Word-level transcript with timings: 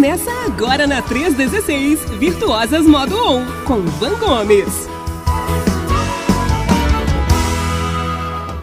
Começa 0.00 0.30
agora 0.46 0.86
na 0.86 1.02
316, 1.02 2.02
Virtuosas 2.18 2.86
Modo 2.86 3.22
On, 3.22 3.44
com 3.66 3.82
Van 3.82 4.18
Gomes. 4.18 4.88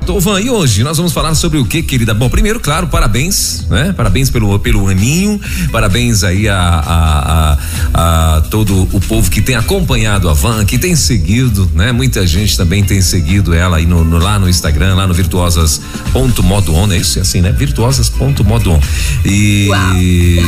Tovan, 0.07 0.39
e 0.39 0.49
hoje 0.49 0.85
nós 0.85 0.95
vamos 0.95 1.11
falar 1.11 1.35
sobre 1.35 1.59
o 1.59 1.65
que, 1.65 1.83
querida? 1.83 2.13
Bom, 2.13 2.29
primeiro, 2.29 2.61
claro, 2.61 2.87
parabéns, 2.87 3.65
né? 3.69 3.91
Parabéns 3.91 4.29
pelo, 4.29 4.57
pelo 4.57 4.87
aninho, 4.87 5.37
parabéns 5.69 6.23
aí 6.23 6.47
a, 6.47 6.57
a, 6.57 7.57
a, 7.93 8.37
a 8.37 8.41
todo 8.43 8.87
o 8.93 9.01
povo 9.01 9.29
que 9.29 9.41
tem 9.41 9.57
acompanhado 9.57 10.29
a 10.29 10.33
Van, 10.33 10.63
que 10.63 10.77
tem 10.77 10.95
seguido, 10.95 11.69
né? 11.75 11.91
Muita 11.91 12.25
gente 12.25 12.55
também 12.55 12.85
tem 12.85 13.01
seguido 13.01 13.53
ela 13.53 13.77
aí 13.77 13.85
no, 13.85 14.05
no 14.05 14.17
lá 14.17 14.39
no 14.39 14.47
Instagram, 14.47 14.95
lá 14.95 15.05
no 15.05 15.13
virtuosas.modoon, 15.13 16.93
é 16.93 16.97
isso? 16.97 17.19
É 17.19 17.23
assim, 17.23 17.41
né? 17.41 17.51
Virtuosas.modoon. 17.51 18.79
E 19.25 19.67
Uau. 19.69 19.97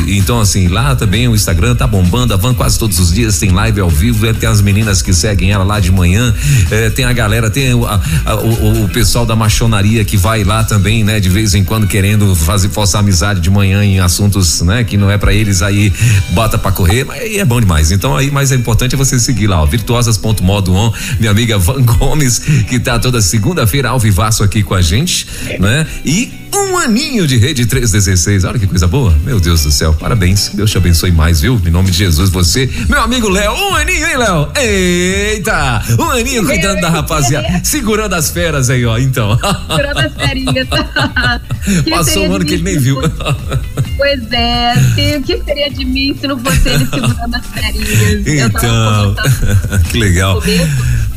então, 0.08 0.40
assim, 0.40 0.68
lá 0.68 0.96
também 0.96 1.28
o 1.28 1.34
Instagram 1.34 1.74
tá 1.74 1.86
bombando, 1.86 2.32
a 2.32 2.36
Van 2.38 2.54
quase 2.54 2.78
todos 2.78 2.98
os 2.98 3.12
dias 3.12 3.38
tem 3.38 3.50
live 3.50 3.78
ao 3.82 3.90
vivo, 3.90 4.26
é, 4.26 4.32
tem 4.32 4.48
as 4.48 4.62
meninas 4.62 5.02
que 5.02 5.12
seguem 5.12 5.52
ela 5.52 5.64
lá 5.64 5.78
de 5.80 5.92
manhã, 5.92 6.34
é, 6.70 6.88
tem 6.88 7.04
a 7.04 7.12
galera, 7.12 7.50
tem 7.50 7.74
o, 7.74 7.84
o, 7.84 8.84
o 8.84 8.88
pessoal 8.88 9.26
da 9.26 9.36
machonaria 9.50 10.04
que 10.04 10.16
vai 10.16 10.44
lá 10.44 10.62
também, 10.62 11.02
né? 11.02 11.18
De 11.18 11.28
vez 11.28 11.54
em 11.54 11.64
quando 11.64 11.84
querendo 11.84 12.36
fazer 12.36 12.68
forçar 12.68 13.00
amizade 13.00 13.40
de 13.40 13.50
manhã 13.50 13.84
em 13.84 13.98
assuntos, 13.98 14.60
né? 14.60 14.84
Que 14.84 14.96
não 14.96 15.10
é 15.10 15.18
para 15.18 15.34
eles 15.34 15.60
aí, 15.60 15.92
bota 16.30 16.56
para 16.56 16.70
correr, 16.70 17.02
mas 17.04 17.20
aí 17.20 17.38
é 17.38 17.44
bom 17.44 17.60
demais. 17.60 17.90
Então 17.90 18.16
aí, 18.16 18.30
mais 18.30 18.52
é 18.52 18.54
importante 18.54 18.94
é 18.94 18.98
você 18.98 19.18
seguir 19.18 19.48
lá, 19.48 19.60
ó, 19.60 19.66
virtuosas.modo 19.66 20.72
on, 20.72 20.92
minha 21.18 21.32
amiga 21.32 21.58
Van 21.58 21.82
Gomes, 21.82 22.38
que 22.68 22.78
tá 22.78 22.96
toda 23.00 23.20
segunda-feira 23.20 23.88
ao 23.88 23.98
vivaço 23.98 24.44
aqui 24.44 24.62
com 24.62 24.74
a 24.74 24.80
gente, 24.80 25.26
né? 25.58 25.84
E 26.04 26.30
um 26.70 26.78
aninho 26.78 27.26
de 27.26 27.36
rede 27.36 27.66
316. 27.66 28.44
Olha 28.44 28.58
que 28.58 28.66
coisa 28.66 28.86
boa. 28.86 29.16
Meu 29.24 29.40
Deus 29.40 29.62
do 29.64 29.72
céu. 29.72 29.92
Parabéns. 29.94 30.50
Deus 30.54 30.70
te 30.70 30.76
abençoe 30.76 31.10
mais, 31.10 31.40
viu? 31.40 31.60
Em 31.64 31.70
nome 31.70 31.90
de 31.90 31.98
Jesus, 31.98 32.30
você, 32.30 32.68
meu 32.88 33.00
amigo 33.00 33.28
Léo. 33.28 33.52
Um 33.52 33.74
aninho, 33.74 34.06
hein, 34.06 34.16
Léo? 34.16 34.48
Eita! 34.56 35.82
Um 35.98 36.10
aninho 36.10 36.44
cuidando 36.44 36.80
da 36.80 36.88
rapaziada. 36.88 37.60
Segurando 37.64 38.14
as 38.14 38.30
feras 38.30 38.70
aí, 38.70 38.84
ó. 38.84 38.98
Então. 38.98 39.38
Segurando 39.68 39.98
as 39.98 40.14
ferinhas. 40.14 40.68
Passou 41.90 42.26
um 42.26 42.34
ano 42.34 42.44
que 42.44 42.54
ele 42.54 42.62
nem 42.62 42.78
viu. 42.78 43.00
Pois 43.96 44.32
é. 44.32 44.74
O 45.18 45.22
que 45.22 45.42
seria 45.44 45.70
de 45.70 45.84
mim 45.84 46.16
se 46.18 46.26
não 46.26 46.38
fosse 46.38 46.68
ele 46.68 46.86
segurando 46.86 47.34
as 47.34 47.46
ferinhas? 47.46 48.26
Então. 48.26 49.16
que 49.90 49.98
legal. 49.98 50.42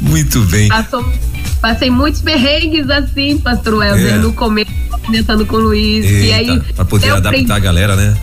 Muito 0.02 0.42
bem. 0.46 0.68
Passou, 0.70 1.14
passei 1.62 1.90
muitos 1.90 2.22
perrengues 2.22 2.90
assim, 2.90 3.38
pastor 3.38 3.76
Welder, 3.76 4.16
é. 4.16 4.18
no 4.18 4.34
começo 4.34 4.72
comentando 5.04 5.46
com 5.46 5.58
o 5.58 5.60
Luiz. 5.60 6.06
Eita, 6.06 6.26
e 6.26 6.34
aí. 6.34 6.60
Pra 6.76 6.86
poder 6.86 7.12
adaptar 7.12 7.56
a 7.56 7.60
galera, 7.60 7.96
né? 7.96 8.16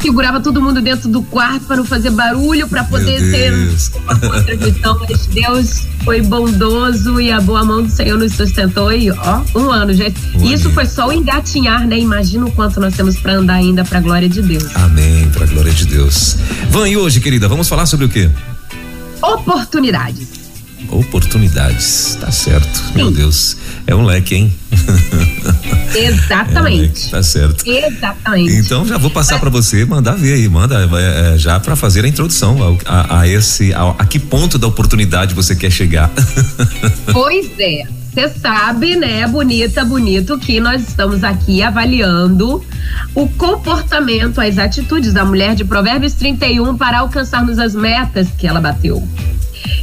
Segurava 0.00 0.40
todo 0.40 0.62
mundo 0.62 0.80
dentro 0.80 1.08
do 1.08 1.22
quarto 1.22 1.66
para 1.66 1.76
não 1.76 1.84
fazer 1.84 2.10
barulho, 2.10 2.66
para 2.66 2.84
poder 2.84 3.20
ter 3.30 3.52
uma 4.04 4.42
transmissão. 4.42 4.98
Mas 5.08 5.26
Deus 5.26 5.86
foi 6.04 6.22
bondoso 6.22 7.20
e 7.20 7.30
a 7.30 7.40
boa 7.40 7.64
mão 7.64 7.82
do 7.82 7.90
Senhor 7.90 8.18
nos 8.18 8.32
sustentou. 8.32 8.92
E 8.92 9.10
ó, 9.10 9.42
um 9.54 9.70
ano, 9.70 9.92
gente. 9.92 10.18
Um 10.34 10.44
Isso 10.44 10.70
foi 10.70 10.86
só 10.86 11.08
o 11.08 11.12
engatinhar, 11.12 11.86
né? 11.86 11.98
Imagina 11.98 12.46
o 12.46 12.52
quanto 12.52 12.80
nós 12.80 12.94
temos 12.94 13.18
para 13.18 13.34
andar 13.34 13.54
ainda 13.54 13.84
para 13.84 13.98
a 13.98 14.00
glória 14.00 14.28
de 14.28 14.40
Deus. 14.40 14.74
Amém, 14.74 15.28
para 15.30 15.44
a 15.44 15.46
glória 15.46 15.72
de 15.72 15.84
Deus. 15.84 16.36
Van, 16.70 16.88
e 16.88 16.96
hoje, 16.96 17.20
querida, 17.20 17.46
vamos 17.46 17.68
falar 17.68 17.86
sobre 17.86 18.06
o 18.06 18.08
quê? 18.08 18.30
Oportunidades 19.22 20.39
oportunidades. 20.88 22.16
Tá 22.20 22.30
certo. 22.30 22.78
Sim. 22.78 22.94
Meu 22.94 23.10
Deus. 23.10 23.56
É 23.86 23.94
um 23.94 24.04
leque, 24.04 24.34
hein? 24.34 24.52
Exatamente. 25.94 26.56
É 26.56 26.60
um 26.60 26.82
leque, 26.82 27.10
tá 27.10 27.22
certo. 27.22 27.68
Exatamente. 27.68 28.52
Então 28.54 28.86
já 28.86 28.98
vou 28.98 29.10
passar 29.10 29.38
para 29.38 29.50
você 29.50 29.84
mandar 29.84 30.14
ver 30.14 30.34
aí, 30.34 30.48
manda 30.48 30.88
é, 30.98 31.38
já 31.38 31.58
para 31.58 31.74
fazer 31.74 32.04
a 32.04 32.08
introdução 32.08 32.78
a, 32.86 32.92
a, 32.92 33.20
a 33.20 33.28
esse 33.28 33.72
a, 33.74 33.90
a 33.98 34.04
que 34.04 34.18
ponto 34.18 34.58
da 34.58 34.66
oportunidade 34.66 35.34
você 35.34 35.54
quer 35.54 35.70
chegar. 35.70 36.10
Pois 37.12 37.50
é. 37.58 37.82
Você 38.12 38.28
sabe, 38.28 38.96
né, 38.96 39.24
bonita, 39.28 39.84
bonito, 39.84 40.36
que 40.36 40.58
nós 40.58 40.82
estamos 40.88 41.22
aqui 41.22 41.62
avaliando 41.62 42.64
o 43.14 43.28
comportamento, 43.28 44.40
as 44.40 44.58
atitudes 44.58 45.12
da 45.12 45.24
mulher 45.24 45.54
de 45.54 45.64
Provérbios 45.64 46.14
31 46.14 46.76
para 46.76 46.98
alcançarmos 46.98 47.56
as 47.58 47.72
metas 47.72 48.26
que 48.36 48.48
ela 48.48 48.60
bateu. 48.60 49.06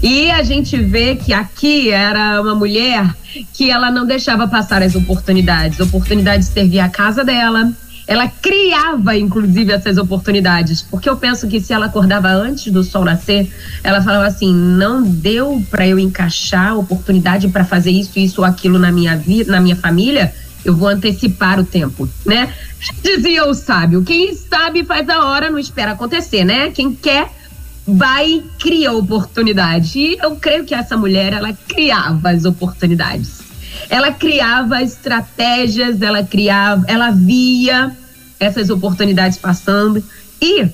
E 0.02 0.30
a 0.32 0.44
gente 0.44 0.78
vê 0.78 1.16
que 1.16 1.34
aqui 1.34 1.90
era 1.90 2.42
uma 2.42 2.56
mulher 2.56 3.14
que 3.54 3.70
ela 3.70 3.92
não 3.92 4.06
deixava 4.06 4.48
passar 4.48 4.82
as 4.82 4.96
oportunidades, 4.96 5.80
oportunidades 5.80 6.48
de 6.48 6.54
servir 6.54 6.80
a 6.80 6.90
casa 6.90 7.24
dela. 7.24 7.72
Ela 8.08 8.28
criava, 8.28 9.18
inclusive, 9.18 9.74
essas 9.74 9.98
oportunidades, 9.98 10.82
porque 10.82 11.10
eu 11.10 11.18
penso 11.18 11.46
que 11.46 11.60
se 11.60 11.74
ela 11.74 11.88
acordava 11.88 12.30
antes 12.30 12.72
do 12.72 12.82
sol 12.82 13.04
nascer, 13.04 13.52
ela 13.84 14.02
falava 14.02 14.26
assim: 14.26 14.54
não 14.54 15.04
deu 15.04 15.62
para 15.70 15.86
eu 15.86 16.00
encaixar 16.00 16.78
oportunidade 16.78 17.50
para 17.50 17.66
fazer 17.66 17.92
isso, 17.92 18.18
isso 18.18 18.42
ou 18.42 18.48
aquilo 18.48 18.80
na 18.80 18.94
minha 18.94 19.18
vida, 19.18 19.52
na 19.52 19.60
minha 19.60 19.76
família, 19.76 20.34
eu 20.64 20.74
vou 20.74 20.88
antecipar 20.88 21.60
o 21.60 21.66
tempo, 21.66 22.08
né? 22.26 22.54
Dizia 23.04 23.46
o 23.46 23.54
sábio: 23.54 24.02
quem 24.04 24.34
sabe 24.34 24.86
faz 24.86 25.10
a 25.10 25.26
hora, 25.26 25.50
não 25.50 25.60
espera 25.60 25.92
acontecer, 25.92 26.46
né? 26.46 26.70
Quem 26.72 26.94
quer 26.94 27.30
vai 27.88 28.30
e 28.30 28.44
cria 28.60 28.92
oportunidade. 28.92 29.98
E 29.98 30.18
eu 30.22 30.36
creio 30.36 30.66
que 30.66 30.76
essa 30.76 30.98
mulher, 30.98 31.32
ela 31.32 31.54
criava 31.54 32.32
as 32.32 32.44
oportunidades. 32.44 33.40
Ela 33.90 34.12
criava 34.12 34.84
estratégias, 34.84 36.02
ela 36.02 36.22
criava, 36.24 36.84
ela 36.88 37.12
via 37.12 37.96
essas 38.40 38.70
oportunidades 38.70 39.38
passando. 39.38 40.04
E 40.42 40.68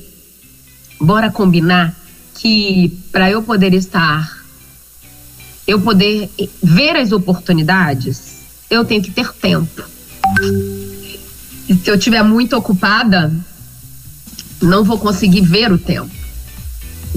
bora 0.99 1.29
combinar 1.29 1.95
que 2.33 2.97
para 3.11 3.29
eu 3.29 3.43
poder 3.43 3.73
estar, 3.75 4.43
eu 5.67 5.79
poder 5.79 6.31
ver 6.63 6.95
as 6.95 7.11
oportunidades, 7.11 8.39
eu 8.69 8.83
tenho 8.83 9.03
que 9.03 9.11
ter 9.11 9.31
tempo. 9.33 9.83
Se 11.67 11.89
eu 11.89 11.95
estiver 11.95 12.23
muito 12.23 12.57
ocupada, 12.57 13.31
não 14.61 14.83
vou 14.83 14.97
conseguir 14.97 15.41
ver 15.41 15.71
o 15.71 15.77
tempo 15.77 16.22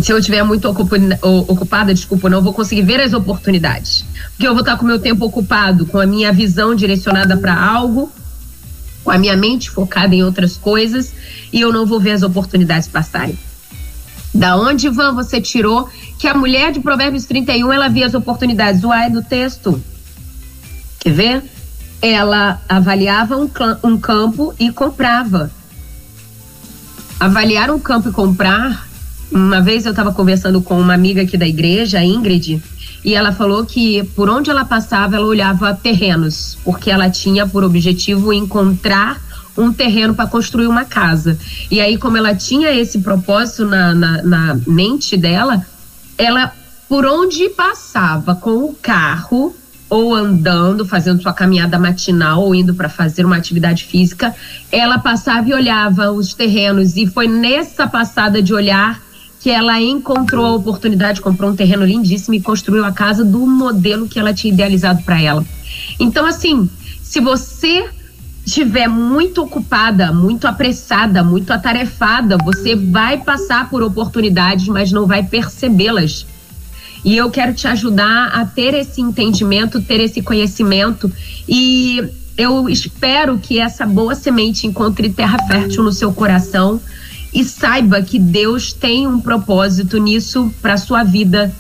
se 0.01 0.13
eu 0.13 0.19
estiver 0.19 0.43
muito 0.43 0.69
ocupada, 0.69 1.95
desculpa, 1.95 2.29
não 2.29 2.43
vou 2.43 2.53
conseguir 2.53 2.83
ver 2.83 3.01
as 3.01 3.15
oportunidades. 3.15 4.05
Porque 4.33 4.47
eu 4.47 4.53
vou 4.53 4.61
estar 4.61 4.77
com 4.77 4.85
o 4.85 4.87
meu 4.87 4.99
tempo 4.99 5.25
ocupado, 5.25 5.87
com 5.87 5.99
a 5.99 6.07
minha 6.07 6.33
visão 6.33 6.75
direcionada 6.75 7.37
para 7.37 7.59
algo, 7.59 8.13
com 9.03 9.11
a 9.11 9.19
minha 9.19 9.37
mente 9.37 9.71
focada 9.71 10.15
em 10.15 10.23
outras 10.23 10.57
coisas, 10.57 11.13
e 11.51 11.61
eu 11.61 11.73
não 11.73 11.87
vou 11.87 11.99
ver 11.99 12.11
as 12.11 12.23
oportunidades 12.23 12.89
passarem. 12.89 13.39
Da 14.35 14.57
onde, 14.57 14.87
Ivan, 14.87 15.15
você 15.15 15.41
tirou 15.41 15.89
que 16.19 16.29
a 16.29 16.35
mulher 16.35 16.73
de 16.73 16.81
Provérbios 16.81 17.25
31 17.25 17.73
ela 17.73 17.89
via 17.89 18.05
as 18.05 18.13
oportunidades? 18.13 18.85
A 18.85 19.07
é 19.07 19.11
do 19.11 19.23
texto. 19.23 19.83
Quer 20.99 21.13
ver? 21.13 21.43
Ela 22.03 22.61
avaliava 22.69 23.39
um, 23.39 23.49
um 23.83 23.97
campo 23.97 24.55
e 24.59 24.71
comprava. 24.71 25.51
Avaliar 27.19 27.71
um 27.71 27.79
campo 27.79 28.11
e 28.11 28.13
comprar 28.13 28.86
uma 29.31 29.61
vez 29.61 29.85
eu 29.85 29.91
estava 29.91 30.13
conversando 30.13 30.63
com 30.63 30.79
uma 30.79 30.95
amiga 30.95 31.23
aqui 31.23 31.37
da 31.37 31.47
igreja, 31.47 32.03
Ingrid, 32.03 32.63
e 33.05 33.15
ela 33.15 33.33
falou 33.33 33.65
que 33.65 34.03
por 34.15 34.29
onde 34.29 34.51
ela 34.51 34.65
passava, 34.65 35.17
ela 35.17 35.27
olhava 35.27 35.75
terrenos, 35.75 36.59
porque 36.65 36.91
ela 36.91 37.11
tinha 37.11 37.47
por 37.47 37.63
objetivo 37.63 38.33
encontrar 38.33 39.21
um 39.57 39.73
terreno 39.73 40.15
para 40.15 40.27
construir 40.27 40.67
uma 40.67 40.85
casa. 40.85 41.39
E 41.71 41.81
aí, 41.81 41.97
como 41.97 42.17
ela 42.17 42.35
tinha 42.35 42.71
esse 42.73 42.99
propósito 42.99 43.65
na, 43.65 43.95
na, 43.95 44.23
na 44.23 44.61
mente 44.67 45.17
dela, 45.17 45.65
ela, 46.19 46.53
por 46.89 47.07
onde 47.07 47.49
passava 47.51 48.35
com 48.35 48.65
o 48.65 48.75
carro, 48.75 49.55
ou 49.89 50.15
andando, 50.15 50.85
fazendo 50.85 51.23
sua 51.23 51.33
caminhada 51.33 51.79
matinal, 51.79 52.43
ou 52.43 52.55
indo 52.55 52.75
para 52.75 52.89
fazer 52.89 53.25
uma 53.25 53.37
atividade 53.37 53.85
física, 53.85 54.35
ela 54.71 54.99
passava 54.99 55.49
e 55.49 55.55
olhava 55.55 56.11
os 56.11 56.35
terrenos. 56.35 56.97
E 56.97 57.07
foi 57.07 57.29
nessa 57.29 57.87
passada 57.87 58.43
de 58.43 58.53
olhar 58.53 59.01
que 59.47 59.51
ela 59.53 59.81
encontrou 59.81 60.45
a 60.45 60.55
oportunidade, 60.57 61.21
comprou 61.21 61.53
um 61.53 61.55
terreno 61.55 61.87
lindíssimo 61.87 62.35
e 62.35 62.41
construiu 62.41 62.85
a 62.85 62.91
casa 62.91 63.25
do 63.25 63.47
modelo 63.47 64.09
que 64.09 64.19
ela 64.19 64.35
tinha 64.35 64.53
idealizado 64.53 65.05
para 65.05 65.23
ela. 65.23 65.47
Então, 66.01 66.27
assim, 66.27 66.69
se 67.01 67.21
você 67.21 67.89
estiver 68.45 68.89
muito 68.89 69.41
ocupada, 69.41 70.13
muito 70.13 70.49
apressada, 70.49 71.23
muito 71.23 71.53
atarefada, 71.53 72.37
você 72.39 72.75
vai 72.75 73.19
passar 73.19 73.71
por 73.71 73.85
oportunidades, 73.85 74.67
mas 74.67 74.91
não 74.91 75.07
vai 75.07 75.23
percebê-las. 75.23 76.27
E 77.05 77.17
eu 77.17 77.31
quero 77.31 77.55
te 77.55 77.69
ajudar 77.69 78.31
a 78.35 78.45
ter 78.45 78.75
esse 78.75 79.01
entendimento, 79.01 79.81
ter 79.81 80.01
esse 80.01 80.23
conhecimento 80.23 81.09
e 81.49 82.03
eu 82.37 82.69
espero 82.69 83.39
que 83.39 83.61
essa 83.61 83.87
boa 83.87 84.17
semente 84.17 84.67
encontre 84.67 85.09
terra 85.09 85.39
fértil 85.47 85.85
no 85.85 85.93
seu 85.93 86.13
coração 86.13 86.81
e 87.37 87.45
saiba 87.45 88.01
que 88.01 88.19
Deus 88.19 88.73
tem 88.73 89.07
um 89.07 89.21
propósito 89.21 89.99
nisso 89.99 90.51
para 90.63 90.79
sua 90.79 91.05
vida. 91.05 91.55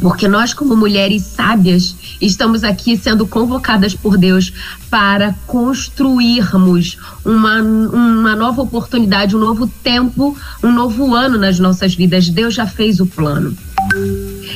Porque 0.00 0.26
nós, 0.26 0.52
como 0.52 0.76
mulheres 0.76 1.22
sábias, 1.22 1.94
estamos 2.20 2.64
aqui 2.64 2.96
sendo 2.96 3.24
convocadas 3.24 3.94
por 3.94 4.18
Deus 4.18 4.52
para 4.90 5.32
construirmos 5.46 6.98
uma, 7.24 7.62
uma 7.62 8.34
nova 8.34 8.62
oportunidade, 8.62 9.36
um 9.36 9.38
novo 9.38 9.68
tempo, 9.68 10.36
um 10.60 10.72
novo 10.72 11.14
ano 11.14 11.38
nas 11.38 11.60
nossas 11.60 11.94
vidas. 11.94 12.28
Deus 12.28 12.52
já 12.52 12.66
fez 12.66 12.98
o 12.98 13.06
plano. 13.06 13.56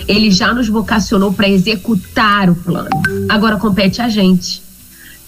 Ele 0.09 0.33
já 0.33 0.53
nos 0.53 0.69
vocacionou 0.69 1.33
para 1.33 1.49
executar 1.49 2.51
o 2.51 2.57
plano. 2.57 2.91
Agora 3.29 3.57
compete 3.57 4.03
a 4.03 4.09
gente 4.09 4.65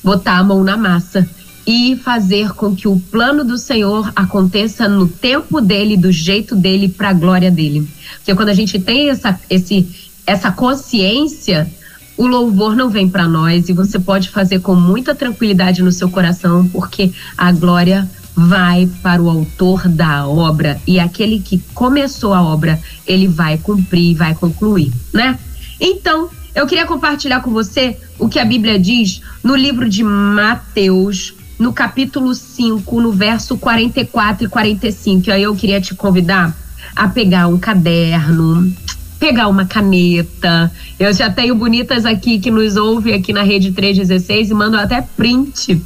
botar 0.03 0.39
a 0.39 0.45
mão 0.45 0.65
na 0.65 0.77
massa 0.77 1.29
e 1.67 1.97
fazer 1.97 2.53
com 2.53 2.77
que 2.77 2.87
o 2.87 2.99
plano 2.99 3.45
do 3.45 3.59
Senhor 3.59 4.13
aconteça 4.15 4.89
no 4.89 5.09
tempo 5.09 5.61
dele, 5.61 5.97
do 5.97 6.13
jeito 6.13 6.55
dele, 6.55 6.89
para 6.89 7.11
a 7.11 7.13
glória 7.13 7.51
dele. 7.51 7.89
Porque 8.19 8.35
quando 8.35 8.51
a 8.51 8.55
gente 8.55 8.79
tem 8.79 9.11
essa, 9.11 9.39
esse, 9.51 9.89
essa 10.25 10.53
consciência, 10.53 11.69
o 12.17 12.27
louvor 12.27 12.77
não 12.77 12.89
vem 12.89 13.09
para 13.09 13.27
nós 13.27 13.69
e 13.69 13.73
você 13.73 13.99
pode 13.99 14.29
fazer 14.31 14.61
com 14.61 14.75
muita 14.75 15.15
tranquilidade 15.15 15.83
no 15.83 15.91
seu 15.91 16.09
coração, 16.09 16.69
porque 16.69 17.13
a 17.37 17.51
glória 17.51 18.09
vai 18.37 18.89
para 19.03 19.21
o 19.21 19.29
autor 19.29 19.89
da 19.89 20.27
obra 20.27 20.81
e 20.87 21.01
aquele 21.01 21.41
que 21.41 21.59
começou 21.75 22.35
a 22.35 22.43
obra, 22.43 22.79
ele 23.07 23.27
vai 23.27 23.57
cumprir, 23.59 24.15
vai 24.15 24.35
concluir, 24.35 24.93
né? 25.13 25.39
Então, 25.81 26.31
eu 26.55 26.67
queria 26.67 26.87
compartilhar 26.87 27.41
com 27.41 27.51
você 27.51 27.99
o 28.19 28.29
que 28.29 28.39
a 28.39 28.45
Bíblia 28.45 28.79
diz 28.79 29.21
no 29.43 29.57
livro 29.57 29.89
de 29.89 30.03
Mateus, 30.03 31.35
no 31.59 31.73
capítulo 31.73 32.35
5, 32.35 33.01
no 33.01 33.13
verso 33.13 33.57
44 33.57 34.47
e 34.47 34.49
45. 34.49 35.29
E 35.29 35.33
aí 35.33 35.43
eu 35.43 35.55
queria 35.55 35.81
te 35.81 35.95
convidar 35.95 36.57
a 36.95 37.09
pegar 37.09 37.49
um 37.49 37.59
caderno, 37.59 38.73
pegar 39.19 39.49
uma 39.49 39.65
caneta. 39.65 40.71
Eu 40.99 41.13
já 41.13 41.31
tenho 41.31 41.55
bonitas 41.55 42.05
aqui 42.05 42.39
que 42.39 42.51
nos 42.51 42.77
ouvem 42.77 43.15
aqui 43.15 43.33
na 43.33 43.43
Rede 43.43 43.73
316 43.73 44.51
e 44.51 44.55
mando 44.55 44.77
até 44.77 45.01
print 45.01 45.81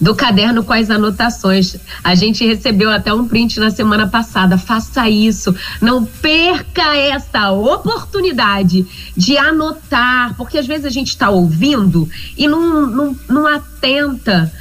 do 0.00 0.14
caderno 0.14 0.64
com 0.64 0.72
as 0.72 0.90
anotações. 0.90 1.76
A 2.02 2.14
gente 2.14 2.46
recebeu 2.46 2.90
até 2.90 3.12
um 3.12 3.26
print 3.26 3.60
na 3.60 3.70
semana 3.70 4.06
passada. 4.06 4.58
Faça 4.58 5.08
isso. 5.08 5.54
Não 5.80 6.04
perca 6.04 6.96
essa 6.96 7.50
oportunidade 7.50 8.86
de 9.16 9.36
anotar, 9.36 10.34
porque 10.36 10.58
às 10.58 10.66
vezes 10.66 10.84
a 10.84 10.90
gente 10.90 11.08
está 11.08 11.30
ouvindo 11.30 12.08
e 12.36 12.48
não, 12.48 12.86
não, 12.86 13.16
não 13.28 13.46
atenta 13.46 14.52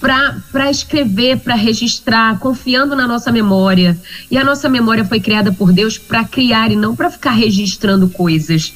para 0.00 0.70
escrever, 0.70 1.38
para 1.38 1.54
registrar, 1.54 2.38
confiando 2.38 2.94
na 2.94 3.06
nossa 3.06 3.32
memória. 3.32 3.98
E 4.30 4.36
a 4.38 4.44
nossa 4.44 4.68
memória 4.68 5.04
foi 5.04 5.20
criada 5.20 5.52
por 5.52 5.72
Deus 5.72 5.98
para 5.98 6.24
criar 6.24 6.70
e 6.70 6.76
não 6.76 6.94
para 6.94 7.10
ficar 7.10 7.32
registrando 7.32 8.08
coisas. 8.08 8.74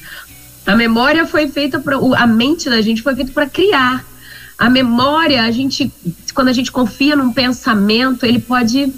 A 0.65 0.75
memória 0.75 1.25
foi 1.25 1.47
feita 1.47 1.79
para 1.79 1.97
a 1.97 2.27
mente 2.27 2.69
da 2.69 2.81
gente 2.81 3.01
foi 3.01 3.15
feita 3.15 3.31
para 3.31 3.49
criar. 3.49 4.05
A 4.61 4.69
memória, 4.69 5.41
a 5.41 5.49
gente, 5.49 5.91
quando 6.35 6.49
a 6.49 6.53
gente 6.53 6.71
confia 6.71 7.15
num 7.15 7.33
pensamento, 7.33 8.27
ele 8.27 8.37
pode 8.37 8.93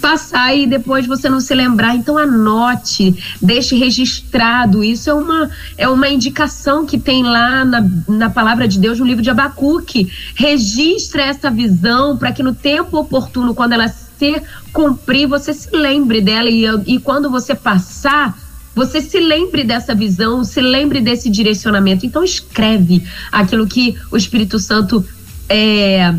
passar 0.00 0.56
e 0.56 0.64
depois 0.64 1.08
você 1.08 1.28
não 1.28 1.40
se 1.40 1.52
lembrar. 1.52 1.96
Então 1.96 2.16
anote, 2.16 3.20
deixe 3.42 3.74
registrado. 3.74 4.84
Isso 4.84 5.10
é 5.10 5.14
uma, 5.14 5.50
é 5.76 5.88
uma 5.88 6.08
indicação 6.08 6.86
que 6.86 7.00
tem 7.00 7.24
lá 7.24 7.64
na, 7.64 7.84
na 8.06 8.30
palavra 8.30 8.68
de 8.68 8.78
Deus 8.78 9.00
no 9.00 9.04
livro 9.04 9.24
de 9.24 9.30
Abacuque. 9.30 10.08
Registre 10.36 11.22
essa 11.22 11.50
visão 11.50 12.16
para 12.16 12.30
que 12.30 12.44
no 12.44 12.54
tempo 12.54 12.96
oportuno, 12.96 13.56
quando 13.56 13.72
ela 13.72 13.88
se 13.88 14.40
cumprir, 14.72 15.26
você 15.26 15.52
se 15.52 15.74
lembre 15.74 16.20
dela 16.20 16.48
e, 16.48 16.64
e 16.86 17.00
quando 17.00 17.28
você 17.28 17.56
passar 17.56 18.38
você 18.76 19.00
se 19.00 19.18
lembre 19.18 19.64
dessa 19.64 19.94
visão, 19.94 20.44
se 20.44 20.60
lembre 20.60 21.00
desse 21.00 21.30
direcionamento. 21.30 22.04
Então 22.04 22.22
escreve 22.22 23.02
aquilo 23.32 23.66
que 23.66 23.96
o 24.12 24.18
Espírito 24.18 24.58
Santo 24.58 25.02
é, 25.48 26.14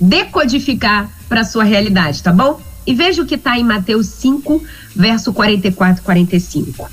decodificar 0.00 1.10
para 1.28 1.44
sua 1.44 1.64
realidade, 1.64 2.22
tá 2.22 2.32
bom? 2.32 2.58
E 2.86 2.94
veja 2.94 3.20
o 3.20 3.26
que 3.26 3.34
está 3.34 3.58
em 3.58 3.62
Mateus 3.62 4.06
5, 4.06 4.64
verso 4.96 5.34
44 5.34 6.00
e 6.00 6.04
45. 6.04 6.90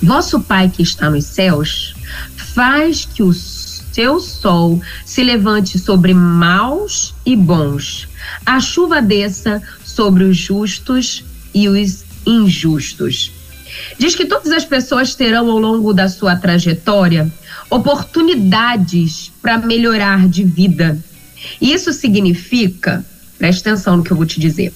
Vosso 0.00 0.40
Pai 0.40 0.70
que 0.70 0.82
está 0.82 1.10
nos 1.10 1.24
céus 1.24 1.94
faz 2.54 3.04
que 3.04 3.24
o 3.24 3.32
seu 3.34 4.20
sol 4.20 4.80
se 5.04 5.24
levante 5.24 5.80
sobre 5.80 6.14
maus 6.14 7.12
e 7.26 7.34
bons. 7.34 8.08
A 8.46 8.60
chuva 8.60 9.02
desça 9.02 9.60
sobre 9.84 10.22
os 10.22 10.36
justos 10.36 11.24
e 11.52 11.68
os 11.68 12.04
injustos. 12.24 13.39
Diz 13.98 14.14
que 14.14 14.26
todas 14.26 14.52
as 14.52 14.64
pessoas 14.64 15.14
terão 15.14 15.50
ao 15.50 15.58
longo 15.58 15.92
da 15.92 16.08
sua 16.08 16.36
trajetória 16.36 17.30
oportunidades 17.70 19.32
para 19.40 19.58
melhorar 19.58 20.28
de 20.28 20.44
vida. 20.44 20.98
Isso 21.60 21.92
significa, 21.92 23.04
preste 23.38 23.60
atenção 23.60 23.96
no 23.96 24.02
que 24.02 24.10
eu 24.10 24.16
vou 24.16 24.26
te 24.26 24.40
dizer, 24.40 24.74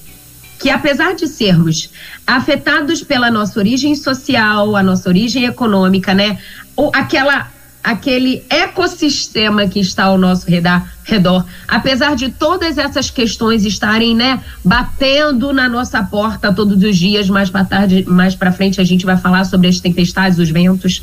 que 0.58 0.70
apesar 0.70 1.14
de 1.14 1.26
sermos 1.26 1.91
afetados 2.26 3.02
pela 3.02 3.31
nossa 3.31 3.58
origem 3.58 3.94
social, 3.94 4.76
a 4.76 4.82
nossa 4.82 5.08
origem 5.08 5.44
econômica, 5.44 6.14
né, 6.14 6.38
ou 6.76 6.90
aquela 6.94 7.52
aquele 7.84 8.42
ecossistema 8.48 9.69
que 9.69 9.78
está 9.78 10.04
ao 10.04 10.16
nosso 10.16 10.46
redor, 11.04 11.44
apesar 11.69 12.16
de 12.16 12.31
todas 12.31 12.78
essas 12.78 13.10
questões 13.10 13.66
estarem, 13.66 14.16
né, 14.16 14.42
batendo 14.64 15.52
na 15.52 15.69
nossa 15.69 16.02
porta 16.02 16.50
todos 16.50 16.82
os 16.82 16.96
dias, 16.96 17.28
mais 17.28 17.50
para 17.50 17.66
tarde, 17.66 18.02
mais 18.08 18.34
para 18.34 18.50
frente 18.50 18.81
a 18.81 18.84
gente 18.84 19.04
vai 19.04 19.19
falar 19.19 19.44
sobre 19.44 19.69
as 19.69 19.81
tempestades, 19.81 20.38
os 20.38 20.48
ventos. 20.48 21.02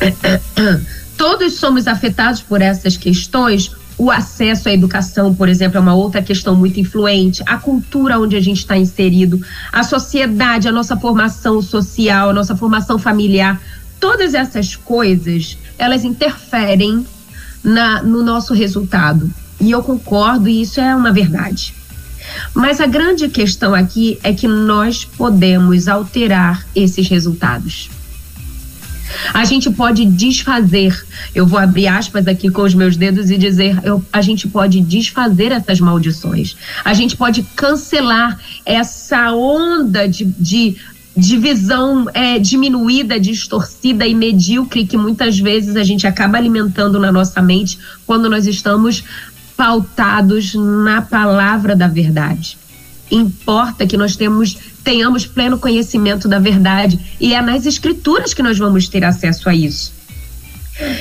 Todos 1.18 1.54
somos 1.54 1.86
afetados 1.86 2.40
por 2.40 2.60
essas 2.60 2.96
questões. 2.96 3.70
O 3.98 4.10
acesso 4.10 4.68
à 4.68 4.72
educação, 4.72 5.34
por 5.34 5.48
exemplo, 5.48 5.78
é 5.78 5.80
uma 5.80 5.94
outra 5.94 6.20
questão 6.20 6.54
muito 6.54 6.78
influente. 6.78 7.42
A 7.46 7.56
cultura 7.56 8.20
onde 8.20 8.36
a 8.36 8.40
gente 8.40 8.58
está 8.58 8.76
inserido, 8.76 9.40
a 9.72 9.82
sociedade, 9.82 10.68
a 10.68 10.72
nossa 10.72 10.94
formação 10.94 11.62
social, 11.62 12.28
a 12.28 12.32
nossa 12.34 12.54
formação 12.54 12.98
familiar 12.98 13.58
Todas 13.98 14.34
essas 14.34 14.76
coisas, 14.76 15.56
elas 15.78 16.04
interferem 16.04 17.06
na, 17.62 18.02
no 18.02 18.22
nosso 18.22 18.54
resultado. 18.54 19.30
E 19.60 19.70
eu 19.70 19.82
concordo, 19.82 20.48
e 20.48 20.62
isso 20.62 20.80
é 20.80 20.94
uma 20.94 21.12
verdade. 21.12 21.74
Mas 22.54 22.80
a 22.80 22.86
grande 22.86 23.28
questão 23.28 23.74
aqui 23.74 24.18
é 24.22 24.32
que 24.32 24.48
nós 24.48 25.04
podemos 25.04 25.88
alterar 25.88 26.66
esses 26.74 27.08
resultados. 27.08 27.88
A 29.32 29.44
gente 29.44 29.70
pode 29.70 30.04
desfazer, 30.04 31.06
eu 31.34 31.46
vou 31.46 31.58
abrir 31.58 31.86
aspas 31.86 32.26
aqui 32.26 32.50
com 32.50 32.62
os 32.62 32.74
meus 32.74 32.96
dedos 32.96 33.30
e 33.30 33.38
dizer, 33.38 33.78
eu, 33.84 34.04
a 34.12 34.20
gente 34.20 34.48
pode 34.48 34.80
desfazer 34.80 35.52
essas 35.52 35.80
maldições. 35.80 36.56
A 36.84 36.92
gente 36.92 37.16
pode 37.16 37.42
cancelar 37.54 38.38
essa 38.64 39.32
onda 39.32 40.08
de, 40.08 40.24
de 40.24 40.76
de 41.16 41.38
visão 41.38 42.06
é, 42.12 42.38
diminuída, 42.38 43.18
distorcida 43.18 44.06
e 44.06 44.14
medíocre 44.14 44.86
que 44.86 44.98
muitas 44.98 45.38
vezes 45.38 45.74
a 45.74 45.82
gente 45.82 46.06
acaba 46.06 46.36
alimentando 46.36 47.00
na 47.00 47.10
nossa 47.10 47.40
mente 47.40 47.78
quando 48.06 48.28
nós 48.28 48.46
estamos 48.46 49.02
pautados 49.56 50.54
na 50.54 51.00
palavra 51.00 51.74
da 51.74 51.88
verdade. 51.88 52.58
Importa 53.10 53.86
que 53.86 53.96
nós 53.96 54.14
temos, 54.14 54.58
tenhamos 54.84 55.24
pleno 55.24 55.58
conhecimento 55.58 56.28
da 56.28 56.38
verdade 56.38 56.98
e 57.18 57.32
é 57.32 57.40
nas 57.40 57.64
escrituras 57.64 58.34
que 58.34 58.42
nós 58.42 58.58
vamos 58.58 58.88
ter 58.88 59.02
acesso 59.02 59.48
a 59.48 59.54
isso. 59.54 59.94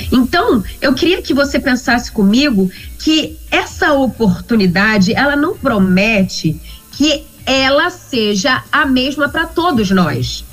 Então, 0.10 0.64
eu 0.80 0.94
queria 0.94 1.22
que 1.22 1.34
você 1.34 1.60
pensasse 1.60 2.10
comigo 2.10 2.72
que 2.98 3.36
essa 3.52 3.94
oportunidade, 3.94 5.14
ela 5.14 5.36
não 5.36 5.58
promete 5.58 6.58
que 6.94 7.26
ela 7.46 7.90
seja 7.90 8.64
a 8.72 8.86
mesma 8.86 9.30
para 9.30 9.46
todos 9.46 9.90
nós. 9.92 10.44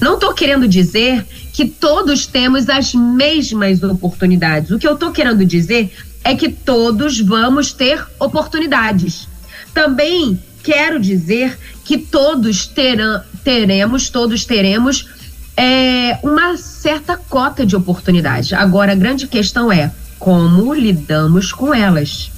Não 0.00 0.14
estou 0.14 0.32
querendo 0.34 0.66
dizer 0.66 1.24
que 1.52 1.66
todos 1.66 2.26
temos 2.26 2.68
as 2.68 2.94
mesmas 2.94 3.82
oportunidades. 3.82 4.70
O 4.70 4.78
que 4.78 4.86
eu 4.86 4.94
estou 4.94 5.12
querendo 5.12 5.44
dizer 5.44 5.92
é 6.24 6.34
que 6.34 6.48
todos 6.48 7.20
vamos 7.20 7.72
ter 7.72 8.04
oportunidades. 8.18 9.28
Também 9.74 10.40
quero 10.62 10.98
dizer 11.00 11.58
que 11.84 11.98
todos 11.98 12.66
terão, 12.66 13.22
teremos, 13.42 14.08
todos 14.08 14.44
teremos 14.44 15.08
é, 15.56 16.18
uma 16.22 16.56
certa 16.56 17.16
cota 17.16 17.66
de 17.66 17.76
oportunidade. 17.76 18.54
Agora, 18.54 18.92
a 18.92 18.96
grande 18.96 19.26
questão 19.26 19.70
é 19.70 19.92
como 20.18 20.72
lidamos 20.72 21.52
com 21.52 21.74
elas. 21.74 22.30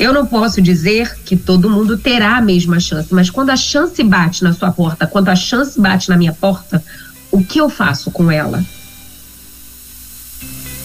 Eu 0.00 0.14
não 0.14 0.24
posso 0.24 0.62
dizer 0.62 1.14
que 1.26 1.36
todo 1.36 1.68
mundo 1.68 1.98
terá 1.98 2.38
a 2.38 2.40
mesma 2.40 2.80
chance, 2.80 3.12
mas 3.12 3.28
quando 3.28 3.50
a 3.50 3.56
chance 3.56 4.02
bate 4.02 4.42
na 4.42 4.54
sua 4.54 4.72
porta, 4.72 5.06
quando 5.06 5.28
a 5.28 5.36
chance 5.36 5.78
bate 5.78 6.08
na 6.08 6.16
minha 6.16 6.32
porta, 6.32 6.82
o 7.30 7.44
que 7.44 7.60
eu 7.60 7.68
faço 7.68 8.10
com 8.10 8.30
ela? 8.30 8.64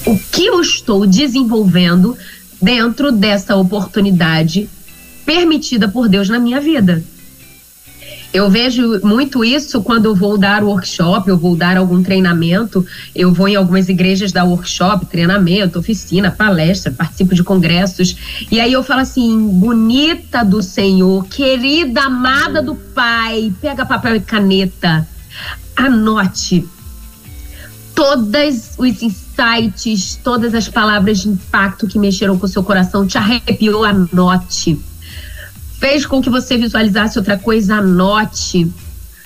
O 0.05 0.19
que 0.19 0.45
eu 0.45 0.59
estou 0.59 1.07
desenvolvendo 1.07 2.17
dentro 2.61 3.09
dessa 3.09 3.55
oportunidade 3.55 4.69
permitida 5.25 5.87
por 5.87 6.09
Deus 6.09 6.27
na 6.27 6.37
minha 6.37 6.59
vida? 6.59 7.01
Eu 8.35 8.49
vejo 8.49 8.99
muito 9.01 9.45
isso 9.45 9.81
quando 9.81 10.07
eu 10.07 10.13
vou 10.13 10.37
dar 10.37 10.61
workshop, 10.61 11.29
eu 11.29 11.37
vou 11.37 11.55
dar 11.55 11.77
algum 11.77 12.03
treinamento, 12.03 12.85
eu 13.15 13.33
vou 13.33 13.47
em 13.47 13.55
algumas 13.55 13.87
igrejas 13.87 14.33
dar 14.33 14.43
workshop, 14.43 15.05
treinamento, 15.05 15.79
oficina, 15.79 16.29
palestra, 16.29 16.91
participo 16.91 17.33
de 17.33 17.41
congressos, 17.45 18.13
e 18.51 18.59
aí 18.59 18.73
eu 18.73 18.83
falo 18.83 18.99
assim: 18.99 19.47
bonita 19.47 20.43
do 20.43 20.61
Senhor, 20.61 21.25
querida 21.27 22.01
amada 22.01 22.61
do 22.61 22.75
Pai, 22.75 23.53
pega 23.61 23.85
papel 23.85 24.17
e 24.17 24.19
caneta, 24.19 25.07
anote 25.73 26.67
todos 27.95 28.73
os 28.77 29.01
insights, 29.01 30.19
todas 30.21 30.53
as 30.53 30.67
palavras 30.67 31.19
de 31.19 31.29
impacto 31.29 31.87
que 31.87 31.97
mexeram 31.97 32.37
com 32.37 32.45
o 32.45 32.49
seu 32.49 32.65
coração, 32.65 33.07
te 33.07 33.17
arrepiou, 33.17 33.85
anote 33.85 34.77
fez 35.79 36.05
com 36.05 36.21
que 36.21 36.29
você 36.29 36.57
visualizasse 36.57 37.17
outra 37.17 37.37
coisa, 37.37 37.75
anote. 37.75 38.71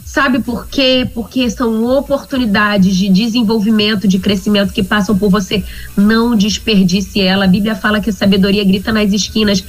Sabe 0.09 0.39
por 0.39 0.65
quê? 0.67 1.07
Porque 1.13 1.47
são 1.51 1.85
oportunidades 1.85 2.95
de 2.95 3.09
desenvolvimento, 3.09 4.07
de 4.07 4.17
crescimento 4.17 4.73
que 4.73 4.81
passam 4.81 5.15
por 5.15 5.29
você. 5.29 5.63
Não 5.95 6.35
desperdice 6.35 7.21
ela. 7.21 7.45
A 7.45 7.47
Bíblia 7.47 7.75
fala 7.75 8.01
que 8.01 8.09
a 8.09 8.13
sabedoria 8.13 8.63
grita 8.63 8.91
nas 8.91 9.13
esquinas. 9.13 9.63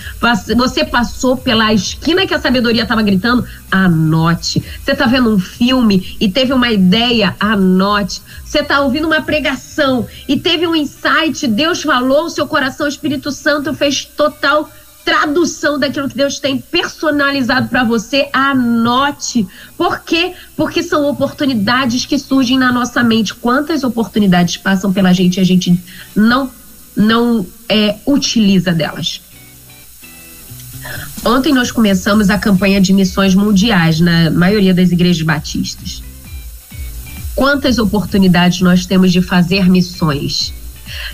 Você 0.57 0.83
passou 0.83 1.37
pela 1.37 1.75
esquina 1.75 2.27
que 2.27 2.33
a 2.33 2.41
sabedoria 2.41 2.85
estava 2.85 3.03
gritando? 3.03 3.45
Anote. 3.71 4.65
Você 4.83 4.93
está 4.93 5.05
vendo 5.05 5.29
um 5.29 5.39
filme 5.39 6.17
e 6.19 6.27
teve 6.27 6.55
uma 6.55 6.73
ideia? 6.73 7.37
Anote. 7.39 8.23
Você 8.43 8.61
está 8.61 8.81
ouvindo 8.81 9.09
uma 9.09 9.21
pregação 9.21 10.07
e 10.27 10.39
teve 10.39 10.67
um 10.67 10.75
insight, 10.75 11.47
Deus 11.47 11.83
falou, 11.83 12.31
seu 12.31 12.47
coração, 12.49 12.87
o 12.87 12.89
Espírito 12.89 13.31
Santo 13.31 13.75
fez 13.75 14.07
total 14.07 14.71
tradução 15.05 15.79
daquilo 15.79 16.09
que 16.09 16.17
Deus 16.17 16.39
tem 16.39 16.59
personalizado 16.59 17.69
para 17.69 17.85
você, 17.85 18.29
anote. 18.33 19.47
Por 19.77 20.01
quê? 20.01 20.35
Porque 20.57 20.83
são 20.83 21.09
oportunidades 21.09 22.05
que 22.07 22.19
surgem 22.19 22.59
na 22.59 22.73
nossa 22.73 23.03
mente. 23.03 23.35
Quantas 23.35 23.83
oportunidades 23.85 24.57
passam 24.57 24.93
pela 24.93 25.13
gente 25.13 25.37
e 25.37 25.41
a 25.41 25.45
gente 25.45 25.79
não 26.15 26.51
não 26.97 27.47
é, 27.69 27.97
utiliza 28.05 28.73
delas? 28.73 29.21
Ontem 31.25 31.53
nós 31.53 31.71
começamos 31.71 32.31
a 32.31 32.39
campanha 32.39 32.81
de 32.81 32.93
missões 32.93 33.35
mundiais 33.35 34.01
na 34.01 34.31
maioria 34.31 34.75
das 34.75 34.91
igrejas 34.91 35.23
batistas. 35.23 36.03
Quantas 37.35 37.79
oportunidades 37.79 38.61
nós 38.61 38.87
temos 38.87 39.13
de 39.13 39.23
fazer 39.23 39.69
missões? 39.69 40.53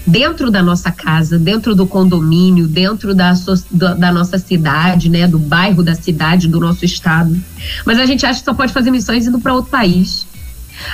Dentro 0.06 0.50
da 0.50 0.62
nossa 0.62 0.90
casa, 0.90 1.38
dentro 1.38 1.74
do 1.74 1.86
condomínio, 1.86 2.66
dentro 2.66 3.14
da, 3.14 3.32
da 3.96 4.12
nossa 4.12 4.38
cidade, 4.38 5.08
né, 5.08 5.26
do 5.26 5.38
bairro 5.38 5.82
da 5.82 5.94
cidade, 5.94 6.48
do 6.48 6.60
nosso 6.60 6.84
estado. 6.84 7.36
Mas 7.84 7.98
a 7.98 8.06
gente 8.06 8.24
acha 8.24 8.40
que 8.40 8.44
só 8.44 8.54
pode 8.54 8.72
fazer 8.72 8.90
missões 8.90 9.26
indo 9.26 9.38
para 9.38 9.54
outro 9.54 9.70
país. 9.70 10.26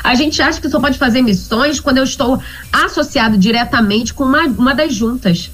A 0.03 0.15
gente 0.15 0.41
acha 0.41 0.61
que 0.61 0.69
só 0.69 0.81
pode 0.81 0.99
fazer 0.99 1.23
missões 1.23 1.81
quando 1.81 1.99
eu 1.99 2.05
estou 2.05 2.41
associado 2.73 3.37
diretamente 3.37 4.15
com 4.15 4.25
uma, 4.25 4.47
uma 4.47 4.75
das 4.75 4.95
juntas. 4.95 5.51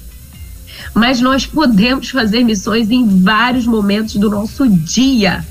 Mas 0.93 1.19
nós 1.19 1.45
podemos 1.45 2.09
fazer 2.09 2.43
missões 2.43 2.89
em 2.89 3.05
vários 3.21 3.65
momentos 3.65 4.15
do 4.15 4.29
nosso 4.29 4.67
dia. 4.67 5.45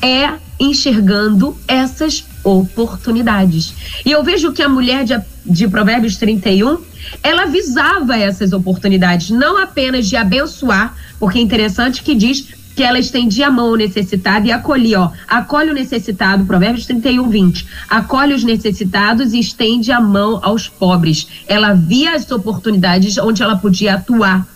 É 0.00 0.34
enxergando 0.58 1.56
essas 1.66 2.24
oportunidades. 2.46 3.74
E 4.04 4.12
eu 4.12 4.22
vejo 4.22 4.52
que 4.52 4.62
a 4.62 4.68
mulher 4.68 5.04
de, 5.04 5.20
de 5.44 5.66
Provérbios 5.66 6.16
31, 6.16 6.78
ela 7.20 7.46
visava 7.46 8.16
essas 8.16 8.52
oportunidades, 8.52 9.30
não 9.30 9.58
apenas 9.58 10.06
de 10.08 10.16
abençoar, 10.16 10.94
porque 11.18 11.38
é 11.40 11.42
interessante 11.42 12.02
que 12.04 12.14
diz 12.14 12.46
que 12.76 12.84
ela 12.84 12.98
estendia 12.98 13.48
a 13.48 13.50
mão 13.50 13.68
ao 13.68 13.76
necessitado 13.76 14.46
e 14.46 14.52
acolhia, 14.52 15.00
ó, 15.00 15.10
acolhe 15.26 15.70
o 15.70 15.74
necessitado, 15.74 16.44
Provérbios 16.44 16.86
31, 16.86 17.28
20, 17.28 17.66
acolhe 17.88 18.34
os 18.34 18.44
necessitados 18.44 19.32
e 19.32 19.40
estende 19.40 19.90
a 19.90 20.00
mão 20.00 20.38
aos 20.42 20.68
pobres. 20.68 21.26
Ela 21.48 21.72
via 21.72 22.14
as 22.14 22.30
oportunidades 22.30 23.16
onde 23.18 23.42
ela 23.42 23.56
podia 23.56 23.94
atuar 23.94 24.46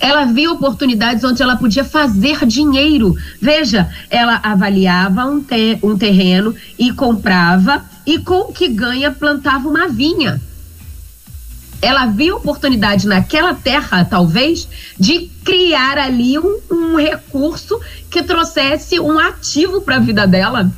ela 0.00 0.24
via 0.24 0.50
oportunidades 0.52 1.24
onde 1.24 1.42
ela 1.42 1.56
podia 1.56 1.84
fazer 1.84 2.44
dinheiro. 2.46 3.16
Veja, 3.40 3.88
ela 4.10 4.40
avaliava 4.42 5.26
um, 5.26 5.40
te 5.42 5.78
um 5.82 5.96
terreno 5.96 6.54
e 6.78 6.92
comprava, 6.92 7.84
e 8.06 8.18
com 8.18 8.40
o 8.40 8.52
que 8.52 8.68
ganha 8.68 9.10
plantava 9.10 9.68
uma 9.68 9.88
vinha. 9.88 10.40
Ela 11.80 12.06
viu 12.06 12.36
oportunidade 12.36 13.06
naquela 13.06 13.52
terra, 13.52 14.04
talvez, 14.04 14.66
de 14.98 15.30
criar 15.44 15.98
ali 15.98 16.38
um, 16.38 16.58
um 16.70 16.96
recurso 16.96 17.78
que 18.10 18.22
trouxesse 18.22 18.98
um 18.98 19.18
ativo 19.18 19.82
para 19.82 19.96
a 19.96 20.00
vida 20.00 20.26
dela, 20.26 20.72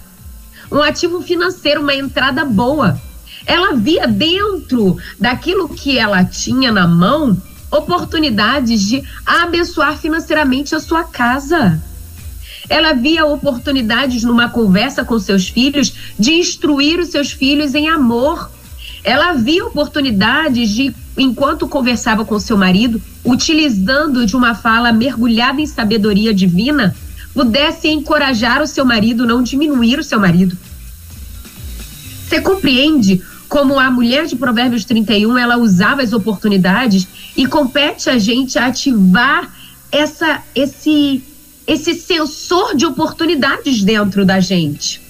um 0.71 0.83
ativo 0.83 1.23
financeiro, 1.23 1.81
uma 1.81 1.95
entrada 1.95 2.45
boa. 2.45 3.01
Ela 3.47 3.77
via 3.77 4.09
dentro 4.09 4.99
daquilo 5.21 5.69
que 5.69 5.97
ela 5.97 6.25
tinha 6.25 6.73
na 6.73 6.89
mão 6.89 7.41
oportunidades 7.71 8.81
de 8.83 9.03
abençoar 9.25 9.99
financeiramente 9.99 10.75
a 10.75 10.81
sua 10.81 11.05
casa. 11.05 11.83
Ela 12.69 12.93
via 12.93 13.25
oportunidades 13.25 14.23
numa 14.25 14.49
conversa 14.49 15.05
com 15.05 15.19
seus 15.19 15.49
filhos 15.49 15.93
de 16.19 16.33
instruir 16.33 16.99
os 16.99 17.09
seus 17.09 17.31
filhos 17.31 17.75
em 17.75 17.89
amor. 17.89 18.51
Ela 19.05 19.35
via 19.35 19.65
oportunidades 19.65 20.71
de, 20.71 20.95
enquanto 21.17 21.69
conversava 21.69 22.25
com 22.25 22.39
seu 22.41 22.57
marido, 22.57 23.01
utilizando 23.25 24.27
de 24.27 24.35
uma 24.35 24.55
fala 24.55 24.93
mergulhada 24.93 25.61
em 25.61 25.67
sabedoria 25.67 26.35
divina, 26.35 26.95
pudesse 27.33 27.89
encorajar 27.89 28.63
o 28.63 28.67
seu 28.67 28.85
marido, 28.85 29.27
não 29.27 29.43
diminuir 29.43 29.99
o 29.99 30.05
seu 30.05 30.19
marido. 30.19 30.57
Você 32.27 32.41
compreende 32.41 33.23
como 33.49 33.79
a 33.79 33.91
mulher 33.91 34.27
de 34.27 34.35
Provérbios 34.35 34.85
31, 34.85 35.39
ela 35.39 35.57
usava 35.57 36.03
as 36.03 36.13
oportunidades 36.13 37.07
e 37.37 37.47
compete 37.47 38.09
a 38.09 38.19
gente 38.19 38.59
ativar 38.59 39.55
essa, 39.93 40.43
esse, 40.55 41.23
esse 41.67 41.95
sensor 41.95 42.75
de 42.75 42.87
oportunidades 42.87 43.83
dentro 43.83 44.25
da 44.25 44.41
gente. 44.41 45.01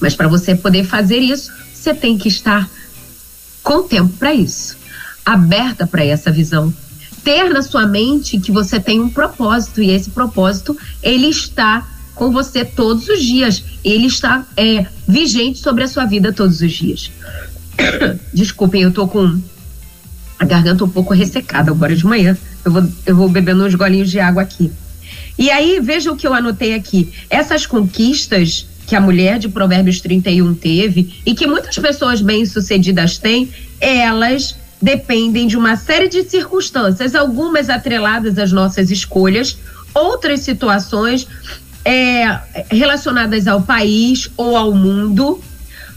Mas 0.00 0.14
para 0.14 0.28
você 0.28 0.54
poder 0.54 0.84
fazer 0.84 1.18
isso, 1.18 1.52
você 1.74 1.94
tem 1.94 2.16
que 2.16 2.28
estar 2.28 2.68
com 3.62 3.82
tempo 3.82 4.12
para 4.18 4.34
isso, 4.34 4.76
aberta 5.24 5.86
para 5.86 6.04
essa 6.04 6.30
visão. 6.30 6.72
Ter 7.22 7.50
na 7.50 7.62
sua 7.62 7.86
mente 7.86 8.40
que 8.40 8.50
você 8.50 8.80
tem 8.80 8.98
um 8.98 9.10
propósito 9.10 9.82
e 9.82 9.90
esse 9.90 10.10
propósito 10.10 10.76
ele 11.02 11.26
está 11.26 11.86
com 12.14 12.30
você 12.30 12.64
todos 12.64 13.08
os 13.08 13.22
dias. 13.22 13.62
Ele 13.84 14.06
está 14.06 14.46
é, 14.56 14.86
vigente 15.06 15.58
sobre 15.58 15.84
a 15.84 15.88
sua 15.88 16.06
vida 16.06 16.32
todos 16.32 16.62
os 16.62 16.72
dias. 16.72 17.10
Desculpem, 18.32 18.82
eu 18.82 18.90
tô 18.90 19.06
com 19.06 19.38
a 20.40 20.44
garganta 20.46 20.82
um 20.82 20.88
pouco 20.88 21.12
ressecada 21.12 21.70
agora 21.70 21.94
de 21.94 22.06
manhã. 22.06 22.36
Eu 22.64 22.72
vou, 22.72 22.88
eu 23.04 23.14
vou 23.14 23.28
bebendo 23.28 23.62
uns 23.62 23.74
golinhos 23.74 24.10
de 24.10 24.18
água 24.18 24.42
aqui. 24.42 24.72
E 25.38 25.50
aí, 25.50 25.78
veja 25.80 26.10
o 26.10 26.16
que 26.16 26.26
eu 26.26 26.32
anotei 26.32 26.74
aqui. 26.74 27.12
Essas 27.28 27.66
conquistas 27.66 28.66
que 28.86 28.96
a 28.96 29.00
mulher 29.00 29.38
de 29.38 29.48
Provérbios 29.48 30.00
31 30.00 30.54
teve 30.54 31.14
e 31.24 31.34
que 31.34 31.46
muitas 31.46 31.78
pessoas 31.78 32.22
bem-sucedidas 32.22 33.18
têm, 33.18 33.50
elas 33.78 34.56
dependem 34.80 35.46
de 35.46 35.58
uma 35.58 35.76
série 35.76 36.08
de 36.08 36.24
circunstâncias, 36.24 37.14
algumas 37.14 37.68
atreladas 37.68 38.38
às 38.38 38.50
nossas 38.50 38.90
escolhas, 38.90 39.58
outras 39.94 40.40
situações 40.40 41.26
é, 41.84 42.38
relacionadas 42.70 43.46
ao 43.46 43.60
país 43.60 44.30
ou 44.38 44.56
ao 44.56 44.72
mundo. 44.72 45.40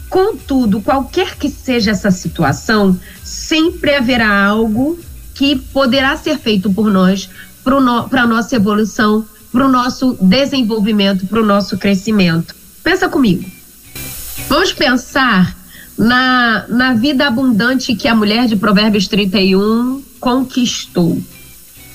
Contudo, 0.08 0.80
qualquer 0.80 1.34
que 1.36 1.48
seja 1.48 1.90
essa 1.90 2.10
situação, 2.10 2.98
sempre 3.46 3.94
haverá 3.94 4.44
algo 4.44 4.98
que 5.34 5.56
poderá 5.56 6.16
ser 6.16 6.38
feito 6.38 6.72
por 6.72 6.90
nós 6.90 7.28
para 7.62 7.80
no, 7.80 8.08
a 8.10 8.26
nossa 8.26 8.56
evolução, 8.56 9.24
para 9.52 9.66
o 9.66 9.70
nosso 9.70 10.16
desenvolvimento, 10.20 11.26
para 11.26 11.40
o 11.40 11.46
nosso 11.46 11.76
crescimento. 11.76 12.54
Pensa 12.82 13.08
comigo. 13.08 13.44
Vamos 14.48 14.72
pensar 14.72 15.56
na, 15.96 16.66
na 16.68 16.94
vida 16.94 17.26
abundante 17.26 17.94
que 17.94 18.08
a 18.08 18.14
mulher 18.14 18.46
de 18.46 18.56
Provérbios 18.56 19.08
31 19.08 20.02
conquistou. 20.20 21.20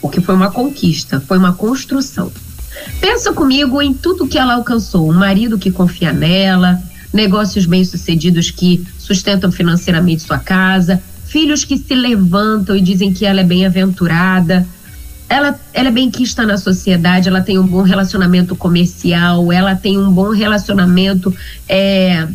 Porque 0.02 0.22
foi 0.22 0.36
uma 0.36 0.52
conquista, 0.52 1.20
foi 1.20 1.38
uma 1.38 1.54
construção. 1.54 2.32
Pensa 3.02 3.34
comigo 3.34 3.82
em 3.82 3.94
tudo 3.94 4.28
que 4.28 4.38
ela 4.38 4.54
alcançou: 4.54 5.10
um 5.10 5.14
marido 5.14 5.58
que 5.58 5.70
confia 5.70 6.14
nela, 6.14 6.82
negócios 7.14 7.66
bem-sucedidos 7.66 8.50
que 8.52 8.86
sustentam 8.98 9.52
financeiramente 9.52 10.24
sua 10.24 10.40
casa, 10.40 11.02
filhos 11.30 11.64
que 11.64 11.78
se 11.78 11.94
levantam 11.94 12.76
e 12.76 12.82
dizem 12.82 13.14
que 13.14 13.26
ela 13.26 13.42
é 13.42 13.44
bem-aventurada. 13.44 14.68
Ela, 15.30 15.60
ela 15.74 15.90
é 15.90 15.92
bem 15.92 16.10
quista 16.10 16.44
na 16.44 16.58
sociedade, 16.58 17.30
ela 17.30 17.42
tem 17.42 17.60
um 17.60 17.66
bom 17.66 17.84
relacionamento 17.84 18.56
comercial, 18.56 19.54
ela 19.54 19.76
tem 19.76 19.98
um 19.98 20.12
bom 20.12 20.32
relacionamento 20.32 21.34
é, 21.68 22.28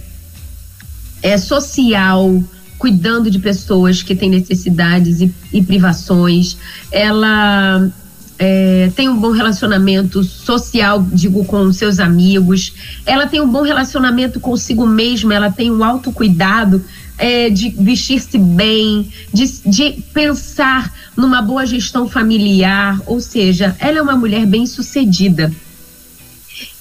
é, 1.21 1.37
social, 1.37 2.41
cuidando 2.79 3.31
de 3.31 3.41
pessoas 3.41 4.01
que 4.01 4.15
têm 4.15 4.31
necessidades 4.31 5.21
e, 5.21 5.35
e 5.53 5.61
privações. 5.61 6.57
Ela 6.93 7.91
é, 8.39 8.93
tem 8.95 9.09
um 9.09 9.17
bom 9.17 9.33
relacionamento 9.33 10.23
social, 10.23 11.05
digo, 11.13 11.45
com 11.45 11.73
seus 11.73 11.99
amigos, 11.99 12.75
ela 13.05 13.27
tem 13.27 13.41
um 13.41 13.49
bom 13.49 13.63
relacionamento 13.63 14.39
consigo 14.39 14.87
mesma, 14.87 15.35
ela 15.35 15.51
tem 15.51 15.71
um 15.71 15.83
autocuidado 15.83 16.85
é, 17.17 17.49
de 17.49 17.71
vestir-se 17.71 18.39
bem, 18.39 19.11
de, 19.33 19.47
de 19.67 20.03
pensar 20.13 20.93
numa 21.17 21.41
boa 21.41 21.65
gestão 21.65 22.09
familiar, 22.09 23.01
ou 23.07 23.21
seja, 23.21 23.77
ela 23.79 23.99
é 23.99 24.03
uma 24.03 24.17
mulher 24.17 24.47
bem 24.47 24.67
sucedida. 24.67 25.53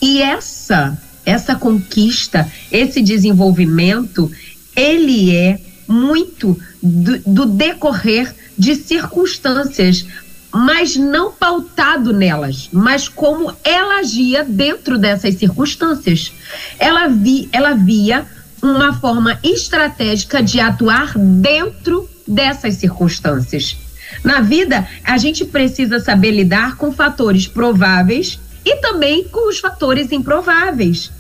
E 0.02 0.22
essa, 0.22 0.98
essa 1.26 1.56
conquista, 1.56 2.52
esse 2.72 3.02
desenvolvimento, 3.02 4.32
ele 4.76 5.36
é 5.36 5.60
muito 5.88 6.60
do, 6.82 7.20
do 7.20 7.46
decorrer 7.46 8.34
de 8.58 8.76
circunstâncias, 8.76 10.06
mas 10.52 10.96
não 10.96 11.32
pautado 11.32 12.14
nelas, 12.14 12.70
mas 12.72 13.08
como 13.08 13.54
ela 13.64 14.00
agia 14.00 14.44
dentro 14.44 15.00
dessas 15.00 15.36
circunstâncias. 15.36 16.32
Ela, 16.78 17.08
vi, 17.08 17.50
ela 17.52 17.74
via 17.74 18.26
uma 18.64 18.94
forma 18.94 19.38
estratégica 19.44 20.42
de 20.42 20.58
atuar 20.58 21.18
dentro 21.18 22.10
dessas 22.26 22.76
circunstâncias. 22.76 23.76
Na 24.24 24.40
vida, 24.40 24.88
a 25.04 25.18
gente 25.18 25.44
precisa 25.44 26.00
saber 26.00 26.32
lidar 26.32 26.78
com 26.78 26.94
fatores 26.94 27.46
prováveis 27.46 28.40
e 28.64 28.78
também 28.78 29.26
com 29.26 29.50
os 29.50 29.60
fatores 29.60 30.14
improváveis. 30.14 31.12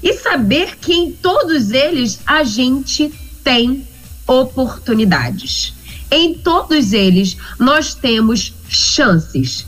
E 0.00 0.14
saber 0.14 0.76
que 0.76 0.92
em 0.92 1.10
todos 1.10 1.72
eles 1.72 2.20
a 2.24 2.44
gente 2.44 3.12
tem 3.42 3.84
oportunidades. 4.24 5.74
Em 6.08 6.34
todos 6.34 6.92
eles 6.92 7.36
nós 7.58 7.94
temos 7.94 8.54
chances. 8.68 9.66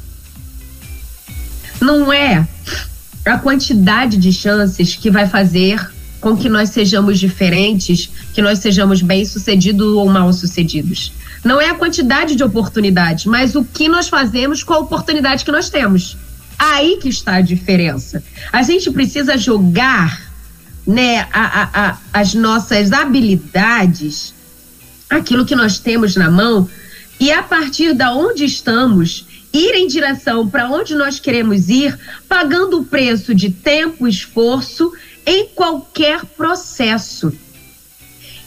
Não 1.80 2.12
é 2.12 2.46
a 3.24 3.38
quantidade 3.38 4.18
de 4.18 4.32
chances 4.32 4.94
que 4.94 5.10
vai 5.10 5.26
fazer 5.26 5.93
com 6.24 6.34
que 6.34 6.48
nós 6.48 6.70
sejamos 6.70 7.20
diferentes, 7.20 8.08
que 8.32 8.40
nós 8.40 8.58
sejamos 8.60 9.02
bem-sucedidos 9.02 9.88
ou 9.88 10.08
mal-sucedidos. 10.08 11.12
Não 11.44 11.60
é 11.60 11.68
a 11.68 11.74
quantidade 11.74 12.34
de 12.34 12.42
oportunidades, 12.42 13.26
mas 13.26 13.54
o 13.54 13.62
que 13.62 13.90
nós 13.90 14.08
fazemos 14.08 14.62
com 14.62 14.72
a 14.72 14.78
oportunidade 14.78 15.44
que 15.44 15.52
nós 15.52 15.68
temos. 15.68 16.16
Aí 16.58 16.96
que 16.96 17.10
está 17.10 17.34
a 17.34 17.40
diferença. 17.42 18.24
A 18.50 18.62
gente 18.62 18.90
precisa 18.90 19.36
jogar 19.36 20.32
né, 20.86 21.28
a, 21.30 21.44
a, 21.44 21.88
a, 21.88 21.98
as 22.14 22.32
nossas 22.32 22.90
habilidades, 22.90 24.32
aquilo 25.10 25.44
que 25.44 25.54
nós 25.54 25.78
temos 25.78 26.16
na 26.16 26.30
mão, 26.30 26.66
e 27.20 27.30
a 27.30 27.42
partir 27.42 27.92
da 27.92 28.14
onde 28.14 28.46
estamos, 28.46 29.26
ir 29.52 29.74
em 29.74 29.86
direção 29.86 30.48
para 30.48 30.70
onde 30.70 30.94
nós 30.94 31.20
queremos 31.20 31.68
ir, 31.68 31.98
pagando 32.26 32.80
o 32.80 32.84
preço 32.86 33.34
de 33.34 33.50
tempo, 33.50 34.08
esforço 34.08 34.90
em 35.26 35.48
qualquer 35.48 36.24
processo. 36.24 37.32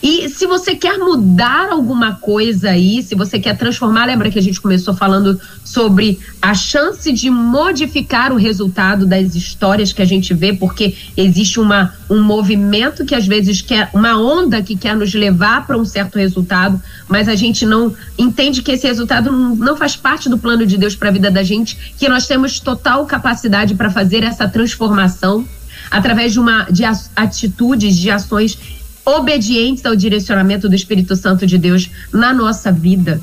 E 0.01 0.29
se 0.29 0.45
você 0.45 0.75
quer 0.75 0.99
mudar 0.99 1.69
alguma 1.71 2.13
coisa 2.15 2.69
aí, 2.69 3.01
se 3.01 3.15
você 3.15 3.39
quer 3.39 3.57
transformar, 3.57 4.05
lembra 4.05 4.29
que 4.29 4.37
a 4.37 4.41
gente 4.41 4.61
começou 4.61 4.93
falando 4.93 5.39
sobre 5.65 6.19
a 6.39 6.53
chance 6.53 7.11
de 7.11 7.31
modificar 7.31 8.31
o 8.31 8.35
resultado 8.35 9.07
das 9.07 9.33
histórias 9.33 9.91
que 9.91 10.01
a 10.01 10.05
gente 10.05 10.35
vê, 10.35 10.53
porque 10.53 10.95
existe 11.15 11.59
uma, 11.59 11.95
um 12.07 12.21
movimento 12.21 13.05
que 13.05 13.15
às 13.15 13.25
vezes 13.25 13.61
quer, 13.61 13.89
uma 13.91 14.17
onda 14.17 14.61
que 14.61 14.75
quer 14.75 14.95
nos 14.95 15.13
levar 15.15 15.65
para 15.65 15.77
um 15.77 15.85
certo 15.85 16.19
resultado, 16.19 16.79
mas 17.07 17.27
a 17.27 17.35
gente 17.35 17.65
não 17.65 17.93
entende 18.17 18.61
que 18.61 18.71
esse 18.71 18.85
resultado 18.85 19.31
não, 19.31 19.55
não 19.55 19.75
faz 19.75 19.95
parte 19.95 20.29
do 20.29 20.37
plano 20.37 20.65
de 20.65 20.77
Deus 20.77 20.95
para 20.95 21.09
a 21.09 21.11
vida 21.11 21.31
da 21.31 21.41
gente, 21.41 21.95
que 21.97 22.07
nós 22.07 22.27
temos 22.27 22.59
total 22.59 23.05
capacidade 23.07 23.73
para 23.73 23.89
fazer 23.89 24.23
essa 24.23 24.47
transformação 24.47 25.43
através 25.89 26.33
de 26.33 26.39
uma 26.39 26.63
de 26.65 26.83
atitudes, 27.15 27.97
de 27.97 28.09
ações 28.09 28.57
obedientes 29.05 29.85
ao 29.85 29.95
direcionamento 29.95 30.67
do 30.67 30.75
Espírito 30.75 31.15
Santo 31.15 31.47
de 31.47 31.57
Deus 31.57 31.89
na 32.11 32.33
nossa 32.33 32.71
vida. 32.71 33.21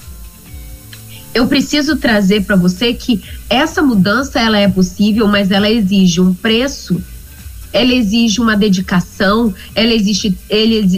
Eu 1.34 1.46
preciso 1.48 1.96
trazer 1.96 2.44
para 2.44 2.54
você 2.54 2.94
que 2.94 3.22
essa 3.50 3.82
mudança 3.82 4.40
ela 4.40 4.56
é 4.56 4.68
possível, 4.68 5.26
mas 5.26 5.50
ela 5.50 5.68
exige 5.68 6.20
um 6.20 6.32
preço, 6.32 7.02
ela 7.72 7.92
exige 7.92 8.40
uma 8.40 8.56
dedicação, 8.56 9.52
ela 9.74 9.92
exige, 9.92 10.34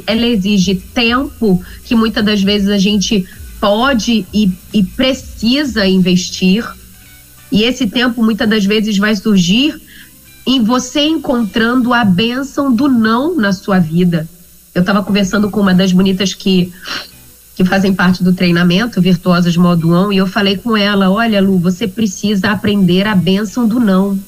ela 0.06 0.26
exige 0.26 0.74
tempo 0.74 1.64
que 1.84 1.94
muitas 1.94 2.22
das 2.22 2.42
vezes 2.42 2.68
a 2.68 2.78
gente 2.78 3.26
pode 3.58 4.26
e, 4.32 4.52
e 4.74 4.82
precisa 4.84 5.86
investir. 5.86 6.64
E 7.50 7.62
esse 7.62 7.86
tempo 7.86 8.22
muitas 8.22 8.48
das 8.48 8.64
vezes 8.64 8.98
vai 8.98 9.16
surgir 9.16 9.80
em 10.46 10.62
você 10.62 11.00
encontrando 11.00 11.92
a 11.92 12.04
bênção 12.04 12.72
do 12.72 12.88
não 12.88 13.36
na 13.36 13.52
sua 13.52 13.78
vida. 13.78 14.28
Eu 14.74 14.80
estava 14.80 15.02
conversando 15.02 15.50
com 15.50 15.60
uma 15.60 15.74
das 15.74 15.92
bonitas 15.92 16.32
que 16.34 16.72
que 17.56 17.64
fazem 17.64 17.94
parte 17.94 18.22
do 18.22 18.34
treinamento 18.34 19.00
Virtuosas 19.00 19.56
Modo 19.56 19.90
On 19.90 20.12
e 20.12 20.18
eu 20.18 20.26
falei 20.26 20.58
com 20.58 20.76
ela, 20.76 21.10
olha 21.10 21.40
Lu, 21.40 21.58
você 21.58 21.88
precisa 21.88 22.50
aprender 22.50 23.06
a 23.06 23.14
bênção 23.14 23.66
do 23.66 23.80
não. 23.80 24.18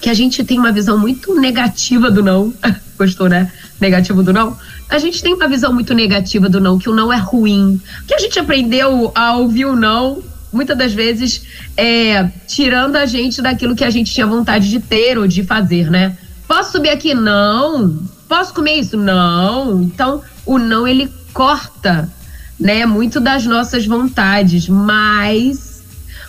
Que 0.00 0.10
a 0.10 0.14
gente 0.14 0.42
tem 0.42 0.58
uma 0.58 0.72
visão 0.72 0.98
muito 0.98 1.32
negativa 1.40 2.10
do 2.10 2.20
não. 2.20 2.52
Gostou, 2.98 3.28
né? 3.28 3.52
Negativo 3.80 4.24
do 4.24 4.32
não? 4.32 4.58
A 4.88 4.98
gente 4.98 5.22
tem 5.22 5.32
uma 5.32 5.46
visão 5.46 5.72
muito 5.72 5.94
negativa 5.94 6.48
do 6.48 6.60
não, 6.60 6.76
que 6.76 6.90
o 6.90 6.94
não 6.94 7.12
é 7.12 7.16
ruim. 7.16 7.80
Que 8.04 8.14
a 8.14 8.18
gente 8.18 8.36
aprendeu 8.36 9.12
a 9.14 9.36
ouvir 9.36 9.66
o 9.66 9.76
não 9.76 10.20
muitas 10.52 10.76
das 10.76 10.92
vezes 10.92 11.42
é, 11.76 12.28
tirando 12.46 12.96
a 12.96 13.06
gente 13.06 13.40
daquilo 13.42 13.76
que 13.76 13.84
a 13.84 13.90
gente 13.90 14.12
tinha 14.12 14.26
vontade 14.26 14.68
de 14.68 14.80
ter 14.80 15.18
ou 15.18 15.26
de 15.26 15.42
fazer, 15.42 15.90
né? 15.90 16.16
Posso 16.46 16.72
subir 16.72 16.90
aqui? 16.90 17.14
Não. 17.14 17.98
Posso 18.28 18.54
comer 18.54 18.76
isso? 18.76 18.96
Não. 18.96 19.82
Então, 19.82 20.22
o 20.46 20.58
não 20.58 20.86
ele 20.86 21.12
corta, 21.32 22.10
né, 22.58 22.84
muito 22.86 23.20
das 23.20 23.44
nossas 23.46 23.86
vontades, 23.86 24.68
mas 24.68 25.77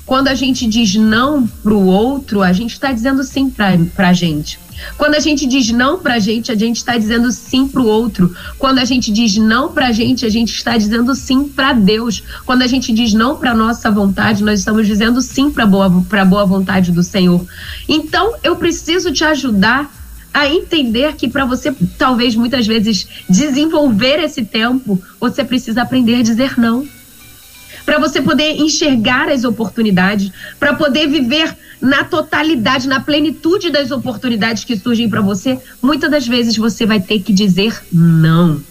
quando 0.10 0.28
a 0.28 0.34
gente 0.34 0.66
diz 0.66 0.96
não 0.96 1.46
pro 1.46 1.80
outro, 1.80 2.42
a 2.42 2.52
gente 2.52 2.72
está 2.72 2.92
dizendo 2.92 3.24
sim 3.24 3.48
pra, 3.48 3.78
pra 3.96 4.12
gente. 4.12 4.60
Quando 4.98 5.14
a 5.14 5.20
gente 5.20 5.46
diz 5.46 5.70
não 5.70 6.00
pra 6.00 6.18
gente, 6.18 6.52
a 6.52 6.56
gente 6.56 6.78
está 6.78 6.98
dizendo 6.98 7.32
sim 7.32 7.68
pro 7.68 7.86
outro. 7.86 8.36
Quando 8.58 8.80
a 8.80 8.86
gente 8.86 9.12
diz 9.12 9.38
não 9.38 9.72
pra 9.72 9.92
gente, 9.92 10.26
a 10.26 10.30
gente 10.30 10.52
está 10.52 10.76
dizendo 10.76 11.14
sim 11.14 11.48
para 11.48 11.74
Deus. 11.74 12.24
Quando 12.44 12.64
a 12.64 12.68
gente 12.68 12.92
diz 12.92 13.14
não 13.14 13.36
pra 13.38 13.54
nossa 13.54 13.92
vontade, 13.92 14.44
nós 14.44 14.58
estamos 14.58 14.88
dizendo 14.88 15.22
sim 15.22 15.52
para 15.52 15.68
boa 15.68 16.04
para 16.10 16.26
boa 16.26 16.44
vontade 16.44 16.92
do 16.92 17.04
Senhor. 17.04 17.46
Então, 17.88 18.34
eu 18.42 18.56
preciso 18.56 19.12
te 19.12 19.24
ajudar 19.24 19.94
a 20.34 20.48
entender 20.48 21.14
que 21.18 21.30
para 21.30 21.46
você 21.46 21.72
talvez 22.00 22.36
muitas 22.36 22.66
vezes 22.66 23.08
desenvolver 23.30 24.20
esse 24.24 24.44
tempo, 24.44 25.00
você 25.20 25.44
precisa 25.44 25.84
aprender 25.84 26.16
a 26.16 26.24
dizer 26.24 26.60
não 26.60 26.88
para 27.90 27.98
você 27.98 28.22
poder 28.22 28.52
enxergar 28.52 29.30
as 29.30 29.44
oportunidades, 29.44 30.32
para 30.60 30.76
poder 30.76 31.08
viver 31.08 31.58
na 31.82 32.04
totalidade, 32.04 32.88
na 32.88 33.00
plenitude 33.00 33.72
das 33.72 33.90
oportunidades 33.90 34.64
que 34.64 34.78
surgem 34.78 35.10
para 35.10 35.22
você, 35.22 35.58
muitas 35.82 36.12
das 36.12 36.28
vezes 36.28 36.56
você 36.56 36.86
vai 36.86 37.00
ter 37.00 37.20
que 37.22 37.34
dizer 37.34 37.82
não. 37.92 38.62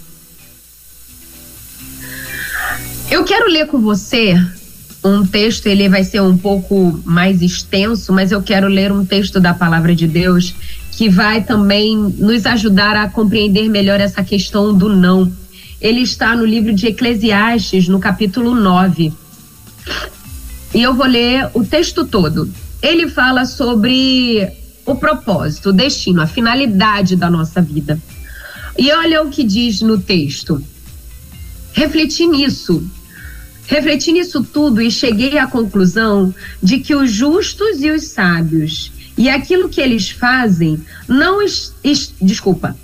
Eu 3.10 3.24
quero 3.24 3.50
ler 3.50 3.66
com 3.66 3.80
você 3.80 4.40
um 5.02 5.26
texto, 5.26 5.66
ele 5.66 5.88
vai 5.88 6.04
ser 6.04 6.22
um 6.22 6.38
pouco 6.38 7.02
mais 7.04 7.42
extenso, 7.42 8.12
mas 8.12 8.30
eu 8.30 8.40
quero 8.40 8.68
ler 8.68 8.92
um 8.92 9.04
texto 9.04 9.40
da 9.40 9.52
palavra 9.52 9.96
de 9.96 10.06
Deus 10.06 10.54
que 10.92 11.08
vai 11.08 11.42
também 11.42 11.96
nos 11.96 12.46
ajudar 12.46 12.94
a 12.94 13.08
compreender 13.08 13.68
melhor 13.68 13.98
essa 13.98 14.22
questão 14.22 14.72
do 14.72 14.88
não 14.88 15.32
ele 15.80 16.00
está 16.00 16.34
no 16.34 16.44
livro 16.44 16.74
de 16.74 16.88
Eclesiastes, 16.88 17.88
no 17.88 18.00
capítulo 18.00 18.54
9. 18.54 19.12
E 20.74 20.82
eu 20.82 20.94
vou 20.94 21.06
ler 21.06 21.48
o 21.54 21.64
texto 21.64 22.04
todo. 22.04 22.50
Ele 22.82 23.08
fala 23.08 23.44
sobre 23.44 24.48
o 24.84 24.96
propósito, 24.96 25.70
o 25.70 25.72
destino, 25.72 26.20
a 26.20 26.26
finalidade 26.26 27.14
da 27.14 27.30
nossa 27.30 27.62
vida. 27.62 28.00
E 28.76 28.90
olha 28.92 29.22
o 29.22 29.30
que 29.30 29.44
diz 29.44 29.80
no 29.80 29.98
texto. 29.98 30.62
Refleti 31.72 32.26
nisso. 32.26 32.82
Refleti 33.66 34.12
nisso 34.12 34.42
tudo 34.42 34.80
e 34.80 34.90
cheguei 34.90 35.38
à 35.38 35.46
conclusão 35.46 36.34
de 36.60 36.78
que 36.78 36.94
os 36.94 37.10
justos 37.10 37.82
e 37.82 37.90
os 37.90 38.04
sábios 38.04 38.90
e 39.16 39.28
aquilo 39.28 39.68
que 39.68 39.80
eles 39.80 40.10
fazem 40.10 40.80
não. 41.06 41.42
Es, 41.42 41.72
es, 41.84 42.14
desculpa 42.20 42.74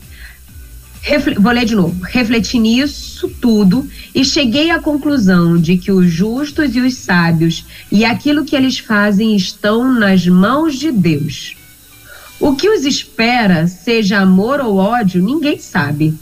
vou 1.39 1.53
ler 1.53 1.65
de 1.65 1.75
novo. 1.75 2.03
Refleti 2.03 2.59
nisso 2.59 3.29
tudo 3.41 3.89
e 4.15 4.25
cheguei 4.25 4.71
à 4.71 4.79
conclusão 4.79 5.59
de 5.59 5.77
que 5.77 5.93
os 5.93 6.11
justos 6.11 6.75
e 6.75 6.81
os 6.81 6.95
sábios 6.95 7.65
e 7.93 8.05
aquilo 8.05 8.45
que 8.45 8.57
eles 8.57 8.79
fazem 8.79 9.37
estão 9.37 9.93
nas 9.93 10.27
mãos 10.27 10.75
de 10.77 10.91
Deus. 10.91 11.57
O 12.41 12.57
que 12.57 12.69
os 12.69 12.85
espera, 12.85 13.67
seja 13.67 14.19
amor 14.19 14.61
ou 14.61 14.77
ódio, 14.77 15.23
ninguém 15.23 15.59
sabe. 15.59 16.15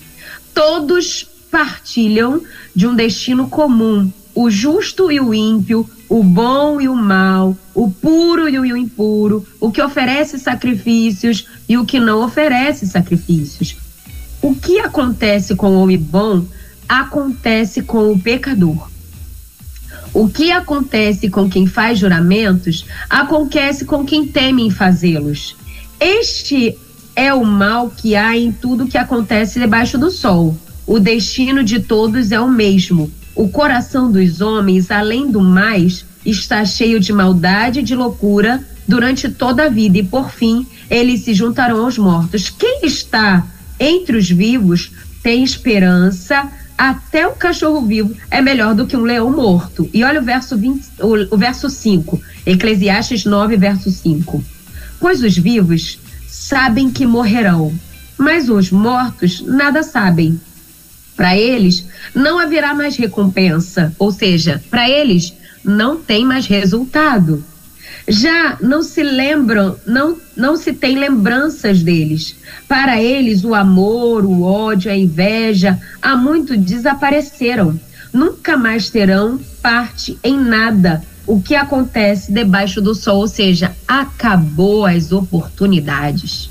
Todos 0.52 1.26
partilham 1.50 2.42
de 2.74 2.86
um 2.86 2.94
destino 2.94 3.48
comum 3.48 4.10
o 4.34 4.50
justo 4.50 5.10
e 5.12 5.20
o 5.20 5.34
ímpio, 5.34 5.88
o 6.08 6.22
bom 6.22 6.80
e 6.80 6.88
o 6.88 6.96
mal, 6.96 7.56
o 7.74 7.90
puro 7.90 8.48
e 8.48 8.58
o 8.58 8.76
impuro, 8.76 9.46
o 9.60 9.70
que 9.70 9.82
oferece 9.82 10.38
sacrifícios 10.38 11.46
e 11.68 11.76
o 11.76 11.84
que 11.84 12.00
não 12.00 12.24
oferece 12.24 12.86
sacrifícios. 12.86 13.76
O 14.42 14.56
que 14.56 14.80
acontece 14.80 15.54
com 15.54 15.68
o 15.68 15.80
homem 15.80 15.96
bom 15.96 16.44
acontece 16.88 17.80
com 17.80 18.10
o 18.10 18.18
pecador. 18.18 18.90
O 20.12 20.28
que 20.28 20.50
acontece 20.50 21.30
com 21.30 21.48
quem 21.48 21.66
faz 21.66 22.00
juramentos 22.00 22.84
acontece 23.08 23.84
com 23.84 24.04
quem 24.04 24.26
teme 24.26 24.64
em 24.64 24.70
fazê-los. 24.70 25.56
Este 26.00 26.76
é 27.14 27.32
o 27.32 27.44
mal 27.44 27.88
que 27.88 28.16
há 28.16 28.36
em 28.36 28.50
tudo 28.50 28.88
que 28.88 28.98
acontece 28.98 29.60
debaixo 29.60 29.96
do 29.96 30.10
sol. 30.10 30.56
O 30.86 30.98
destino 30.98 31.62
de 31.62 31.78
todos 31.78 32.32
é 32.32 32.40
o 32.40 32.50
mesmo. 32.50 33.10
O 33.36 33.48
coração 33.48 34.10
dos 34.10 34.40
homens, 34.40 34.90
além 34.90 35.30
do 35.30 35.40
mais, 35.40 36.04
está 36.26 36.64
cheio 36.64 36.98
de 36.98 37.12
maldade 37.12 37.78
e 37.78 37.82
de 37.82 37.94
loucura 37.94 38.62
durante 38.86 39.28
toda 39.28 39.66
a 39.66 39.68
vida, 39.68 39.98
e 39.98 40.02
por 40.02 40.30
fim 40.30 40.66
eles 40.90 41.20
se 41.20 41.32
juntarão 41.32 41.84
aos 41.84 41.96
mortos. 41.96 42.50
Quem 42.50 42.80
está 42.84 43.46
entre 43.82 44.16
os 44.16 44.30
vivos 44.30 44.92
tem 45.22 45.42
esperança, 45.42 46.48
até 46.78 47.26
o 47.26 47.32
cachorro 47.32 47.82
vivo 47.82 48.14
é 48.30 48.40
melhor 48.40 48.74
do 48.74 48.86
que 48.86 48.96
um 48.96 49.02
leão 49.02 49.30
morto. 49.30 49.88
E 49.92 50.04
olha 50.04 50.20
o 50.20 50.24
verso 50.24 50.56
20, 50.56 50.84
o, 51.00 51.34
o 51.34 51.36
verso 51.36 51.68
5, 51.68 52.20
Eclesiastes 52.46 53.24
9, 53.24 53.56
verso 53.56 53.90
5. 53.90 54.42
Pois 55.00 55.22
os 55.22 55.36
vivos 55.36 55.98
sabem 56.28 56.90
que 56.90 57.06
morrerão, 57.06 57.72
mas 58.16 58.48
os 58.48 58.70
mortos 58.70 59.42
nada 59.42 59.82
sabem. 59.82 60.40
Para 61.16 61.36
eles 61.36 61.86
não 62.14 62.38
haverá 62.38 62.74
mais 62.74 62.96
recompensa, 62.96 63.94
ou 63.98 64.10
seja, 64.10 64.62
para 64.70 64.88
eles 64.88 65.34
não 65.64 65.96
tem 65.96 66.24
mais 66.24 66.46
resultado. 66.46 67.44
Já 68.08 68.58
não 68.60 68.82
se 68.82 69.02
lembram, 69.02 69.76
não, 69.86 70.18
não 70.36 70.56
se 70.56 70.72
tem 70.72 70.98
lembranças 70.98 71.82
deles. 71.82 72.34
Para 72.66 73.00
eles, 73.00 73.44
o 73.44 73.54
amor, 73.54 74.24
o 74.24 74.42
ódio, 74.42 74.90
a 74.90 74.96
inveja, 74.96 75.78
há 76.00 76.16
muito 76.16 76.56
desapareceram. 76.56 77.78
Nunca 78.12 78.56
mais 78.56 78.90
terão 78.90 79.40
parte 79.62 80.18
em 80.22 80.38
nada 80.38 81.02
o 81.26 81.40
que 81.40 81.54
acontece 81.54 82.32
debaixo 82.32 82.80
do 82.80 82.94
sol, 82.94 83.18
ou 83.18 83.28
seja, 83.28 83.74
acabou 83.86 84.84
as 84.84 85.12
oportunidades. 85.12 86.50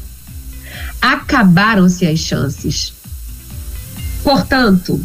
Acabaram-se 1.02 2.06
as 2.06 2.20
chances. 2.20 2.94
Portanto, 4.24 5.04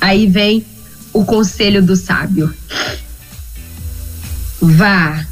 aí 0.00 0.26
vem 0.26 0.64
o 1.12 1.24
conselho 1.24 1.82
do 1.82 1.94
sábio. 1.94 2.52
Vá, 4.60 5.24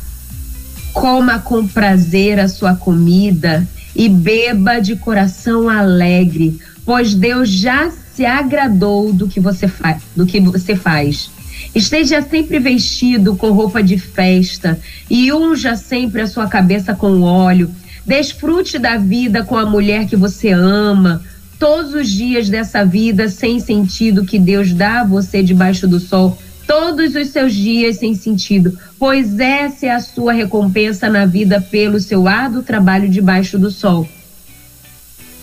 coma 0.96 1.38
com 1.38 1.68
prazer 1.68 2.40
a 2.40 2.48
sua 2.48 2.74
comida 2.74 3.68
e 3.94 4.08
beba 4.08 4.80
de 4.80 4.96
coração 4.96 5.68
alegre, 5.68 6.58
pois 6.86 7.14
Deus 7.14 7.50
já 7.50 7.90
se 8.14 8.24
agradou 8.24 9.12
do 9.12 9.28
que 9.28 9.38
você 9.38 9.68
faz, 9.68 10.02
do 10.16 10.24
que 10.24 10.40
você 10.40 10.74
faz. 10.74 11.30
Esteja 11.74 12.22
sempre 12.22 12.58
vestido 12.58 13.36
com 13.36 13.50
roupa 13.50 13.82
de 13.82 13.98
festa 13.98 14.80
e 15.10 15.30
unja 15.30 15.76
sempre 15.76 16.22
a 16.22 16.26
sua 16.26 16.48
cabeça 16.48 16.94
com 16.94 17.20
óleo. 17.20 17.70
Desfrute 18.06 18.78
da 18.78 18.96
vida 18.96 19.44
com 19.44 19.56
a 19.56 19.66
mulher 19.66 20.06
que 20.06 20.16
você 20.16 20.50
ama. 20.50 21.22
Todos 21.58 21.92
os 21.92 22.08
dias 22.08 22.48
dessa 22.48 22.86
vida 22.86 23.28
sem 23.28 23.60
sentido 23.60 24.24
que 24.24 24.38
Deus 24.38 24.72
dá 24.72 25.00
a 25.00 25.04
você 25.04 25.42
debaixo 25.42 25.86
do 25.86 26.00
sol, 26.00 26.38
todos 26.66 27.14
os 27.14 27.28
seus 27.28 27.54
dias 27.54 27.96
sem 27.96 28.14
sentido, 28.14 28.76
pois 28.98 29.38
essa 29.38 29.86
é 29.86 29.90
a 29.90 30.00
sua 30.00 30.32
recompensa 30.32 31.08
na 31.08 31.24
vida 31.24 31.60
pelo 31.60 32.00
seu 32.00 32.26
árduo 32.26 32.62
trabalho 32.62 33.08
debaixo 33.08 33.58
do 33.58 33.70
sol. 33.70 34.08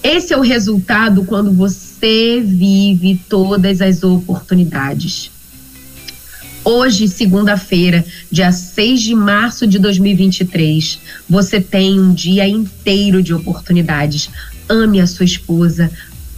Esse 0.03 0.33
é 0.33 0.37
o 0.37 0.41
resultado 0.41 1.23
quando 1.23 1.51
você 1.51 2.41
vive 2.43 3.19
todas 3.29 3.81
as 3.81 4.03
oportunidades. 4.03 5.31
Hoje, 6.65 7.07
segunda-feira, 7.09 8.05
dia 8.31 8.51
6 8.51 9.01
de 9.01 9.15
março 9.15 9.67
de 9.67 9.79
2023, 9.79 10.99
você 11.29 11.59
tem 11.59 11.99
um 11.99 12.13
dia 12.13 12.47
inteiro 12.47 13.21
de 13.21 13.33
oportunidades. 13.33 14.29
Ame 14.69 15.01
a 15.01 15.07
sua 15.07 15.25
esposa, 15.25 15.91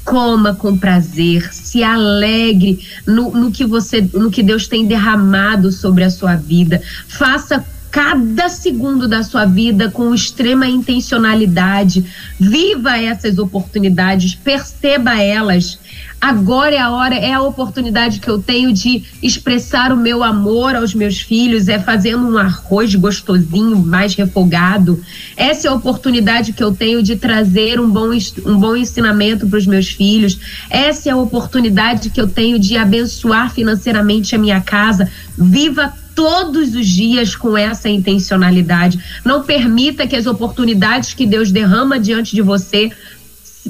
coma 0.06 0.54
com 0.54 0.78
prazer, 0.78 1.52
se 1.52 1.84
alegre 1.84 2.80
no, 3.06 3.32
no, 3.32 3.52
que 3.52 3.66
você, 3.66 4.08
no 4.14 4.30
que 4.30 4.44
Deus 4.44 4.68
tem 4.68 4.86
derramado 4.86 5.72
sobre 5.72 6.04
a 6.04 6.10
sua 6.10 6.36
vida. 6.36 6.82
Faça 7.08 7.66
cada 7.96 8.50
segundo 8.50 9.08
da 9.08 9.24
sua 9.24 9.46
vida 9.46 9.90
com 9.90 10.14
extrema 10.14 10.68
intencionalidade. 10.68 12.04
Viva 12.38 12.98
essas 12.98 13.38
oportunidades, 13.38 14.36
perceba 14.36 15.18
elas 15.18 15.80
Agora 16.20 16.74
é 16.74 16.80
a 16.80 16.90
hora, 16.90 17.14
é 17.14 17.34
a 17.34 17.42
oportunidade 17.42 18.20
que 18.20 18.28
eu 18.28 18.42
tenho 18.42 18.74
de 18.74 19.04
expressar 19.22 19.92
o 19.92 19.98
meu 19.98 20.24
amor 20.24 20.76
aos 20.76 20.96
meus 20.96 21.20
filhos, 21.22 21.68
é 21.68 21.78
fazendo 21.78 22.28
um 22.28 22.38
arroz 22.38 22.96
gostosinho, 22.96 23.78
mais 23.78 24.16
refogado. 24.16 25.00
Essa 25.38 25.68
é 25.68 25.70
a 25.70 25.76
oportunidade 25.76 26.52
que 26.54 26.64
eu 26.64 26.74
tenho 26.74 27.04
de 27.04 27.16
trazer 27.16 27.80
um 27.80 27.90
bom, 27.90 28.10
um 28.44 28.58
bom 28.58 28.76
ensinamento 28.76 29.48
para 29.48 29.60
os 29.60 29.68
meus 29.68 29.90
filhos. 29.90 30.40
Essa 30.70 31.10
é 31.10 31.12
a 31.12 31.18
oportunidade 31.18 32.10
que 32.10 32.20
eu 32.20 32.28
tenho 32.28 32.58
de 32.58 32.76
abençoar 32.76 33.54
financeiramente 33.54 34.34
a 34.34 34.40
minha 34.40 34.62
casa. 34.62 35.08
Viva 35.38 35.94
todos 36.16 36.74
os 36.74 36.88
dias 36.88 37.36
com 37.36 37.58
essa 37.58 37.90
intencionalidade. 37.90 39.00
Não 39.24 39.44
permita 39.44 40.08
que 40.08 40.16
as 40.16 40.26
oportunidades 40.26 41.14
que 41.14 41.26
Deus 41.26 41.52
derrama 41.52 42.00
diante 42.00 42.34
de 42.34 42.42
você 42.42 42.92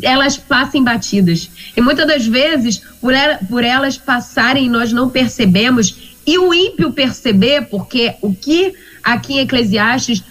elas 0.02 0.38
passem 0.38 0.84
batidas. 0.84 1.50
E 1.76 1.82
muitas 1.82 2.06
das 2.06 2.26
vezes, 2.26 2.82
por, 3.00 3.14
ela, 3.14 3.40
por 3.50 3.64
elas 3.64 3.98
passarem, 3.98 4.70
nós 4.70 4.92
não 4.92 5.10
percebemos, 5.10 6.16
e 6.28 6.38
o 6.38 6.54
ímpio 6.54 6.92
perceber, 6.92 7.68
porque 7.70 8.16
o 8.22 8.34
que 8.34 8.74
aqui 9.04 9.36
em 9.36 9.40
Eclesiastes 9.40 10.24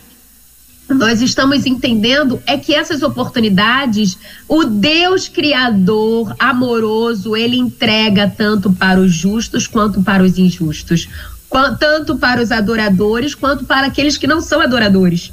nós 0.88 1.22
estamos 1.22 1.64
entendendo 1.64 2.42
é 2.46 2.59
que 2.59 2.74
essas 2.74 3.03
oportunidades, 3.03 4.18
o 4.46 4.64
Deus 4.64 5.29
Criador, 5.29 6.35
amoroso, 6.38 7.35
ele 7.35 7.57
entrega 7.57 8.29
tanto 8.29 8.70
para 8.70 9.00
os 9.00 9.12
justos 9.12 9.66
quanto 9.66 10.03
para 10.03 10.22
os 10.22 10.38
injustos, 10.38 11.09
tanto 11.79 12.17
para 12.17 12.43
os 12.43 12.51
adoradores 12.51 13.35
quanto 13.35 13.64
para 13.64 13.87
aqueles 13.87 14.17
que 14.17 14.27
não 14.27 14.40
são 14.40 14.61
adoradores. 14.61 15.33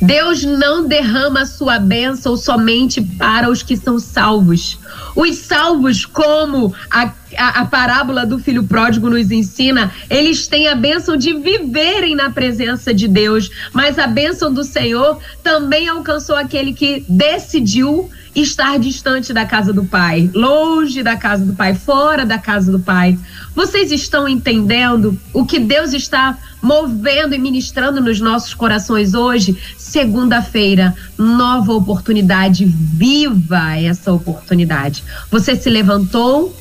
Deus 0.00 0.42
não 0.42 0.88
derrama 0.88 1.44
sua 1.44 1.78
bênção 1.78 2.34
somente 2.34 3.02
para 3.02 3.50
os 3.50 3.62
que 3.62 3.76
são 3.76 3.98
salvos. 3.98 4.78
Os 5.14 5.36
salvos, 5.36 6.06
como 6.06 6.74
a, 6.90 7.12
a, 7.36 7.60
a, 7.60 7.64
parábola 7.66 8.24
do 8.24 8.38
filho 8.38 8.64
pródigo 8.64 9.10
nos 9.10 9.30
ensina, 9.30 9.92
eles 10.08 10.48
têm 10.48 10.68
a 10.68 10.74
bênção 10.74 11.16
de 11.18 11.34
viverem 11.34 12.14
na 12.14 12.30
presença 12.30 12.94
de 12.94 13.06
Deus. 13.06 13.50
Mas 13.74 13.98
a 13.98 14.06
bênção 14.06 14.52
do 14.52 14.64
Senhor 14.64 15.18
também 15.42 15.86
alcançou 15.88 16.36
aquele 16.36 16.72
que 16.72 17.04
decidiu 17.06 18.10
estar 18.34 18.78
distante 18.78 19.32
da 19.32 19.44
casa 19.44 19.72
do 19.72 19.84
Pai, 19.84 20.30
longe 20.34 21.02
da 21.02 21.16
casa 21.16 21.44
do 21.44 21.54
Pai, 21.54 21.74
fora 21.74 22.24
da 22.24 22.38
casa 22.38 22.70
do 22.70 22.78
Pai. 22.78 23.18
Vocês 23.54 23.90
estão 23.90 24.28
entendendo 24.28 25.18
o 25.32 25.44
que 25.44 25.58
Deus 25.58 25.92
está 25.92 26.38
movendo 26.62 27.34
e 27.34 27.38
ministrando 27.38 28.00
nos 28.00 28.20
nossos 28.20 28.54
corações 28.54 29.14
hoje? 29.14 29.56
Segunda-feira, 29.76 30.94
nova 31.18 31.72
oportunidade, 31.72 32.64
viva 32.64 33.76
essa 33.76 34.12
oportunidade. 34.12 35.02
Você 35.30 35.56
se 35.56 35.68
levantou, 35.68 36.54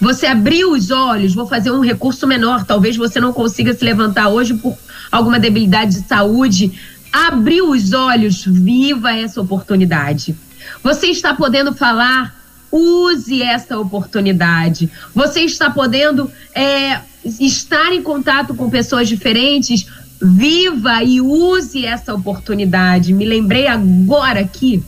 você 0.00 0.26
abriu 0.26 0.72
os 0.72 0.90
olhos, 0.90 1.34
vou 1.34 1.46
fazer 1.46 1.70
um 1.70 1.80
recurso 1.80 2.26
menor, 2.26 2.64
talvez 2.64 2.96
você 2.96 3.20
não 3.20 3.32
consiga 3.32 3.72
se 3.72 3.84
levantar 3.84 4.28
hoje 4.28 4.54
por 4.54 4.76
alguma 5.10 5.38
debilidade 5.38 6.00
de 6.00 6.08
saúde. 6.08 6.72
Abriu 7.12 7.70
os 7.70 7.92
olhos, 7.92 8.44
viva 8.44 9.12
essa 9.12 9.40
oportunidade. 9.40 10.34
Você 10.82 11.08
está 11.08 11.34
podendo 11.34 11.74
falar, 11.74 12.34
use 12.70 13.42
essa 13.42 13.78
oportunidade. 13.78 14.90
Você 15.14 15.40
está 15.40 15.70
podendo 15.70 16.30
é, 16.54 17.00
estar 17.24 17.92
em 17.92 18.02
contato 18.02 18.54
com 18.54 18.70
pessoas 18.70 19.08
diferentes, 19.08 19.86
viva 20.20 21.02
e 21.02 21.20
use 21.20 21.84
essa 21.84 22.14
oportunidade. 22.14 23.12
Me 23.12 23.24
lembrei 23.24 23.66
agora 23.66 24.44
que 24.44 24.82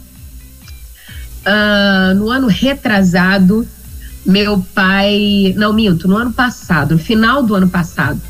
uh, 1.47 2.15
no 2.15 2.31
ano 2.31 2.47
retrasado, 2.47 3.67
meu 4.25 4.65
pai. 4.75 5.55
Não, 5.57 5.73
minto, 5.73 6.07
no 6.07 6.17
ano 6.17 6.33
passado, 6.33 6.93
no 6.93 7.01
final 7.01 7.43
do 7.43 7.55
ano 7.55 7.69
passado, 7.69 8.21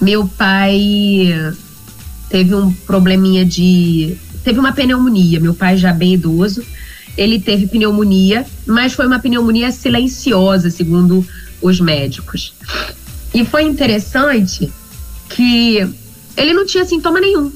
meu 0.00 0.26
pai 0.26 1.54
teve 2.28 2.54
um 2.54 2.72
probleminha 2.72 3.44
de. 3.44 4.16
Teve 4.42 4.58
uma 4.58 4.72
pneumonia. 4.72 5.40
Meu 5.40 5.54
pai 5.54 5.76
já 5.76 5.92
bem 5.92 6.14
idoso 6.14 6.64
ele 7.16 7.38
teve 7.38 7.66
pneumonia, 7.66 8.44
mas 8.66 8.92
foi 8.92 9.06
uma 9.06 9.18
pneumonia 9.18 9.70
silenciosa, 9.70 10.70
segundo 10.70 11.26
os 11.62 11.80
médicos. 11.80 12.52
E 13.32 13.44
foi 13.44 13.62
interessante 13.62 14.70
que 15.28 15.86
ele 16.36 16.52
não 16.52 16.66
tinha 16.66 16.84
sintoma 16.84 17.20
nenhum. 17.20 17.52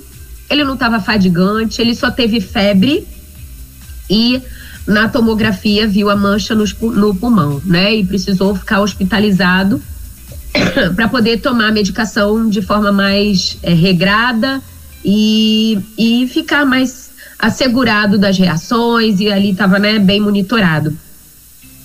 Ele 0.49 0.65
não 0.65 0.75
estava 0.75 1.01
fadigante, 1.01 1.81
ele 1.81 1.95
só 1.95 2.11
teve 2.11 2.41
febre 2.41 3.07
e 4.09 4.41
na 4.87 5.09
tomografia 5.09 5.87
viu 5.87 6.09
a 6.09 6.17
mancha 6.17 6.55
no, 6.55 6.65
no 6.93 7.15
pulmão, 7.15 7.61
né? 7.65 7.95
E 7.95 8.05
precisou 8.05 8.55
ficar 8.55 8.81
hospitalizado 8.81 9.83
para 10.97 11.09
poder 11.09 11.41
tomar 11.41 11.69
a 11.69 11.73
medicação 11.73 12.49
de 12.49 12.63
forma 12.63 12.91
mais 12.91 13.59
é, 13.63 13.75
regrada 13.75 14.63
e, 15.05 15.79
e 15.99 16.27
ficar 16.29 16.65
mais 16.65 17.08
assegurado 17.39 18.19
das 18.19 18.37
reações 18.37 19.21
e 19.21 19.31
ali 19.31 19.53
estava 19.53 19.79
né, 19.79 19.99
bem 19.99 20.21
monitorado. 20.21 20.97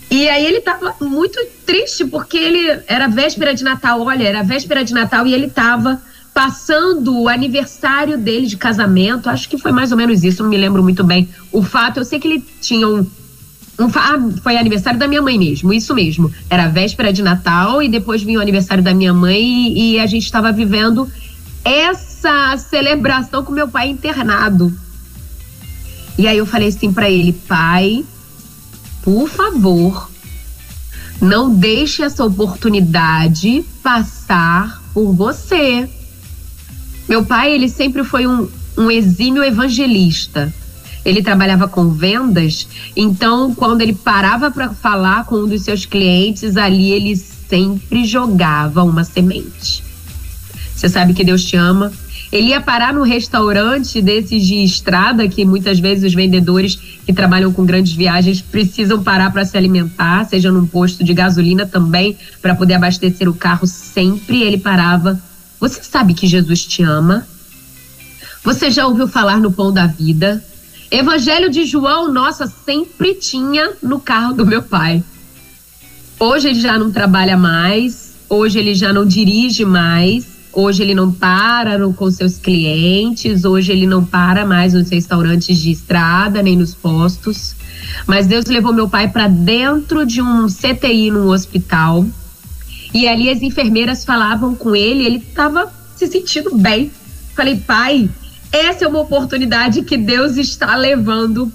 E 0.09 0.27
aí 0.29 0.45
ele 0.45 0.57
estava 0.57 0.95
muito 1.01 1.39
triste 1.65 2.05
porque 2.05 2.37
ele 2.37 2.81
era 2.87 3.07
véspera 3.07 3.53
de 3.53 3.63
Natal, 3.63 4.01
olha, 4.01 4.23
era 4.23 4.43
véspera 4.43 4.83
de 4.83 4.93
Natal 4.93 5.25
e 5.25 5.33
ele 5.33 5.47
estava 5.47 6.01
passando 6.33 7.21
o 7.21 7.29
aniversário 7.29 8.17
dele 8.17 8.47
de 8.47 8.57
casamento, 8.57 9.29
acho 9.29 9.47
que 9.47 9.57
foi 9.57 9.71
mais 9.71 9.91
ou 9.91 9.97
menos 9.97 10.23
isso, 10.23 10.41
não 10.41 10.49
me 10.49 10.57
lembro 10.57 10.81
muito 10.81 11.03
bem 11.03 11.29
o 11.51 11.61
fato. 11.61 11.99
Eu 11.99 12.05
sei 12.05 12.19
que 12.19 12.27
ele 12.27 12.45
tinha 12.59 12.87
um, 12.87 12.99
um 13.79 13.85
ah, 13.95 14.19
foi 14.41 14.57
aniversário 14.57 14.99
da 14.99 15.07
minha 15.07 15.21
mãe 15.21 15.37
mesmo, 15.37 15.71
isso 15.73 15.93
mesmo. 15.93 16.31
Era 16.49 16.67
véspera 16.67 17.13
de 17.13 17.21
Natal 17.21 17.81
e 17.81 17.89
depois 17.89 18.23
vinha 18.23 18.39
o 18.39 18.41
aniversário 18.41 18.83
da 18.83 18.93
minha 18.93 19.13
mãe 19.13 19.41
e, 19.41 19.93
e 19.93 19.99
a 19.99 20.05
gente 20.07 20.23
estava 20.23 20.51
vivendo 20.51 21.07
essa 21.63 22.55
celebração 22.57 23.43
com 23.43 23.51
meu 23.51 23.67
pai 23.67 23.89
internado. 23.89 24.73
E 26.17 26.27
aí 26.27 26.37
eu 26.37 26.45
falei 26.45 26.67
assim 26.67 26.91
para 26.91 27.09
ele, 27.09 27.33
pai, 27.33 28.05
por 29.01 29.27
favor, 29.27 30.09
não 31.21 31.53
deixe 31.53 32.03
essa 32.03 32.23
oportunidade 32.23 33.63
passar 33.81 34.81
por 34.93 35.13
você. 35.13 35.89
Meu 37.07 37.25
pai, 37.25 37.51
ele 37.51 37.67
sempre 37.67 38.03
foi 38.03 38.27
um, 38.27 38.47
um 38.77 38.91
exímio 38.91 39.43
evangelista. 39.43 40.53
Ele 41.03 41.21
trabalhava 41.21 41.67
com 41.67 41.89
vendas, 41.89 42.67
então 42.95 43.53
quando 43.53 43.81
ele 43.81 43.93
parava 43.93 44.49
para 44.49 44.69
falar 44.69 45.25
com 45.25 45.35
um 45.35 45.47
dos 45.47 45.63
seus 45.63 45.85
clientes, 45.85 46.55
ali 46.55 46.91
ele 46.91 47.15
sempre 47.15 48.05
jogava 48.05 48.83
uma 48.83 49.03
semente. 49.03 49.83
Você 50.73 50.87
sabe 50.87 51.13
que 51.13 51.23
Deus 51.23 51.43
te 51.43 51.57
ama. 51.57 51.91
Ele 52.33 52.47
ia 52.47 52.59
parar 52.59 52.93
no 52.93 53.03
restaurante 53.03 54.01
desses 54.01 54.45
de 54.45 54.63
estrada, 54.63 55.27
que 55.29 55.45
muitas 55.45 55.79
vezes 55.79 56.03
os 56.03 56.13
vendedores 56.13 56.75
que 57.05 57.13
trabalham 57.13 57.53
com 57.53 57.65
grandes 57.65 57.93
viagens 57.93 58.41
precisam 58.41 59.01
parar 59.03 59.31
para 59.31 59.45
se 59.45 59.55
alimentar, 59.55 60.25
seja 60.25 60.51
num 60.51 60.65
posto 60.65 61.03
de 61.03 61.13
gasolina 61.13 61.65
também, 61.65 62.17
para 62.41 62.55
poder 62.55 62.73
abastecer 62.73 63.29
o 63.29 63.33
carro. 63.33 63.67
Sempre 63.67 64.41
ele 64.41 64.57
parava 64.57 65.21
você 65.63 65.81
sabe 65.81 66.13
que 66.13 66.27
Jesus 66.27 66.65
te 66.65 66.83
ama? 66.83 67.25
Você 68.43 68.69
já 68.69 68.85
ouviu 68.85 69.07
falar 69.07 69.37
no 69.37 69.49
pão 69.49 69.71
da 69.71 69.87
vida? 69.87 70.43
Evangelho 70.91 71.49
de 71.49 71.63
João, 71.63 72.11
nossa, 72.11 72.47
sempre 72.65 73.15
tinha 73.15 73.71
no 73.81 73.97
carro 73.97 74.33
do 74.33 74.45
meu 74.45 74.61
pai. 74.61 75.01
Hoje 76.19 76.49
ele 76.49 76.59
já 76.59 76.77
não 76.77 76.91
trabalha 76.91 77.37
mais, 77.37 78.13
hoje 78.27 78.59
ele 78.59 78.75
já 78.75 78.91
não 78.91 79.05
dirige 79.05 79.63
mais, 79.63 80.25
hoje 80.53 80.83
ele 80.83 80.93
não 80.93 81.11
para 81.11 81.77
no, 81.77 81.93
com 81.93 82.09
seus 82.11 82.37
clientes, 82.37 83.43
hoje 83.43 83.71
ele 83.71 83.87
não 83.87 84.05
para 84.05 84.45
mais 84.45 84.73
nos 84.73 84.89
restaurantes 84.89 85.57
de 85.57 85.71
estrada 85.71 86.41
nem 86.41 86.55
nos 86.55 86.73
postos. 86.73 87.55
Mas 88.07 88.27
Deus 88.27 88.45
levou 88.45 88.73
meu 88.73 88.87
pai 88.87 89.09
para 89.09 89.27
dentro 89.27 90.05
de 90.05 90.21
um 90.21 90.47
CTI 90.47 91.11
num 91.11 91.29
hospital 91.29 92.05
e 92.93 93.07
ali 93.07 93.29
as 93.29 93.41
enfermeiras 93.41 94.05
falavam 94.05 94.53
com 94.55 94.75
ele, 94.75 95.05
ele 95.05 95.17
estava 95.17 95.71
se 95.95 96.07
sentindo 96.07 96.55
bem. 96.55 96.91
Falei, 97.35 97.57
pai, 97.57 98.09
essa 98.51 98.85
é 98.85 98.87
uma 98.87 98.99
oportunidade 98.99 99.81
que 99.81 99.97
Deus 99.97 100.37
está 100.37 100.75
levando 100.75 101.51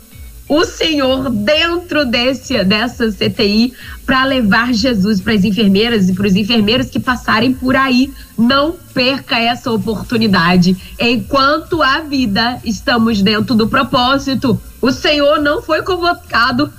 o 0.48 0.64
Senhor 0.64 1.28
dentro 1.30 2.06
desse, 2.06 2.62
dessa 2.64 3.10
CTI 3.12 3.74
para 4.06 4.24
levar 4.24 4.72
Jesus 4.72 5.20
para 5.20 5.34
as 5.34 5.44
enfermeiras 5.44 6.08
e 6.08 6.14
para 6.14 6.26
os 6.26 6.34
enfermeiros 6.34 6.88
que 6.88 6.98
passarem 6.98 7.52
por 7.52 7.76
aí. 7.76 8.12
Não 8.36 8.76
perca 8.94 9.38
essa 9.38 9.70
oportunidade. 9.70 10.76
Enquanto 10.98 11.82
a 11.82 12.00
vida, 12.00 12.60
estamos 12.64 13.20
dentro 13.20 13.54
do 13.54 13.68
propósito. 13.68 14.60
O 14.80 14.90
Senhor 14.90 15.40
não 15.40 15.60
foi 15.60 15.82
convocado 15.82 16.72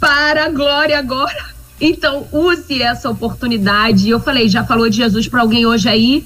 para 0.00 0.46
a 0.46 0.48
glória 0.48 0.98
agora 0.98 1.52
então, 1.84 2.28
use 2.30 2.80
essa 2.80 3.10
oportunidade. 3.10 4.08
Eu 4.08 4.20
falei, 4.20 4.48
já 4.48 4.64
falou 4.64 4.88
de 4.88 4.98
Jesus 4.98 5.26
para 5.26 5.40
alguém 5.40 5.66
hoje 5.66 5.88
aí? 5.88 6.24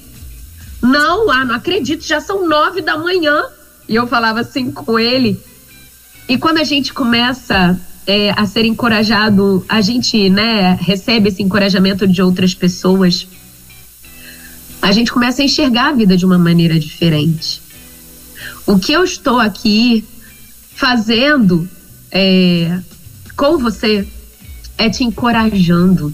Não, 0.83 1.31
ah, 1.31 1.43
não 1.43 1.55
acredito, 1.55 2.03
já 2.03 2.21
são 2.21 2.47
nove 2.47 2.79
da 2.81 2.95
manhã. 2.95 3.43
E 3.89 3.95
eu 3.95 4.05
falava 4.05 4.41
assim 4.41 4.71
com 4.71 4.99
ele. 4.99 5.39
E 6.27 6.37
quando 6.37 6.57
a 6.57 6.63
gente 6.63 6.93
começa 6.93 7.79
é, 8.05 8.31
a 8.31 8.45
ser 8.45 8.65
encorajado, 8.65 9.65
a 9.67 9.81
gente 9.81 10.29
né, 10.29 10.77
recebe 10.81 11.29
esse 11.29 11.41
encorajamento 11.41 12.07
de 12.07 12.21
outras 12.21 12.53
pessoas, 12.53 13.27
a 14.81 14.91
gente 14.91 15.11
começa 15.11 15.41
a 15.41 15.45
enxergar 15.45 15.89
a 15.89 15.91
vida 15.93 16.15
de 16.15 16.25
uma 16.25 16.37
maneira 16.37 16.79
diferente. 16.79 17.61
O 18.65 18.77
que 18.77 18.91
eu 18.91 19.03
estou 19.03 19.39
aqui 19.39 20.05
fazendo 20.75 21.67
é, 22.11 22.79
com 23.35 23.57
você 23.57 24.07
é 24.77 24.89
te 24.89 25.03
encorajando, 25.03 26.13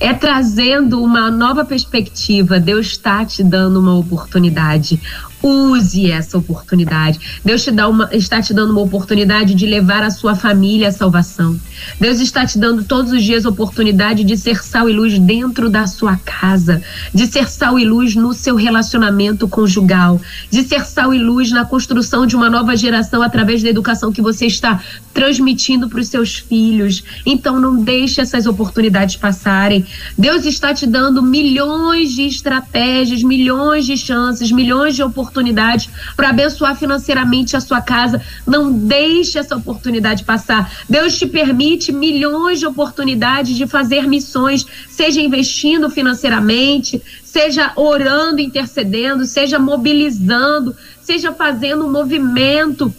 é 0.00 0.12
trazendo 0.14 1.02
uma 1.02 1.30
nova 1.30 1.64
perspectiva. 1.64 2.58
Deus 2.58 2.86
está 2.86 3.24
te 3.24 3.42
dando 3.42 3.80
uma 3.80 3.94
oportunidade. 3.94 5.00
Use 5.42 6.10
essa 6.10 6.38
oportunidade. 6.38 7.18
Deus 7.44 7.64
te 7.64 7.72
dá 7.72 7.88
uma, 7.88 8.08
está 8.12 8.40
te 8.40 8.54
dando 8.54 8.70
uma 8.70 8.80
oportunidade 8.80 9.54
de 9.54 9.66
levar 9.66 10.04
a 10.04 10.10
sua 10.10 10.36
família 10.36 10.88
à 10.88 10.92
salvação. 10.92 11.58
Deus 12.00 12.20
está 12.20 12.46
te 12.46 12.58
dando 12.58 12.84
todos 12.84 13.10
os 13.10 13.22
dias 13.22 13.44
oportunidade 13.44 14.22
de 14.22 14.36
ser 14.36 14.62
sal 14.62 14.88
e 14.88 14.92
luz 14.92 15.18
dentro 15.18 15.68
da 15.68 15.86
sua 15.88 16.16
casa, 16.16 16.80
de 17.12 17.26
ser 17.26 17.50
sal 17.50 17.76
e 17.76 17.84
luz 17.84 18.14
no 18.14 18.32
seu 18.32 18.54
relacionamento 18.54 19.48
conjugal, 19.48 20.20
de 20.48 20.62
ser 20.62 20.86
sal 20.86 21.12
e 21.12 21.18
luz 21.18 21.50
na 21.50 21.64
construção 21.64 22.24
de 22.24 22.36
uma 22.36 22.48
nova 22.48 22.76
geração 22.76 23.20
através 23.20 23.62
da 23.64 23.68
educação 23.68 24.12
que 24.12 24.22
você 24.22 24.46
está 24.46 24.80
transmitindo 25.12 25.88
para 25.88 26.00
os 26.00 26.08
seus 26.08 26.36
filhos. 26.36 27.02
Então 27.26 27.60
não 27.60 27.82
deixe 27.82 28.20
essas 28.20 28.46
oportunidades 28.46 29.16
passarem. 29.16 29.84
Deus 30.16 30.44
está 30.44 30.72
te 30.72 30.86
dando 30.86 31.20
milhões 31.20 32.12
de 32.12 32.22
estratégias, 32.22 33.24
milhões 33.24 33.86
de 33.86 33.96
chances, 33.96 34.52
milhões 34.52 34.94
de 34.94 35.02
oportunidades 35.02 35.31
oportunidade 35.32 35.88
para 36.14 36.28
abençoar 36.28 36.76
financeiramente 36.76 37.56
a 37.56 37.60
sua 37.60 37.80
casa. 37.80 38.20
Não 38.46 38.70
deixe 38.70 39.38
essa 39.38 39.56
oportunidade 39.56 40.24
passar. 40.24 40.70
Deus 40.88 41.18
te 41.18 41.26
permite 41.26 41.90
milhões 41.90 42.60
de 42.60 42.66
oportunidades 42.66 43.56
de 43.56 43.66
fazer 43.66 44.06
missões, 44.06 44.66
seja 44.88 45.20
investindo 45.20 45.88
financeiramente, 45.88 47.02
seja 47.24 47.72
orando, 47.74 48.40
intercedendo, 48.40 49.24
seja 49.24 49.58
mobilizando, 49.58 50.76
seja 51.00 51.32
fazendo 51.32 51.86
um 51.86 51.90
movimento 51.90 52.94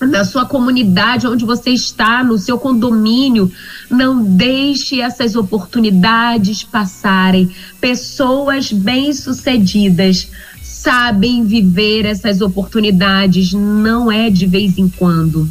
na 0.00 0.24
sua 0.24 0.46
comunidade, 0.46 1.26
onde 1.26 1.44
você 1.44 1.70
está, 1.70 2.22
no 2.22 2.38
seu 2.38 2.56
condomínio. 2.56 3.50
Não 3.90 4.22
deixe 4.22 5.00
essas 5.00 5.34
oportunidades 5.34 6.62
passarem. 6.62 7.50
Pessoas 7.80 8.70
bem-sucedidas 8.70 10.30
sabem 10.88 11.44
viver 11.44 12.06
essas 12.06 12.40
oportunidades, 12.40 13.52
não 13.52 14.10
é 14.10 14.30
de 14.30 14.46
vez 14.46 14.78
em 14.78 14.88
quando. 14.88 15.46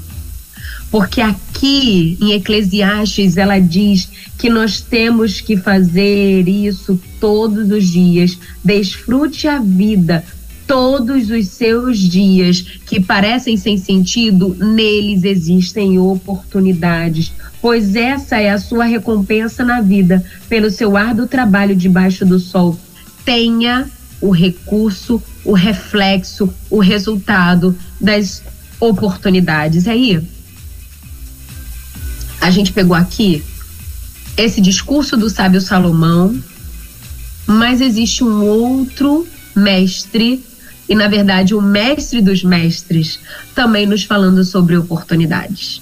Porque 0.89 1.21
aqui 1.21 2.17
em 2.19 2.31
Eclesiastes 2.31 3.37
ela 3.37 3.59
diz 3.59 4.09
que 4.35 4.49
nós 4.49 4.81
temos 4.81 5.39
que 5.39 5.55
fazer 5.55 6.47
isso 6.47 6.99
todos 7.19 7.69
os 7.69 7.87
dias. 7.87 8.35
Desfrute 8.63 9.47
a 9.47 9.59
vida 9.59 10.25
todos 10.65 11.29
os 11.29 11.49
seus 11.49 11.99
dias 11.99 12.61
que 12.87 12.99
parecem 12.99 13.55
sem 13.57 13.77
sentido, 13.77 14.57
neles 14.59 15.23
existem 15.23 15.99
oportunidades, 15.99 17.31
pois 17.61 17.95
essa 17.95 18.37
é 18.37 18.49
a 18.49 18.57
sua 18.57 18.85
recompensa 18.85 19.63
na 19.63 19.81
vida 19.81 20.25
pelo 20.49 20.71
seu 20.71 20.97
árduo 20.97 21.27
trabalho 21.27 21.75
debaixo 21.75 22.25
do 22.25 22.39
sol. 22.39 22.75
Tenha 23.23 23.87
o 24.21 24.31
recurso, 24.31 25.21
o 25.43 25.53
reflexo, 25.53 26.53
o 26.69 26.79
resultado 26.79 27.77
das 27.99 28.43
oportunidades. 28.79 29.87
Aí, 29.87 30.21
a 32.39 32.49
gente 32.49 32.71
pegou 32.71 32.95
aqui 32.95 33.43
esse 34.35 34.61
discurso 34.61 35.17
do 35.17 35.29
sábio 35.29 35.59
Salomão, 35.59 36.37
mas 37.45 37.81
existe 37.81 38.23
um 38.23 38.45
outro 38.45 39.27
mestre, 39.55 40.43
e 40.87 40.95
na 40.95 41.07
verdade 41.07 41.55
o 41.55 41.61
mestre 41.61 42.21
dos 42.21 42.43
mestres, 42.43 43.19
também 43.55 43.85
nos 43.85 44.03
falando 44.03 44.43
sobre 44.43 44.77
oportunidades. 44.77 45.81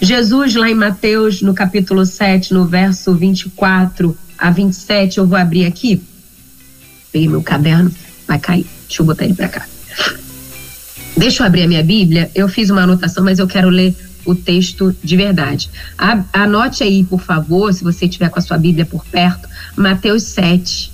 Jesus, 0.00 0.54
lá 0.54 0.70
em 0.70 0.74
Mateus, 0.74 1.42
no 1.42 1.52
capítulo 1.52 2.06
7, 2.06 2.54
no 2.54 2.64
verso 2.64 3.14
24, 3.14 4.16
a 4.38 4.50
27, 4.50 5.18
eu 5.18 5.26
vou 5.26 5.36
abrir 5.36 5.66
aqui. 5.66 6.00
Peguei 7.14 7.28
meu 7.28 7.44
caderno, 7.44 7.92
vai 8.26 8.40
cair. 8.40 8.66
Deixa 8.88 9.00
eu 9.00 9.06
botar 9.06 9.24
ele 9.24 9.34
para 9.34 9.48
cá. 9.48 9.64
Deixa 11.16 11.44
eu 11.44 11.46
abrir 11.46 11.62
a 11.62 11.68
minha 11.68 11.82
Bíblia. 11.84 12.28
Eu 12.34 12.48
fiz 12.48 12.70
uma 12.70 12.82
anotação, 12.82 13.22
mas 13.22 13.38
eu 13.38 13.46
quero 13.46 13.68
ler 13.68 13.94
o 14.24 14.34
texto 14.34 14.92
de 15.00 15.16
verdade. 15.16 15.70
Anote 16.32 16.82
aí, 16.82 17.04
por 17.04 17.20
favor, 17.20 17.72
se 17.72 17.84
você 17.84 18.08
tiver 18.08 18.28
com 18.30 18.40
a 18.40 18.42
sua 18.42 18.58
Bíblia 18.58 18.84
por 18.84 19.04
perto, 19.04 19.48
Mateus 19.76 20.24
7. 20.24 20.90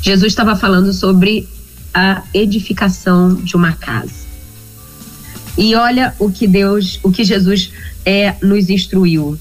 Jesus 0.00 0.32
estava 0.32 0.56
falando 0.56 0.90
sobre 0.90 1.46
a 1.92 2.22
edificação 2.32 3.34
de 3.34 3.56
uma 3.56 3.74
casa. 3.74 4.24
E 5.58 5.74
olha 5.74 6.14
o 6.18 6.30
que 6.30 6.46
Deus, 6.46 6.98
o 7.02 7.12
que 7.12 7.24
Jesus 7.24 7.70
é, 8.06 8.36
nos 8.42 8.70
instruiu. 8.70 9.38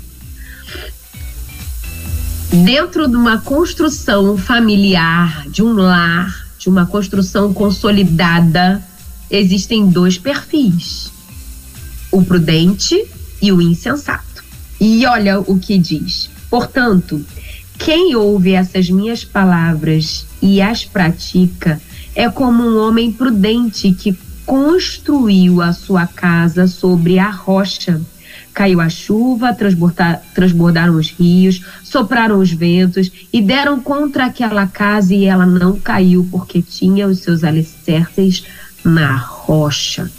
Dentro 2.63 3.08
de 3.08 3.15
uma 3.15 3.39
construção 3.41 4.38
familiar, 4.38 5.48
de 5.50 5.62
um 5.62 5.74
lar, 5.74 6.48
de 6.58 6.70
uma 6.70 6.86
construção 6.86 7.54
consolidada, 7.54 8.82
existem 9.30 9.89
dois 9.89 10.18
perfis: 10.18 11.12
o 12.12 12.24
prudente 12.24 13.04
e 13.41 13.52
o 13.52 13.62
insensato. 13.62 14.44
E 14.80 15.06
olha 15.06 15.39
o 15.39 15.60
que 15.60 15.78
diz. 15.78 16.30
Portanto, 16.50 17.24
quem 17.78 18.15
ouve 18.15 18.54
essas 18.54 18.89
minhas 18.89 19.26
palavras 19.26 20.26
e 20.41 20.62
as 20.62 20.86
pratica 20.86 21.82
é 22.15 22.30
como 22.30 22.63
um 22.63 22.78
homem 22.78 23.12
prudente 23.12 23.91
que 23.91 24.18
construiu 24.46 25.62
a 25.62 25.74
sua 25.74 26.08
casa 26.08 26.68
sobre 26.68 27.20
a 27.20 27.30
rocha. 27.30 28.02
Caiu 28.56 28.80
a 28.80 28.88
chuva, 28.88 29.54
transbordaram 30.34 30.96
os 30.96 31.10
rios, 31.12 31.62
sopraram 31.84 32.39
os 32.39 32.54
ventos 32.54 33.12
e 33.32 33.41
deram 33.41 33.82
contra 33.82 34.28
aquela 34.28 34.65
casa 34.65 35.13
e 35.13 35.26
ela 35.26 35.46
não 35.46 35.78
caiu 35.78 36.26
porque 36.32 36.62
tinha 36.62 37.06
os 37.06 37.20
seus 37.20 37.44
alicerces 37.44 38.46
na 38.82 39.13
rocha. 39.18 40.10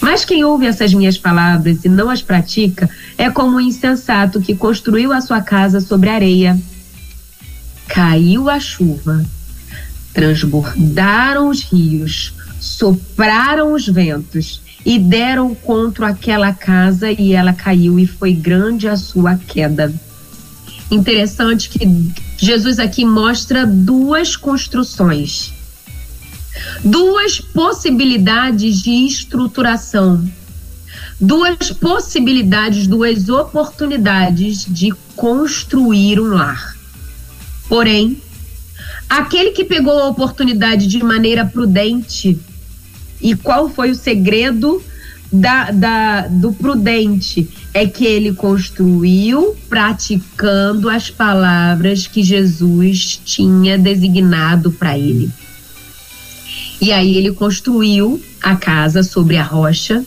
Mas 0.00 0.24
quem 0.24 0.42
ouve 0.42 0.66
essas 0.66 0.94
minhas 0.94 1.18
palavras 1.18 1.84
e 1.84 1.88
não 1.90 2.08
as 2.08 2.22
pratica 2.22 2.88
é 3.18 3.28
como 3.28 3.58
um 3.58 3.60
insensato 3.60 4.40
que 4.40 4.56
construiu 4.56 5.12
a 5.12 5.20
sua 5.20 5.42
casa 5.42 5.82
sobre 5.82 6.08
areia. 6.08 6.58
Caiu 7.88 8.48
a 8.48 8.58
chuva, 8.58 9.22
transbordaram 10.14 11.50
os 11.50 11.62
rios, 11.62 12.32
sopraram 12.60 13.72
os 13.72 13.86
ventos 13.86 14.60
e 14.84 14.98
deram 14.98 15.54
contra 15.54 16.08
aquela 16.08 16.52
casa 16.52 17.10
e 17.10 17.32
ela 17.32 17.52
caiu 17.52 17.98
e 17.98 18.06
foi 18.06 18.32
grande 18.32 18.88
a 18.88 18.96
sua 18.96 19.36
queda. 19.36 19.92
Interessante 20.90 21.68
que 21.68 22.12
Jesus 22.36 22.78
aqui 22.78 23.04
mostra 23.04 23.66
duas 23.66 24.36
construções 24.36 25.52
duas 26.84 27.40
possibilidades 27.40 28.82
de 28.82 29.06
estruturação, 29.06 30.24
duas 31.20 31.70
possibilidades, 31.70 32.86
duas 32.86 33.28
oportunidades 33.28 34.64
de 34.64 34.92
construir 35.16 36.20
um 36.20 36.28
lar. 36.28 36.76
Porém, 37.68 38.20
aquele 39.08 39.52
que 39.52 39.64
pegou 39.64 39.98
a 39.98 40.08
oportunidade 40.08 40.86
de 40.86 41.02
maneira 41.02 41.44
prudente, 41.44 42.38
e 43.20 43.34
qual 43.34 43.68
foi 43.68 43.90
o 43.90 43.94
segredo 43.94 44.82
da, 45.32 45.70
da, 45.70 46.26
do 46.26 46.52
prudente? 46.52 47.48
É 47.72 47.86
que 47.86 48.04
ele 48.04 48.32
construiu 48.32 49.56
praticando 49.68 50.88
as 50.88 51.10
palavras 51.10 52.06
que 52.06 52.22
Jesus 52.22 53.20
tinha 53.24 53.78
designado 53.78 54.72
para 54.72 54.98
ele. 54.98 55.30
E 56.80 56.92
aí 56.92 57.16
ele 57.16 57.32
construiu 57.32 58.20
a 58.42 58.56
casa 58.56 59.02
sobre 59.02 59.36
a 59.36 59.42
rocha 59.42 60.04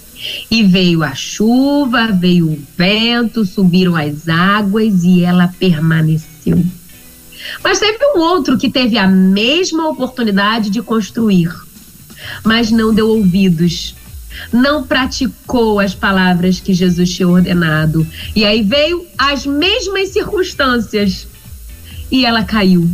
e 0.50 0.64
veio 0.64 1.04
a 1.04 1.14
chuva, 1.14 2.08
veio 2.12 2.52
o 2.52 2.60
vento, 2.78 3.46
subiram 3.46 3.96
as 3.96 4.28
águas 4.28 5.04
e 5.04 5.24
ela 5.24 5.54
permaneceu. 5.60 6.64
Mas 7.64 7.80
teve 7.80 8.00
um 8.16 8.20
outro 8.20 8.58
que 8.58 8.70
teve 8.70 8.98
a 8.98 9.08
mesma 9.08 9.90
oportunidade 9.90 10.70
de 10.70 10.82
construir, 10.82 11.52
mas 12.44 12.72
não 12.72 12.94
deu 12.94 13.10
ouvidos, 13.10 13.96
não 14.52 14.84
praticou 14.84 15.80
as 15.80 15.94
palavras 15.94 16.60
que 16.60 16.74
Jesus 16.74 17.12
tinha 17.12 17.28
ordenado. 17.28 18.06
E 18.36 18.44
aí 18.46 18.62
veio 18.62 19.06
as 19.18 19.46
mesmas 19.46 20.10
circunstâncias 20.10 21.28
e 22.12 22.26
ela 22.26 22.44
caiu. 22.44 22.90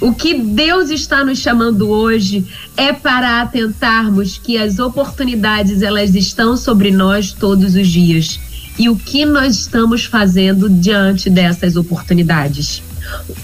O 0.00 0.12
que 0.12 0.34
Deus 0.34 0.90
está 0.90 1.24
nos 1.24 1.38
chamando 1.38 1.88
hoje 1.88 2.44
é 2.76 2.92
para 2.92 3.40
atentarmos 3.40 4.38
que 4.38 4.58
as 4.58 4.78
oportunidades 4.78 5.82
elas 5.82 6.14
estão 6.14 6.56
sobre 6.56 6.90
nós 6.90 7.32
todos 7.32 7.74
os 7.74 7.88
dias. 7.88 8.40
E 8.78 8.88
o 8.88 8.96
que 8.96 9.24
nós 9.24 9.56
estamos 9.56 10.04
fazendo 10.04 10.68
diante 10.68 11.30
dessas 11.30 11.76
oportunidades? 11.76 12.82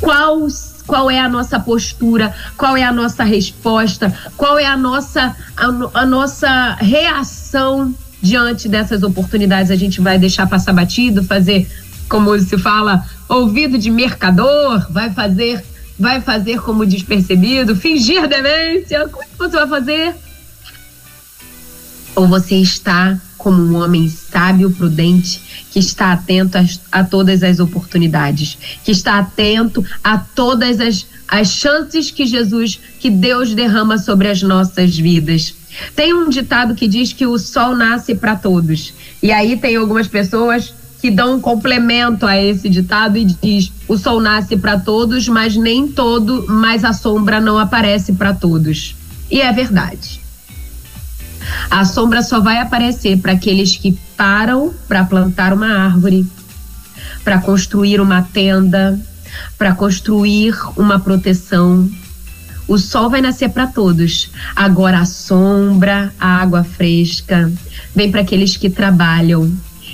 Qual 0.01 0.47
qual 0.87 1.11
é 1.11 1.18
a 1.18 1.29
nossa 1.29 1.59
postura, 1.59 2.35
qual 2.57 2.77
é 2.77 2.83
a 2.83 2.92
nossa 2.92 3.25
resposta, 3.25 4.12
qual 4.37 4.59
é 4.59 4.66
a 4.66 4.77
nossa, 4.77 5.37
a, 5.57 6.01
a, 6.01 6.07
nossa 6.07 6.75
reação 6.75 7.95
diante 8.21 8.68
dessas 8.68 9.03
oportunidades. 9.03 9.71
A 9.71 9.77
gente 9.77 10.01
vai 10.01 10.18
deixar 10.18 10.47
passar 10.47 10.73
batido, 10.73 11.25
fazer, 11.25 11.71
como 12.09 12.38
se 12.38 12.59
fala, 12.59 13.05
ouvido 13.29 13.79
de 13.79 13.90
mercador, 13.90 14.87
vai 14.90 15.11
fazer 15.11 15.64
vai 15.99 16.21
fazer 16.21 16.61
como 16.61 16.85
despercebido, 16.85 17.77
fingir 17.77 18.27
demência? 18.27 19.09
Como 19.09 19.23
é 19.23 19.27
que 19.27 19.38
você 19.38 19.57
vai 19.57 19.68
fazer? 19.68 20.14
Ou 22.14 22.27
você 22.27 22.57
está 22.57 23.18
como 23.42 23.61
um 23.61 23.83
homem 23.83 24.09
sábio, 24.09 24.70
prudente, 24.70 25.42
que 25.72 25.81
está 25.81 26.12
atento 26.12 26.57
a, 26.57 26.64
a 27.01 27.05
todas 27.05 27.42
as 27.42 27.59
oportunidades, 27.59 28.57
que 28.85 28.92
está 28.92 29.18
atento 29.18 29.85
a 30.03 30.16
todas 30.16 30.81
as, 30.81 31.07
as 31.27 31.48
chances 31.48 32.11
que 32.11 32.25
Jesus, 32.25 32.79
que 33.01 33.11
Deus 33.11 33.53
derrama 33.53 33.98
sobre 33.98 34.29
as 34.29 34.42
nossas 34.42 34.96
vidas. 34.96 35.55
Tem 35.96 36.14
um 36.14 36.29
ditado 36.29 36.75
que 36.75 36.87
diz 36.87 37.12
que 37.12 37.27
o 37.27 37.37
sol 37.38 37.75
nasce 37.75 38.14
para 38.14 38.37
todos. 38.37 38.94
E 39.20 39.33
aí 39.33 39.57
tem 39.57 39.75
algumas 39.75 40.07
pessoas 40.07 40.72
que 41.01 41.11
dão 41.11 41.35
um 41.35 41.40
complemento 41.40 42.27
a 42.27 42.40
esse 42.40 42.68
ditado 42.68 43.18
e 43.18 43.25
diz: 43.25 43.72
o 43.88 43.98
sol 43.98 44.20
nasce 44.20 44.57
para 44.57 44.79
todos, 44.79 45.27
mas 45.27 45.57
nem 45.57 45.88
todo, 45.88 46.46
mas 46.48 46.85
a 46.85 46.92
sombra 46.92 47.40
não 47.40 47.59
aparece 47.59 48.12
para 48.12 48.33
todos. 48.33 48.94
E 49.29 49.40
é 49.40 49.53
verdade. 49.53 50.21
A 51.70 51.85
sombra 51.85 52.22
só 52.22 52.40
vai 52.40 52.59
aparecer 52.59 53.18
para 53.18 53.33
aqueles 53.33 53.76
que 53.76 53.98
param 54.16 54.72
para 54.88 55.05
plantar 55.05 55.52
uma 55.52 55.68
árvore, 55.68 56.26
para 57.24 57.38
construir 57.38 58.00
uma 58.00 58.22
tenda, 58.22 58.98
para 59.57 59.74
construir 59.74 60.55
uma 60.76 60.98
proteção. 60.98 61.90
O 62.68 62.78
sol 62.78 63.11
vai 63.11 63.20
nascer 63.20 63.50
para 63.50 63.66
todos. 63.66 64.31
Agora 64.55 65.00
a 65.00 65.07
sombra, 65.07 66.12
a 66.18 66.42
água 66.42 66.64
fresca, 66.64 67.50
vem 67.94 68.11
para 68.11 68.20
aqueles 68.20 68.57
que 68.57 68.70
trabalham, 68.70 69.50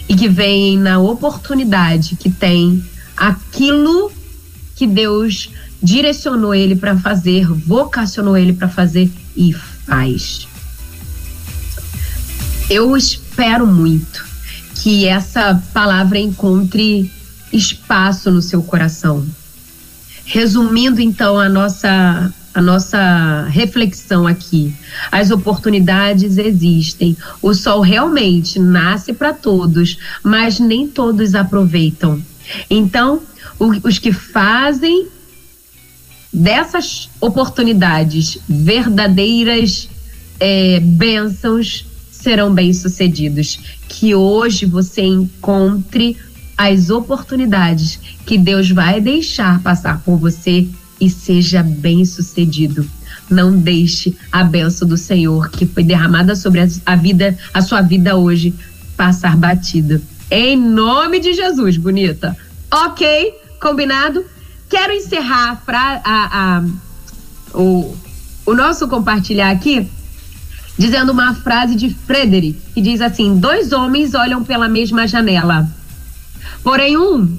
e 0.08 0.16
que 0.16 0.28
veem 0.28 0.78
na 0.78 0.98
oportunidade 0.98 2.16
que 2.16 2.30
tem 2.30 2.82
aquilo 3.16 4.10
que 4.74 4.86
Deus 4.86 5.50
direcionou 5.82 6.54
ele 6.54 6.74
para 6.74 6.96
fazer, 6.96 7.46
vocacionou 7.46 8.36
ele 8.36 8.52
para 8.52 8.68
fazer 8.68 9.10
e 9.36 9.52
faz. 9.52 10.47
Eu 12.70 12.94
espero 12.94 13.66
muito 13.66 14.26
que 14.74 15.06
essa 15.06 15.62
palavra 15.72 16.18
encontre 16.18 17.10
espaço 17.50 18.30
no 18.30 18.42
seu 18.42 18.62
coração. 18.62 19.26
Resumindo 20.26 21.00
então 21.00 21.40
a 21.40 21.48
nossa 21.48 22.32
a 22.52 22.60
nossa 22.60 23.46
reflexão 23.50 24.26
aqui. 24.26 24.74
As 25.12 25.30
oportunidades 25.30 26.38
existem. 26.38 27.16
O 27.40 27.54
sol 27.54 27.80
realmente 27.80 28.58
nasce 28.58 29.12
para 29.12 29.32
todos, 29.32 29.96
mas 30.24 30.58
nem 30.58 30.88
todos 30.88 31.36
aproveitam. 31.36 32.20
Então, 32.68 33.22
os 33.60 33.98
que 34.00 34.12
fazem 34.12 35.06
dessas 36.32 37.08
oportunidades 37.20 38.38
verdadeiras 38.48 39.88
é, 40.40 40.80
bênçãos 40.80 41.87
serão 42.28 42.52
bem-sucedidos. 42.52 43.58
Que 43.88 44.14
hoje 44.14 44.66
você 44.66 45.00
encontre 45.00 46.14
as 46.58 46.90
oportunidades 46.90 47.98
que 48.26 48.36
Deus 48.36 48.70
vai 48.70 49.00
deixar 49.00 49.62
passar 49.62 50.02
por 50.04 50.18
você 50.18 50.68
e 51.00 51.08
seja 51.08 51.62
bem-sucedido. 51.62 52.86
Não 53.30 53.56
deixe 53.56 54.14
a 54.30 54.44
benção 54.44 54.86
do 54.86 54.98
Senhor 54.98 55.48
que 55.48 55.64
foi 55.64 55.82
derramada 55.82 56.36
sobre 56.36 56.60
a 56.84 56.96
vida, 56.96 57.38
a 57.54 57.62
sua 57.62 57.80
vida 57.80 58.14
hoje, 58.16 58.54
passar 58.94 59.34
batida. 59.34 60.02
Em 60.30 60.54
nome 60.54 61.20
de 61.20 61.32
Jesus, 61.32 61.78
bonita. 61.78 62.36
Ok, 62.70 63.32
combinado. 63.58 64.22
Quero 64.68 64.92
encerrar 64.92 65.62
pra, 65.64 66.02
a, 66.04 66.58
a, 66.58 66.64
o, 67.54 67.96
o 68.44 68.54
nosso 68.54 68.86
compartilhar 68.86 69.50
aqui 69.50 69.88
dizendo 70.78 71.12
uma 71.12 71.34
frase 71.34 71.74
de 71.74 71.90
Frederick, 71.90 72.56
que 72.72 72.80
diz 72.80 73.00
assim: 73.00 73.36
dois 73.38 73.72
homens 73.72 74.14
olham 74.14 74.44
pela 74.44 74.68
mesma 74.68 75.06
janela. 75.06 75.68
Porém, 76.62 76.96
um 76.96 77.36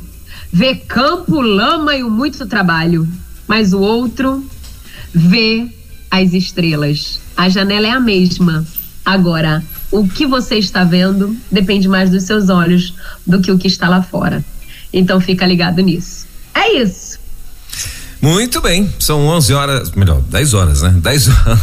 vê 0.52 0.76
campo, 0.76 1.40
lama 1.40 1.96
e 1.96 2.04
muito 2.04 2.46
trabalho, 2.46 3.08
mas 3.48 3.74
o 3.74 3.80
outro 3.80 4.46
vê 5.14 5.68
as 6.12 6.34
estrelas. 6.34 7.22
A 7.38 7.48
janela 7.48 7.88
é 7.88 7.92
a 7.92 8.00
mesma. 8.00 8.66
Agora, 9.06 9.64
o 9.92 10.08
que 10.08 10.26
você 10.26 10.56
está 10.56 10.84
vendo 10.84 11.36
depende 11.52 11.88
mais 11.88 12.10
dos 12.10 12.24
seus 12.24 12.50
olhos 12.50 12.94
do 13.26 13.40
que 13.42 13.52
o 13.52 13.58
que 13.58 13.68
está 13.68 13.88
lá 13.88 14.04
fora. 14.04 14.44
Então 14.92 15.22
fica 15.22 15.46
ligado 15.46 15.82
nisso. 15.82 16.28
É 16.54 16.82
isso. 16.82 17.09
Muito 18.22 18.60
bem, 18.60 18.94
são 19.00 19.28
11 19.28 19.54
horas, 19.54 19.92
melhor, 19.92 20.20
10 20.30 20.54
horas, 20.54 20.82
né? 20.82 20.94
10 21.02 21.28
horas. 21.30 21.60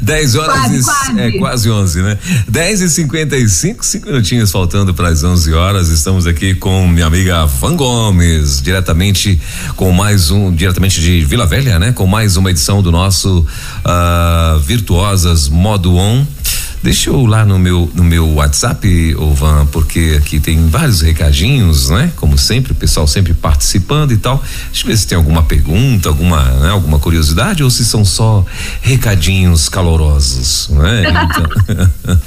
10 0.00 0.34
horas 0.36 0.54
quase, 0.54 0.76
e, 0.76 0.82
quase. 0.82 1.20
é 1.20 1.38
quase 1.38 1.70
11, 1.70 2.02
né? 2.02 2.18
10 2.48 2.80
e 2.80 2.88
55, 2.88 3.84
cinco 3.84 4.06
minutinhos 4.06 4.50
faltando 4.50 4.94
para 4.94 5.08
as 5.08 5.22
11 5.22 5.52
horas. 5.52 5.88
Estamos 5.88 6.26
aqui 6.26 6.54
com 6.54 6.88
minha 6.88 7.04
amiga 7.04 7.44
Van 7.44 7.76
Gomes, 7.76 8.62
diretamente 8.62 9.38
com 9.76 9.92
mais 9.92 10.30
um, 10.30 10.50
diretamente 10.54 11.02
de 11.02 11.22
Vila 11.22 11.46
Velha, 11.46 11.78
né? 11.78 11.92
Com 11.92 12.06
mais 12.06 12.38
uma 12.38 12.50
edição 12.50 12.82
do 12.82 12.90
nosso 12.90 13.40
uh, 13.84 14.58
Virtuosas 14.60 15.48
Modo 15.50 15.96
On. 15.96 16.24
Deixa 16.82 17.10
eu 17.10 17.26
lá 17.26 17.44
no 17.44 17.58
meu 17.58 17.90
no 17.94 18.02
meu 18.02 18.26
WhatsApp, 18.34 19.14
Van, 19.34 19.66
porque 19.66 20.16
aqui 20.16 20.40
tem 20.40 20.66
vários 20.68 21.02
recadinhos, 21.02 21.90
né? 21.90 22.10
Como 22.16 22.38
sempre, 22.38 22.72
o 22.72 22.74
pessoal 22.74 23.06
sempre 23.06 23.34
participando 23.34 24.12
e 24.12 24.16
tal. 24.16 24.42
Deixa 24.72 24.84
eu 24.84 24.88
ver 24.90 24.96
se 24.96 25.06
tem 25.06 25.16
alguma 25.16 25.42
pergunta, 25.42 26.08
alguma, 26.08 26.42
né? 26.42 26.70
alguma 26.70 26.98
curiosidade 26.98 27.62
ou 27.62 27.68
se 27.70 27.84
são 27.84 28.02
só 28.02 28.44
recadinhos 28.80 29.68
calorosos, 29.68 30.68
né? 30.70 31.02
Então, 31.30 32.16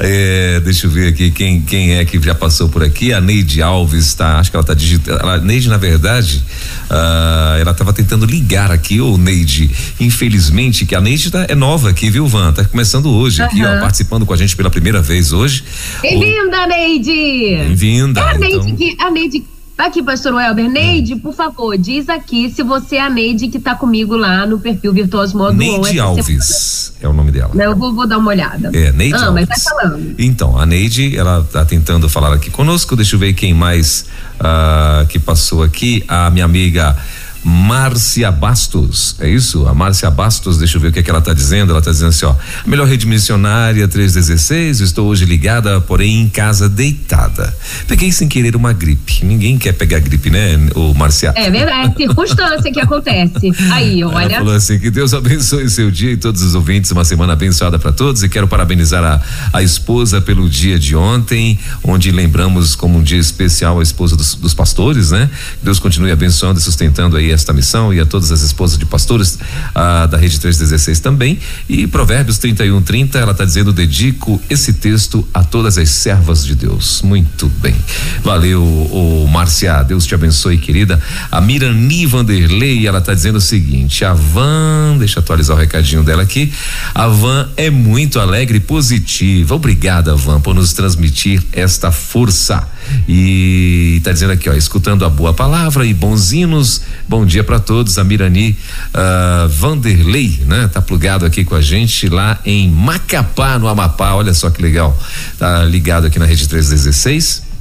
é, 0.00 0.60
deixa 0.60 0.86
eu 0.86 0.90
ver 0.90 1.08
aqui 1.08 1.30
quem 1.30 1.62
quem 1.62 1.94
é 1.94 2.04
que 2.04 2.20
já 2.20 2.34
passou 2.34 2.68
por 2.68 2.82
aqui. 2.82 3.12
A 3.12 3.20
Neide 3.20 3.62
Alves 3.62 4.12
tá, 4.14 4.38
acho 4.38 4.50
que 4.50 4.56
ela 4.56 4.64
tá 4.64 4.74
digitando. 4.74 5.26
A 5.26 5.38
Neide, 5.38 5.68
na 5.68 5.76
verdade, 5.78 6.44
uh, 6.90 7.58
ela 7.60 7.70
estava 7.70 7.92
tentando 7.92 8.26
ligar 8.26 8.70
aqui, 8.70 9.00
ô 9.00 9.16
Neide. 9.16 9.70
Infelizmente, 9.98 10.84
que 10.84 10.94
a 10.94 11.00
Neide 11.00 11.30
tá, 11.30 11.46
é 11.48 11.54
nova 11.54 11.90
aqui, 11.90 12.10
viu, 12.10 12.26
Van? 12.28 12.52
Tá 12.52 12.64
começando 12.64 13.10
hoje 13.10 13.40
Uhum. 13.40 13.46
aqui, 13.46 13.64
ó, 13.64 13.80
participando 13.94 14.26
com 14.26 14.34
a 14.34 14.36
gente 14.36 14.56
pela 14.56 14.68
primeira 14.68 15.00
vez 15.00 15.32
hoje. 15.32 15.62
Bem-vinda, 16.02 16.66
Neide! 16.66 17.56
Bem-vinda. 17.68 18.20
É 18.20 18.24
a 18.24 18.38
Neide 18.38 18.56
então. 18.56 18.76
que. 18.76 18.96
A 19.00 19.10
Neide. 19.10 19.44
Aqui, 19.78 20.02
pastor 20.02 20.34
Welber. 20.34 20.68
Neide, 20.68 21.16
por 21.16 21.34
favor, 21.34 21.76
diz 21.76 22.08
aqui 22.08 22.48
se 22.48 22.62
você 22.62 22.96
é 22.96 23.02
a 23.02 23.10
Neide 23.10 23.48
que 23.48 23.58
tá 23.58 23.74
comigo 23.74 24.16
lá 24.16 24.46
no 24.46 24.58
perfil 24.58 24.92
Virtuoso 24.92 25.36
Modo 25.36 25.56
Neide. 25.56 25.98
Alves 26.00 26.94
é 27.00 27.08
o 27.08 27.12
nome 27.12 27.30
dela. 27.30 27.52
Não, 27.54 27.64
eu 27.64 27.76
vou, 27.76 27.94
vou 27.94 28.06
dar 28.06 28.18
uma 28.18 28.30
olhada. 28.30 28.70
É, 28.72 28.92
Neide 28.92 29.14
ah, 29.14 29.30
mas 29.30 29.46
vai 29.46 29.56
Alves. 29.56 29.64
falando. 29.64 30.14
Então, 30.18 30.58
a 30.58 30.66
Neide, 30.66 31.16
ela 31.16 31.46
tá 31.52 31.64
tentando 31.64 32.08
falar 32.08 32.32
aqui 32.34 32.50
conosco. 32.50 32.96
Deixa 32.96 33.14
eu 33.14 33.20
ver 33.20 33.32
quem 33.32 33.54
mais 33.54 34.06
ah, 34.40 35.06
que 35.08 35.20
passou 35.20 35.62
aqui. 35.62 36.04
A 36.08 36.30
minha 36.30 36.44
amiga 36.44 36.96
Márcia 37.44 38.32
Bastos, 38.32 39.16
é 39.20 39.28
isso? 39.28 39.68
A 39.68 39.74
Márcia 39.74 40.10
Bastos, 40.10 40.56
deixa 40.56 40.78
eu 40.78 40.80
ver 40.80 40.88
o 40.88 40.92
que, 40.92 41.00
é 41.00 41.02
que 41.02 41.10
ela 41.10 41.20
tá 41.20 41.34
dizendo. 41.34 41.72
Ela 41.72 41.82
tá 41.82 41.90
dizendo 41.90 42.08
assim, 42.08 42.24
ó. 42.24 42.34
Melhor 42.64 42.88
rede 42.88 43.06
missionária 43.06 43.86
316, 43.86 44.80
estou 44.80 45.08
hoje 45.08 45.26
ligada, 45.26 45.78
porém 45.82 46.22
em 46.22 46.28
casa 46.28 46.70
deitada. 46.70 47.54
Peguei 47.86 48.10
sem 48.10 48.28
querer 48.28 48.56
uma 48.56 48.72
gripe. 48.72 49.24
Ninguém 49.24 49.58
quer 49.58 49.72
pegar 49.72 50.00
gripe, 50.00 50.30
né, 50.30 50.56
o 50.74 50.94
Márcia? 50.94 51.34
É 51.36 51.50
verdade, 51.50 51.92
é 51.92 51.96
circunstância 52.06 52.72
que 52.72 52.80
acontece. 52.80 53.52
Aí, 53.70 54.00
Ela 54.00 54.14
olha. 54.14 54.38
falou 54.38 54.54
assim: 54.54 54.78
que 54.78 54.90
Deus 54.90 55.12
abençoe 55.12 55.68
seu 55.68 55.90
dia 55.90 56.12
e 56.12 56.16
todos 56.16 56.40
os 56.40 56.54
ouvintes, 56.54 56.90
uma 56.92 57.04
semana 57.04 57.34
abençoada 57.34 57.78
para 57.78 57.92
todos. 57.92 58.22
E 58.22 58.28
quero 58.28 58.48
parabenizar 58.48 59.04
a, 59.04 59.20
a 59.52 59.62
esposa 59.62 60.18
pelo 60.20 60.48
dia 60.48 60.78
de 60.78 60.96
ontem, 60.96 61.58
onde 61.82 62.10
lembramos 62.10 62.74
como 62.74 62.98
um 62.98 63.02
dia 63.02 63.18
especial 63.18 63.80
a 63.80 63.82
esposa 63.82 64.16
dos, 64.16 64.34
dos 64.34 64.54
pastores, 64.54 65.10
né? 65.10 65.28
Deus 65.62 65.78
continue 65.78 66.10
abençoando 66.10 66.58
e 66.58 66.62
sustentando 66.62 67.18
aí 67.18 67.33
esta 67.34 67.52
missão 67.52 67.92
e 67.92 68.00
a 68.00 68.06
todas 68.06 68.32
as 68.32 68.42
esposas 68.42 68.78
de 68.78 68.86
pastores 68.86 69.38
ah, 69.74 70.06
da 70.06 70.16
Rede 70.16 70.40
316 70.40 71.00
também. 71.00 71.38
E 71.68 71.86
Provérbios 71.86 72.38
31, 72.38 72.80
30, 72.82 73.18
ela 73.18 73.32
está 73.32 73.44
dizendo: 73.44 73.72
dedico 73.72 74.40
esse 74.48 74.74
texto 74.74 75.26
a 75.32 75.42
todas 75.42 75.76
as 75.78 75.90
servas 75.90 76.44
de 76.44 76.54
Deus. 76.54 77.02
Muito 77.02 77.48
bem. 77.60 77.74
Valeu, 78.22 78.62
ô, 78.62 79.26
Márcia. 79.26 79.82
Deus 79.82 80.06
te 80.06 80.14
abençoe, 80.14 80.58
querida. 80.58 81.00
A 81.30 81.40
Mirani 81.40 82.06
Vanderlei, 82.06 82.86
ela 82.86 82.98
está 82.98 83.14
dizendo 83.14 83.36
o 83.36 83.40
seguinte: 83.40 84.04
a 84.04 84.14
Van, 84.14 84.96
deixa 84.98 85.18
eu 85.18 85.22
atualizar 85.22 85.56
o 85.56 85.60
recadinho 85.60 86.02
dela 86.02 86.22
aqui. 86.22 86.52
A 86.94 87.06
Van 87.08 87.48
é 87.56 87.70
muito 87.70 88.20
alegre 88.20 88.58
e 88.58 88.60
positiva. 88.60 89.54
Obrigada, 89.54 90.14
Van, 90.14 90.40
por 90.40 90.54
nos 90.54 90.72
transmitir 90.72 91.42
esta 91.52 91.90
força. 91.90 92.73
E 93.08 93.96
está 93.98 94.12
dizendo 94.12 94.32
aqui, 94.32 94.48
ó, 94.48 94.54
escutando 94.54 95.04
a 95.04 95.10
boa 95.10 95.32
palavra 95.32 95.84
e 95.86 95.94
bons 95.94 96.32
hinos. 96.32 96.82
Bom 97.08 97.24
dia 97.24 97.44
para 97.44 97.58
todos. 97.58 97.98
A 97.98 98.04
Mirani 98.04 98.56
ah, 98.92 99.48
Vanderlei, 99.50 100.40
né? 100.46 100.68
Tá 100.72 100.80
plugado 100.80 101.24
aqui 101.24 101.44
com 101.44 101.54
a 101.54 101.60
gente 101.60 102.08
lá 102.08 102.38
em 102.44 102.70
Macapá, 102.70 103.58
no 103.58 103.68
Amapá. 103.68 104.14
Olha 104.14 104.34
só 104.34 104.50
que 104.50 104.60
legal. 104.60 104.98
Tá 105.38 105.64
ligado 105.64 106.06
aqui 106.06 106.18
na 106.18 106.26
Rede 106.26 106.48
316. 106.48 107.53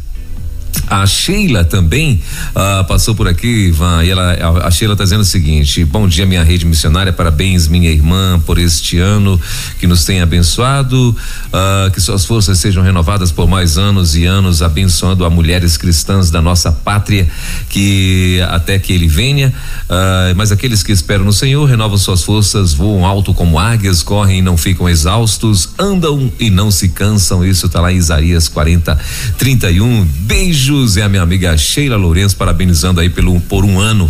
A 0.88 1.06
Sheila 1.06 1.64
também 1.64 2.22
ah, 2.54 2.84
passou 2.88 3.16
por 3.16 3.28
aqui, 3.28 3.68
Ivan, 3.68 4.04
e 4.04 4.10
ela, 4.10 4.34
a, 4.34 4.68
a 4.68 4.72
Sheila 4.72 4.94
está 4.94 5.04
dizendo 5.04 5.22
o 5.22 5.26
seguinte: 5.26 5.84
Bom 5.86 6.08
dia, 6.08 6.26
minha 6.26 6.44
rede 6.44 6.66
missionária, 6.66 7.12
parabéns, 7.12 7.68
minha 7.68 7.90
irmã, 7.90 8.40
por 8.46 8.58
este 8.58 8.98
ano 9.00 9.40
que 9.80 9.88
nos 9.88 10.04
tem 10.06 10.22
abençoado, 10.22 11.16
ah, 11.52 11.90
que 11.94 12.02
suas 12.02 12.26
forças 12.26 12.60
sejam 12.60 12.84
renovadas 12.84 13.32
por 13.32 13.48
mais 13.48 13.78
anos 13.78 14.16
e 14.16 14.26
anos, 14.26 14.62
abençoando 14.62 15.26
a 15.26 15.30
mulheres 15.30 15.78
cristãs 15.78 16.30
da 16.30 16.42
nossa 16.42 16.72
pátria, 16.72 17.28
que 17.70 18.40
até 18.50 18.78
que 18.78 18.94
ele 18.94 19.08
venha. 19.08 19.54
ah, 19.90 20.34
mas 20.36 20.52
aqueles 20.52 20.84
que 20.84 20.92
esperam 20.92 21.26
no 21.26 21.34
Senhor 21.34 21.66
renovam 21.66 21.98
suas 21.98 22.24
forças, 22.24 22.74
voam 22.74 23.06
alto 23.06 23.34
como 23.34 23.58
águias, 23.58 24.04
correm 24.04 24.40
e 24.40 24.42
não 24.42 24.58
ficam 24.58 24.88
exaustos, 24.90 25.70
andam 25.80 26.32
e 26.40 26.50
não 26.50 26.70
se 26.70 26.90
cansam. 26.90 27.46
Isso 27.46 27.68
está 27.68 27.80
lá 27.82 27.92
em 27.92 27.98
Isaías 27.98 28.48
40, 28.48 28.98
31. 29.38 30.06
Beijos 30.64 30.96
é 30.96 31.02
a 31.02 31.10
minha 31.10 31.22
amiga 31.22 31.58
Sheila 31.58 31.98
Lourenço, 31.98 32.38
parabenizando 32.38 33.02
aí 33.02 33.10
pelo, 33.10 33.38
por 33.42 33.66
um 33.66 33.82
ano 33.82 34.10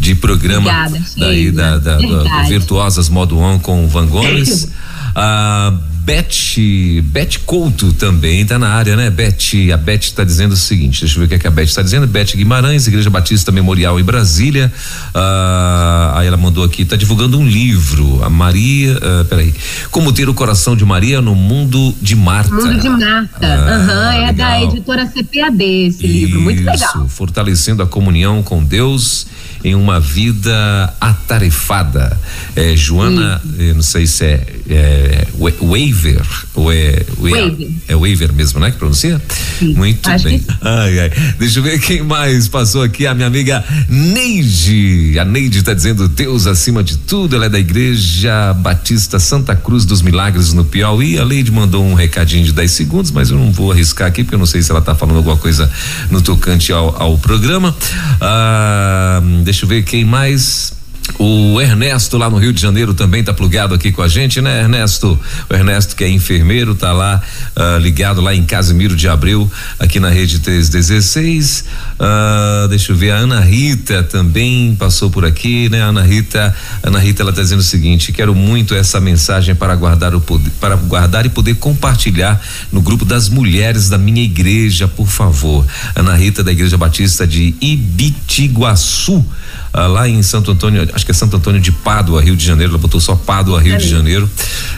de 0.00 0.16
programa 0.16 0.68
Obrigada, 0.68 1.04
daí, 1.16 1.52
da, 1.52 1.78
da, 1.78 1.96
da-. 1.96 2.42
Virtuosas 2.42 3.08
Modo 3.08 3.38
On 3.38 3.56
com 3.60 3.84
o 3.84 3.88
Van 3.88 4.06
Gomes. 4.06 4.68
A 5.14 5.72
Beth, 6.04 6.56
Beth 7.04 7.38
Couto 7.46 7.92
também 7.92 8.44
tá 8.44 8.58
na 8.58 8.70
área, 8.70 8.96
né? 8.96 9.08
Beth, 9.08 9.70
a 9.72 9.76
Beth 9.76 10.00
está 10.00 10.24
dizendo 10.24 10.52
o 10.52 10.56
seguinte, 10.56 11.00
deixa 11.00 11.14
eu 11.14 11.20
ver 11.20 11.26
o 11.26 11.28
que, 11.28 11.34
é 11.36 11.38
que 11.38 11.46
a 11.46 11.50
Beth 11.50 11.62
está 11.64 11.80
dizendo. 11.80 12.06
Beth 12.08 12.32
Guimarães, 12.34 12.86
Igreja 12.88 13.08
Batista 13.08 13.52
Memorial 13.52 14.00
em 14.00 14.02
Brasília. 14.02 14.72
Ah, 15.14 16.12
aí 16.16 16.26
ela 16.26 16.36
mandou 16.36 16.64
aqui, 16.64 16.84
tá 16.84 16.96
divulgando 16.96 17.38
um 17.38 17.46
livro. 17.46 18.22
A 18.24 18.28
Maria, 18.28 18.98
ah, 19.00 19.24
peraí. 19.28 19.54
Como 19.92 20.12
ter 20.12 20.28
o 20.28 20.34
coração 20.34 20.74
de 20.76 20.84
Maria 20.84 21.20
no 21.20 21.34
mundo 21.36 21.94
de 22.02 22.16
Marta. 22.16 22.52
Mundo 22.52 22.80
de 22.80 22.88
Marta. 22.88 23.38
Ah, 23.46 23.74
Aham, 23.76 24.12
é 24.14 24.32
da 24.32 24.54
legal. 24.56 24.72
editora 24.72 25.06
CPAD 25.06 25.64
esse 25.86 26.06
livro. 26.06 26.40
Muito 26.40 26.58
legal. 26.64 26.74
Isso, 26.74 27.08
fortalecendo 27.08 27.80
a 27.82 27.86
comunhão 27.86 28.42
com 28.42 28.62
Deus 28.64 29.26
em 29.64 29.76
uma 29.76 30.00
vida 30.00 30.92
atarefada. 31.00 32.18
É, 32.56 32.74
Joana, 32.76 33.40
não 33.76 33.82
sei 33.82 34.06
se 34.08 34.24
é, 34.24 34.46
é 34.68 35.28
wa- 35.38 35.52
Waver 35.92 36.22
ou 36.54 36.72
é 36.72 37.04
Waver. 37.18 37.70
é 37.88 37.94
Waver 37.94 38.32
mesmo, 38.32 38.60
né? 38.60 38.70
Que 38.70 38.78
pronuncia? 38.78 39.20
Sim, 39.58 39.74
Muito 39.74 40.08
bem. 40.22 40.38
que. 40.38 40.46
Ai, 40.62 40.98
ai. 41.00 41.10
Deixa 41.38 41.58
eu 41.58 41.62
ver 41.62 41.78
quem 41.80 42.02
mais 42.02 42.48
passou 42.48 42.82
aqui. 42.82 43.06
A 43.06 43.14
minha 43.14 43.26
amiga 43.26 43.64
Neide. 43.88 45.18
A 45.18 45.24
Neide 45.24 45.58
está 45.58 45.74
dizendo 45.74 46.08
Deus 46.08 46.46
acima 46.46 46.82
de 46.82 46.96
tudo. 46.98 47.36
Ela 47.36 47.46
é 47.46 47.48
da 47.48 47.58
Igreja 47.58 48.52
Batista 48.54 49.18
Santa 49.18 49.54
Cruz 49.54 49.84
dos 49.84 50.02
Milagres 50.02 50.52
no 50.52 50.64
Piauí. 50.64 51.18
A 51.18 51.24
Neide 51.24 51.50
mandou 51.52 51.84
um 51.84 51.94
recadinho 51.94 52.44
de 52.44 52.52
10 52.52 52.70
segundos, 52.70 53.10
mas 53.10 53.30
eu 53.30 53.36
não 53.38 53.52
vou 53.52 53.70
arriscar 53.72 54.08
aqui 54.08 54.22
porque 54.24 54.34
eu 54.34 54.38
não 54.38 54.46
sei 54.46 54.62
se 54.62 54.70
ela 54.70 54.80
está 54.80 54.94
falando 54.94 55.16
alguma 55.16 55.36
coisa 55.36 55.70
no 56.10 56.20
tocante 56.22 56.72
ao, 56.72 57.00
ao 57.00 57.18
programa. 57.18 57.74
Ah, 58.20 59.20
deixa 59.44 59.64
eu 59.64 59.68
ver 59.68 59.82
quem 59.82 60.04
mais. 60.04 60.72
O 61.18 61.60
Ernesto 61.60 62.16
lá 62.16 62.30
no 62.30 62.38
Rio 62.38 62.52
de 62.52 62.60
Janeiro 62.60 62.94
também 62.94 63.22
tá 63.22 63.32
plugado 63.32 63.74
aqui 63.74 63.92
com 63.92 64.02
a 64.02 64.08
gente, 64.08 64.40
né, 64.40 64.60
Ernesto? 64.60 65.18
O 65.48 65.54
Ernesto 65.54 65.94
que 65.94 66.04
é 66.04 66.08
enfermeiro, 66.08 66.74
tá 66.74 66.92
lá 66.92 67.20
uh, 67.56 67.78
ligado 67.78 68.20
lá 68.20 68.34
em 68.34 68.44
Casimiro 68.44 68.96
de 68.96 69.08
Abreu, 69.08 69.50
aqui 69.78 70.00
na 70.00 70.08
rede 70.08 70.38
316. 70.38 71.64
Uh, 71.94 72.68
deixa 72.68 72.92
eu 72.92 72.96
ver, 72.96 73.10
a 73.10 73.16
Ana 73.16 73.40
Rita 73.40 74.02
também 74.02 74.74
passou 74.76 75.10
por 75.10 75.24
aqui, 75.24 75.68
né? 75.68 75.80
Ana 75.80 76.02
Rita, 76.02 76.54
Ana 76.82 76.98
Rita 76.98 77.22
ela 77.22 77.32
tá 77.32 77.42
dizendo 77.42 77.60
o 77.60 77.64
seguinte: 77.64 78.12
quero 78.12 78.34
muito 78.34 78.74
essa 78.74 79.00
mensagem 79.00 79.54
para 79.54 79.74
guardar 79.74 80.14
o 80.14 80.20
poder, 80.20 80.50
para 80.60 80.76
guardar 80.76 81.26
e 81.26 81.28
poder 81.28 81.54
compartilhar 81.56 82.40
no 82.72 82.80
grupo 82.80 83.04
das 83.04 83.28
mulheres 83.28 83.88
da 83.88 83.98
minha 83.98 84.22
igreja, 84.22 84.88
por 84.88 85.08
favor. 85.08 85.66
Ana 85.94 86.14
Rita 86.14 86.42
da 86.42 86.52
Igreja 86.52 86.76
Batista 86.76 87.26
de 87.26 87.54
Ibitiguaçu 87.60 89.24
ah, 89.72 89.86
lá 89.86 90.08
em 90.08 90.22
Santo 90.22 90.50
Antônio, 90.50 90.88
acho 90.92 91.04
que 91.04 91.10
é 91.10 91.14
Santo 91.14 91.36
Antônio 91.36 91.60
de 91.60 91.72
Pádua, 91.72 92.20
Rio 92.20 92.36
de 92.36 92.44
Janeiro, 92.44 92.72
ela 92.72 92.78
botou 92.78 93.00
só 93.00 93.16
Pádua, 93.16 93.60
Rio 93.60 93.74
é 93.74 93.78
de 93.78 93.88
Janeiro. 93.88 94.28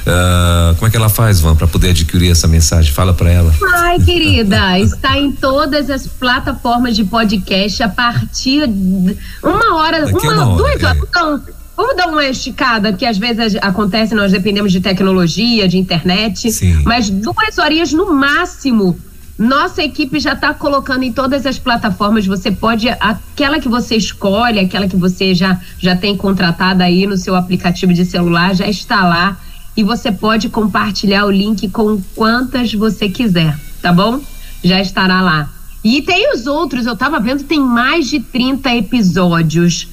Ah, 0.06 0.74
como 0.76 0.86
é 0.86 0.90
que 0.90 0.96
ela 0.96 1.08
faz, 1.08 1.40
Van, 1.40 1.56
para 1.56 1.66
poder 1.66 1.90
adquirir 1.90 2.30
essa 2.30 2.46
mensagem? 2.46 2.92
Fala 2.92 3.12
para 3.12 3.30
ela. 3.30 3.52
Ai, 3.74 3.98
querida, 4.00 4.78
está 4.78 5.18
em 5.18 5.32
todas 5.32 5.90
as 5.90 6.06
plataformas 6.06 6.94
de 6.94 7.04
podcast 7.04 7.82
a 7.82 7.88
partir 7.88 8.68
de 8.68 9.16
uma 9.42 9.76
hora, 9.76 10.06
uma, 10.06 10.20
uma 10.20 10.46
hora, 10.46 10.56
duas 10.56 10.82
horas. 10.82 10.96
É. 10.96 11.06
Então, 11.08 11.42
Vamos 11.76 11.96
dar 11.96 12.06
uma 12.06 12.24
esticada, 12.24 12.92
que 12.92 13.04
às 13.04 13.18
vezes 13.18 13.56
acontece, 13.60 14.14
nós 14.14 14.30
dependemos 14.30 14.70
de 14.70 14.80
tecnologia, 14.80 15.66
de 15.66 15.76
internet, 15.76 16.52
Sim. 16.52 16.82
mas 16.84 17.10
duas 17.10 17.58
horinhas 17.58 17.92
no 17.92 18.14
máximo 18.14 18.96
nossa 19.38 19.82
equipe 19.82 20.20
já 20.20 20.32
está 20.32 20.54
colocando 20.54 21.02
em 21.02 21.12
todas 21.12 21.44
as 21.44 21.58
plataformas. 21.58 22.26
Você 22.26 22.52
pode, 22.52 22.88
aquela 22.88 23.58
que 23.58 23.68
você 23.68 23.96
escolhe, 23.96 24.60
aquela 24.60 24.88
que 24.88 24.96
você 24.96 25.34
já, 25.34 25.60
já 25.78 25.96
tem 25.96 26.16
contratada 26.16 26.84
aí 26.84 27.06
no 27.06 27.16
seu 27.16 27.34
aplicativo 27.34 27.92
de 27.92 28.04
celular, 28.04 28.54
já 28.54 28.68
está 28.68 29.04
lá. 29.06 29.36
E 29.76 29.82
você 29.82 30.12
pode 30.12 30.48
compartilhar 30.48 31.26
o 31.26 31.30
link 31.30 31.68
com 31.70 32.00
quantas 32.14 32.72
você 32.72 33.08
quiser, 33.08 33.58
tá 33.82 33.92
bom? 33.92 34.20
Já 34.62 34.80
estará 34.80 35.20
lá. 35.20 35.50
E 35.82 36.00
tem 36.00 36.32
os 36.32 36.46
outros, 36.46 36.86
eu 36.86 36.94
estava 36.94 37.18
vendo, 37.18 37.42
tem 37.42 37.60
mais 37.60 38.08
de 38.08 38.20
30 38.20 38.74
episódios 38.76 39.88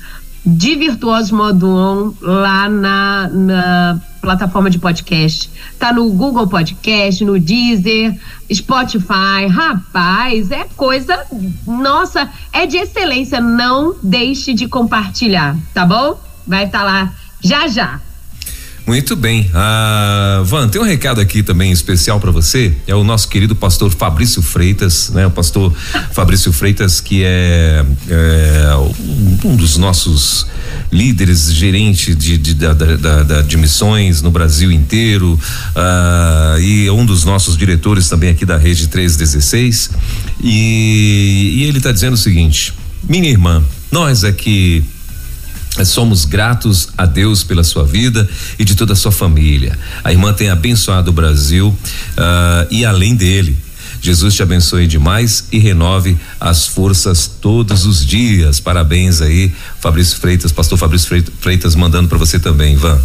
de 0.45 0.75
Virtuoso 0.75 1.35
Modo 1.35 1.69
On 1.69 2.13
lá 2.21 2.67
na, 2.67 3.29
na 3.29 4.01
plataforma 4.21 4.69
de 4.69 4.79
podcast. 4.79 5.49
Tá 5.77 5.93
no 5.93 6.09
Google 6.11 6.47
Podcast, 6.47 7.23
no 7.23 7.39
Deezer, 7.39 8.19
Spotify. 8.51 9.47
Rapaz, 9.49 10.51
é 10.51 10.65
coisa. 10.75 11.17
Nossa, 11.65 12.29
é 12.51 12.65
de 12.65 12.77
excelência. 12.77 13.39
Não 13.39 13.95
deixe 14.01 14.53
de 14.53 14.67
compartilhar, 14.67 15.55
tá 15.73 15.85
bom? 15.85 16.19
Vai 16.47 16.65
estar 16.65 16.79
tá 16.79 16.85
lá 16.85 17.13
já 17.41 17.67
já. 17.67 17.99
Muito 18.85 19.15
bem. 19.15 19.49
Ah, 19.53 20.41
Van, 20.43 20.67
tem 20.67 20.81
um 20.81 20.83
recado 20.83 21.21
aqui 21.21 21.43
também 21.43 21.71
especial 21.71 22.19
para 22.19 22.31
você. 22.31 22.73
É 22.87 22.95
o 22.95 23.03
nosso 23.03 23.27
querido 23.27 23.55
pastor 23.55 23.91
Fabrício 23.91 24.41
Freitas, 24.41 25.09
né? 25.09 25.25
O 25.27 25.31
pastor 25.31 25.73
Fabrício 26.11 26.51
Freitas, 26.51 26.99
que 26.99 27.23
é, 27.23 27.85
é 28.09 29.45
um 29.45 29.55
dos 29.55 29.77
nossos 29.77 30.47
líderes, 30.91 31.53
gerente 31.53 32.15
de, 32.15 32.37
de, 32.37 32.53
da, 32.55 32.73
da, 32.73 33.23
da, 33.23 33.41
de 33.41 33.55
missões 33.55 34.21
no 34.21 34.31
Brasil 34.31 34.71
inteiro, 34.71 35.39
ah, 35.75 36.57
e 36.59 36.89
um 36.89 37.05
dos 37.05 37.23
nossos 37.23 37.55
diretores 37.55 38.09
também 38.09 38.31
aqui 38.31 38.45
da 38.45 38.57
Rede 38.57 38.87
316. 38.87 39.91
E, 40.43 41.53
e 41.57 41.63
ele 41.63 41.77
está 41.77 41.91
dizendo 41.91 42.13
o 42.13 42.17
seguinte: 42.17 42.73
minha 43.07 43.29
irmã, 43.29 43.63
nós 43.91 44.23
aqui 44.23 44.83
Somos 45.85 46.25
gratos 46.25 46.89
a 46.97 47.05
Deus 47.05 47.43
pela 47.43 47.63
sua 47.63 47.85
vida 47.85 48.27
e 48.59 48.65
de 48.65 48.75
toda 48.75 48.93
a 48.93 48.95
sua 48.95 49.11
família. 49.11 49.77
A 50.03 50.11
irmã 50.11 50.33
tem 50.33 50.49
abençoado 50.49 51.11
o 51.11 51.13
Brasil 51.13 51.69
uh, 51.69 52.67
e 52.69 52.85
além 52.85 53.15
dele. 53.15 53.57
Jesus 54.01 54.33
te 54.33 54.41
abençoe 54.41 54.87
demais 54.87 55.45
e 55.51 55.59
renove 55.59 56.17
as 56.39 56.67
forças 56.67 57.27
todos 57.27 57.85
os 57.85 58.05
dias. 58.05 58.59
Parabéns 58.59 59.21
aí, 59.21 59.53
Fabrício 59.79 60.17
Freitas, 60.17 60.51
pastor 60.51 60.77
Fabrício 60.77 61.23
Freitas, 61.39 61.75
mandando 61.75 62.09
para 62.09 62.17
você 62.17 62.39
também, 62.39 62.73
Ivan. 62.73 62.99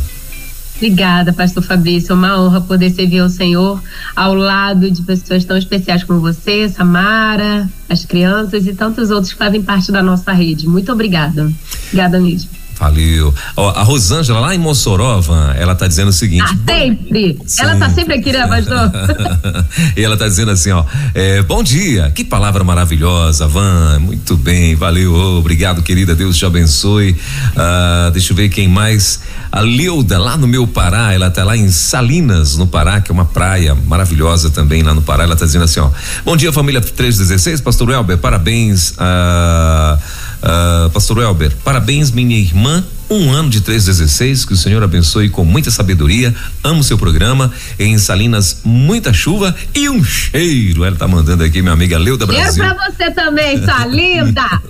Obrigada, 0.76 1.32
pastor 1.32 1.62
Fabrício. 1.62 2.12
É 2.12 2.14
uma 2.14 2.38
honra 2.38 2.60
poder 2.60 2.90
servir 2.90 3.20
ao 3.20 3.28
Senhor 3.28 3.82
ao 4.14 4.34
lado 4.34 4.90
de 4.90 5.02
pessoas 5.02 5.44
tão 5.44 5.56
especiais 5.56 6.04
como 6.04 6.20
você, 6.20 6.68
Samara, 6.68 7.68
as 7.88 8.04
crianças 8.04 8.66
e 8.66 8.74
tantos 8.74 9.10
outros 9.10 9.32
que 9.32 9.38
fazem 9.38 9.62
parte 9.62 9.90
da 9.90 10.02
nossa 10.02 10.32
rede. 10.32 10.68
Muito 10.68 10.92
obrigada. 10.92 11.50
Obrigada 11.86 12.20
mesmo. 12.20 12.50
Valeu. 12.78 13.34
Ó, 13.56 13.70
a 13.70 13.82
Rosângela 13.82 14.38
lá 14.38 14.54
em 14.54 14.58
Mossoró, 14.58 15.20
Van, 15.20 15.54
ela 15.56 15.74
tá 15.74 15.86
dizendo 15.86 16.08
o 16.08 16.12
seguinte. 16.12 16.44
Ah, 16.46 16.56
sempre. 16.66 17.38
Ela 17.58 17.76
tá 17.76 17.88
sempre 17.88 18.14
aqui, 18.14 18.32
né, 18.32 18.46
pastor? 18.46 18.92
e 19.96 20.04
ela 20.04 20.16
tá 20.16 20.28
dizendo 20.28 20.50
assim, 20.50 20.70
ó, 20.70 20.84
é, 21.14 21.42
bom 21.42 21.62
dia, 21.62 22.10
que 22.14 22.22
palavra 22.22 22.62
maravilhosa, 22.62 23.48
Van, 23.48 23.98
muito 23.98 24.36
bem, 24.36 24.74
valeu, 24.74 25.14
oh, 25.14 25.38
obrigado, 25.38 25.82
querida, 25.82 26.14
Deus 26.14 26.36
te 26.36 26.44
abençoe. 26.44 27.16
Ah, 27.56 28.10
deixa 28.12 28.32
eu 28.32 28.36
ver 28.36 28.50
quem 28.50 28.68
mais. 28.68 29.20
A 29.50 29.60
Leuda, 29.60 30.18
lá 30.18 30.36
no 30.36 30.46
meu 30.46 30.66
Pará, 30.66 31.14
ela 31.14 31.30
tá 31.30 31.42
lá 31.44 31.56
em 31.56 31.70
Salinas, 31.70 32.58
no 32.58 32.66
Pará, 32.66 33.00
que 33.00 33.10
é 33.10 33.14
uma 33.14 33.24
praia 33.24 33.74
maravilhosa 33.74 34.50
também 34.50 34.82
lá 34.82 34.92
no 34.92 35.00
Pará. 35.00 35.24
Ela 35.24 35.36
tá 35.36 35.46
dizendo 35.46 35.64
assim, 35.64 35.80
ó, 35.80 35.90
bom 36.26 36.36
dia, 36.36 36.52
família 36.52 36.80
316, 36.80 37.62
pastor 37.62 37.90
Elber, 37.90 38.18
parabéns. 38.18 38.92
Ah, 38.98 39.98
Uh, 40.47 40.88
Pastor 40.90 41.18
Elber, 41.18 41.53
parabéns, 41.64 42.12
minha 42.12 42.38
irmã. 42.38 42.84
Um 43.11 43.32
ano 43.32 43.49
de 43.51 43.61
316, 43.61 44.44
que 44.44 44.53
o 44.53 44.57
Senhor 44.57 44.82
abençoe 44.82 45.28
com 45.28 45.44
muita 45.44 45.70
sabedoria. 45.70 46.34
Amo 46.62 46.82
seu 46.82 46.97
programa. 46.99 47.53
Em 47.78 47.97
Salinas, 47.99 48.62
muita 48.64 49.12
chuva 49.12 49.55
e 49.74 49.88
um 49.88 50.03
cheiro. 50.05 50.84
Ela 50.84 50.97
tá 50.97 51.07
mandando 51.07 51.44
aqui, 51.44 51.62
minha 51.62 51.72
amiga 51.72 51.99
Leuda 51.99 52.26
Brasil. 52.26 52.64
Cheiro 52.64 52.76
pra 52.76 52.90
você 52.90 53.11
também, 53.12 53.64
sua 53.64 53.86
linda. 53.86 54.61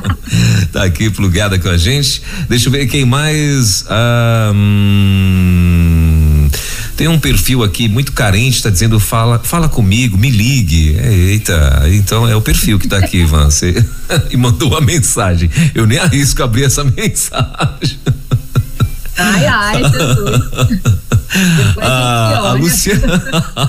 tá 0.72 0.84
aqui 0.84 1.08
plugada 1.10 1.58
com 1.58 1.68
a 1.68 1.78
gente. 1.78 2.22
Deixa 2.48 2.68
eu 2.68 2.72
ver 2.72 2.86
quem 2.86 3.04
mais. 3.06 3.84
Ah, 3.88 4.50
hum, 4.54 6.48
tem 6.98 7.06
um 7.06 7.18
perfil 7.18 7.62
aqui 7.62 7.88
muito 7.88 8.10
carente, 8.10 8.56
está 8.56 8.70
dizendo 8.70 8.98
fala, 8.98 9.38
fala 9.38 9.68
comigo, 9.68 10.18
me 10.18 10.30
ligue. 10.30 10.98
É, 10.98 11.12
eita, 11.12 11.84
então 11.92 12.26
é 12.26 12.34
o 12.34 12.42
perfil 12.42 12.76
que 12.76 12.86
está 12.86 12.98
aqui, 12.98 13.18
Ivan. 13.22 13.44
Você 13.44 13.86
e 14.32 14.36
mandou 14.36 14.70
uma 14.70 14.80
mensagem. 14.80 15.48
Eu 15.76 15.86
nem 15.86 15.96
arrisco 15.96 16.42
abrir 16.42 16.64
essa 16.64 16.82
mensagem. 16.96 18.00
Ai, 19.16 19.46
ai, 19.46 19.82
Jesus. 19.84 21.17
A, 21.80 22.50
a, 22.50 22.52
Luciana, 22.52 23.22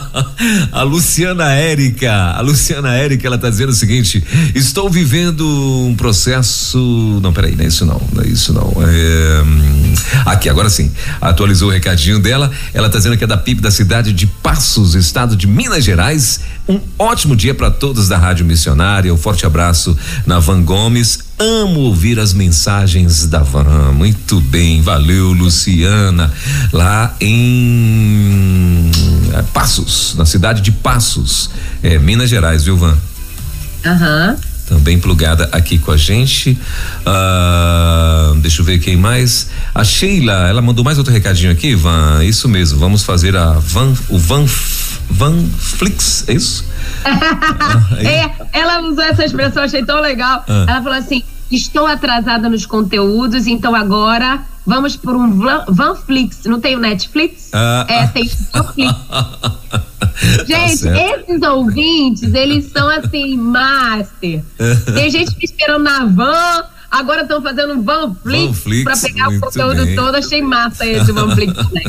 a 0.72 0.84
Luciana 0.84 1.53
Érica, 1.53 2.12
a 2.12 2.41
Luciana 2.41 2.95
Érica, 2.95 3.28
ela 3.28 3.36
está 3.36 3.49
dizendo 3.49 3.70
o 3.70 3.76
seguinte: 3.76 4.24
estou 4.55 4.89
vivendo 4.89 5.45
um 5.45 5.95
processo. 5.95 7.20
Não, 7.22 7.34
peraí, 7.34 7.55
não 7.55 7.64
é 7.64 7.68
isso 7.68 7.86
não, 7.86 8.01
não 8.14 8.24
é 8.24 8.28
isso 8.28 8.53
não. 8.53 8.74
É, 8.82 9.41
hum, 9.43 9.93
aqui, 10.26 10.49
agora 10.49 10.70
sim, 10.70 10.91
atualizou 11.20 11.70
o 11.70 11.72
recadinho 11.72 12.20
dela. 12.20 12.51
Ela 12.74 12.88
está 12.88 12.97
dizendo 12.97 13.18
que 13.18 13.24
é 13.24 13.28
da 13.28 13.38
PIB 13.38 13.62
da 13.62 13.72
cidade 13.72 14.14
de 14.14 14.26
Passos, 14.28 14.95
estado 14.95 15.36
de 15.36 15.47
Minas 15.47 15.84
Gerais. 15.84 16.39
Um 16.68 16.80
ótimo 16.97 17.36
dia 17.36 17.53
para 17.53 17.72
todos 17.72 18.07
da 18.07 18.18
Rádio 18.18 18.45
Missionária. 18.45 19.14
Um 19.14 19.18
forte 19.18 19.45
abraço 19.45 19.97
na 20.26 20.39
Van 20.39 20.64
Gomes. 20.64 21.28
Amo 21.41 21.79
ouvir 21.79 22.19
as 22.19 22.33
mensagens 22.33 23.25
da 23.25 23.39
Van. 23.39 23.93
Muito 23.93 24.41
bem, 24.41 24.81
valeu, 24.81 25.31
Luciana. 25.31 26.29
Lá 26.73 27.15
em 27.21 28.91
é, 29.33 29.41
Passos, 29.53 30.15
na 30.17 30.25
cidade 30.25 30.61
de 30.61 30.73
Passos, 30.73 31.49
é, 31.81 31.97
Minas 31.97 32.29
Gerais, 32.29 32.65
viu, 32.65 32.75
Van? 32.75 32.97
Aham. 33.85 34.35
Uhum. 34.37 34.49
Também 34.67 34.99
plugada 34.99 35.49
aqui 35.51 35.79
com 35.79 35.91
a 35.91 35.97
gente. 35.97 36.59
Uh, 37.01 38.35
deixa 38.39 38.61
eu 38.61 38.65
ver 38.65 38.77
quem 38.77 38.95
mais. 38.95 39.47
A 39.73 39.83
Sheila, 39.83 40.47
ela 40.47 40.61
mandou 40.61 40.83
mais 40.83 40.99
outro 40.99 41.11
recadinho 41.11 41.51
aqui, 41.51 41.73
Van. 41.73 42.23
Isso 42.23 42.47
mesmo, 42.47 42.77
vamos 42.77 43.01
fazer 43.01 43.35
a 43.35 43.53
Van, 43.53 43.93
o 44.09 44.19
Van 44.19 44.45
Vanflix, 45.10 46.28
é 46.28 46.34
isso? 46.34 46.66
é, 47.97 48.32
ela 48.53 48.82
usou 48.82 49.03
essa 49.03 49.26
expressão, 49.26 49.64
achei 49.64 49.84
tão 49.84 49.99
legal. 49.99 50.43
Ah. 50.47 50.66
Ela 50.68 50.82
falou 50.82 50.97
assim: 50.97 51.24
estou 51.51 51.86
atrasada 51.88 52.49
nos 52.49 52.66
conteúdos, 52.66 53.47
então 53.47 53.76
agora 53.76 54.41
vamos 54.66 54.95
por 54.95 55.16
um 55.16 55.39
Vanflix. 55.68 56.43
Não 56.45 56.60
tem 56.60 56.76
o 56.76 56.80
Netflix? 56.80 57.49
Ah. 57.53 57.86
É, 57.89 58.07
tem 58.07 58.24
o 58.26 58.57
Vanflix. 58.57 58.95
Tá 60.20 60.43
gente, 60.45 60.84
tá 60.84 60.97
esses 60.97 61.41
ouvintes, 61.41 62.34
eles 62.34 62.70
são 62.74 62.89
assim, 62.89 63.38
master. 63.38 64.43
Tem 64.93 65.10
gente 65.10 65.34
que 65.36 65.45
esperando 65.45 65.84
na 65.84 66.05
van 66.05 66.66
Agora 66.91 67.21
estão 67.21 67.41
fazendo 67.41 67.73
um 67.73 67.83
Vanflix 67.83 68.83
para 68.83 68.97
pegar 68.97 69.29
o 69.29 69.39
conteúdo 69.39 69.85
bem. 69.85 69.95
todo. 69.95 70.15
Achei 70.15 70.41
massa 70.41 70.85
esse 70.85 71.11
Vanflix 71.11 71.53
também. 71.53 71.85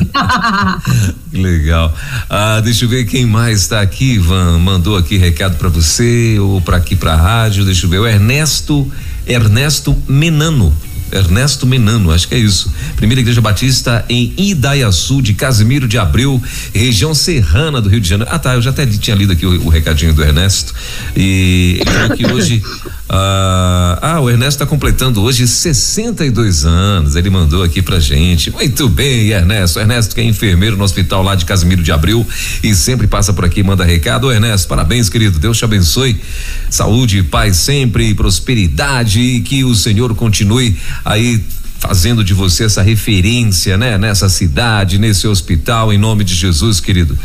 Legal. 1.33 1.93
Ah, 2.29 2.61
deixa 2.61 2.85
eu 2.85 2.89
ver 2.89 3.05
quem 3.05 3.25
mais 3.25 3.61
está 3.61 3.81
aqui. 3.81 4.19
Van 4.19 4.59
mandou 4.59 4.95
aqui 4.95 5.17
recado 5.17 5.57
para 5.57 5.69
você 5.69 6.37
ou 6.39 6.61
para 6.61 6.77
aqui 6.77 6.95
para 6.95 7.13
a 7.13 7.17
rádio. 7.17 7.65
Deixa 7.65 7.85
eu 7.85 7.89
ver. 7.89 7.99
O 7.99 8.07
Ernesto 8.07 8.91
Ernesto 9.25 9.95
Menano. 10.07 10.73
Ernesto 11.11 11.65
Menano, 11.65 12.11
acho 12.11 12.27
que 12.27 12.35
é 12.35 12.37
isso. 12.37 12.71
Primeira 12.95 13.21
Igreja 13.21 13.41
Batista 13.41 14.05
em 14.09 14.33
Idaiaçu, 14.37 15.21
de 15.21 15.33
Casimiro 15.33 15.87
de 15.87 15.97
Abreu, 15.97 16.41
região 16.73 17.13
serrana 17.13 17.81
do 17.81 17.89
Rio 17.89 17.99
de 17.99 18.09
Janeiro. 18.09 18.31
Ah, 18.33 18.39
tá, 18.39 18.55
eu 18.55 18.61
já 18.61 18.69
até 18.69 18.85
tinha 18.85 19.15
lido 19.15 19.33
aqui 19.33 19.45
o, 19.45 19.65
o 19.65 19.69
recadinho 19.69 20.13
do 20.13 20.23
Ernesto. 20.23 20.73
E 21.15 21.77
ele 21.81 21.91
falou 21.91 22.17
que 22.17 22.25
hoje. 22.25 22.63
Ah, 23.13 23.99
ah, 24.01 24.19
o 24.21 24.29
Ernesto 24.29 24.63
está 24.63 24.65
completando 24.65 25.21
hoje 25.21 25.45
62 25.45 26.63
anos. 26.63 27.17
Ele 27.17 27.29
mandou 27.29 27.61
aqui 27.61 27.81
pra 27.81 27.99
gente. 27.99 28.49
Muito 28.49 28.87
bem, 28.87 29.31
Ernesto. 29.31 29.79
Ernesto 29.81 30.15
que 30.15 30.21
é 30.21 30.23
enfermeiro 30.23 30.77
no 30.77 30.83
hospital 30.85 31.21
lá 31.21 31.35
de 31.35 31.43
Casimiro 31.43 31.83
de 31.83 31.91
Abreu 31.91 32.25
e 32.63 32.73
sempre 32.73 33.07
passa 33.07 33.33
por 33.33 33.43
aqui 33.43 33.59
e 33.59 33.63
manda 33.63 33.83
recado. 33.83 34.27
Ô, 34.27 34.31
Ernesto, 34.31 34.65
parabéns, 34.65 35.09
querido. 35.09 35.39
Deus 35.39 35.57
te 35.57 35.65
abençoe. 35.65 36.21
Saúde, 36.69 37.21
paz 37.21 37.57
sempre, 37.57 38.13
prosperidade 38.13 39.19
e 39.19 39.41
que 39.41 39.65
o 39.65 39.75
Senhor 39.75 40.15
continue 40.15 40.77
aí 41.03 41.43
fazendo 41.79 42.23
de 42.23 42.33
você 42.33 42.65
essa 42.65 42.81
referência, 42.81 43.77
né? 43.77 43.97
Nessa 43.97 44.29
cidade, 44.29 44.99
nesse 44.99 45.27
hospital, 45.27 45.91
em 45.91 45.97
nome 45.97 46.23
de 46.23 46.35
Jesus, 46.35 46.79
querido. 46.79 47.17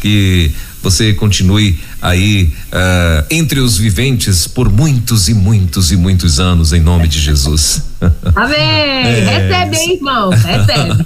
Que 0.00 0.52
você 0.82 1.12
continue 1.12 1.78
aí 2.04 2.52
uh, 2.70 3.24
entre 3.30 3.60
os 3.60 3.78
viventes 3.78 4.46
por 4.46 4.70
muitos 4.70 5.30
e 5.30 5.34
muitos 5.34 5.90
e 5.90 5.96
muitos 5.96 6.38
anos, 6.38 6.74
em 6.74 6.80
nome 6.80 7.08
de 7.08 7.18
Jesus. 7.18 7.82
Amém! 8.36 8.58
É. 8.58 9.38
Recebe, 9.38 9.76
hein, 9.76 9.94
irmão? 9.94 10.28
Recebe. 10.28 11.02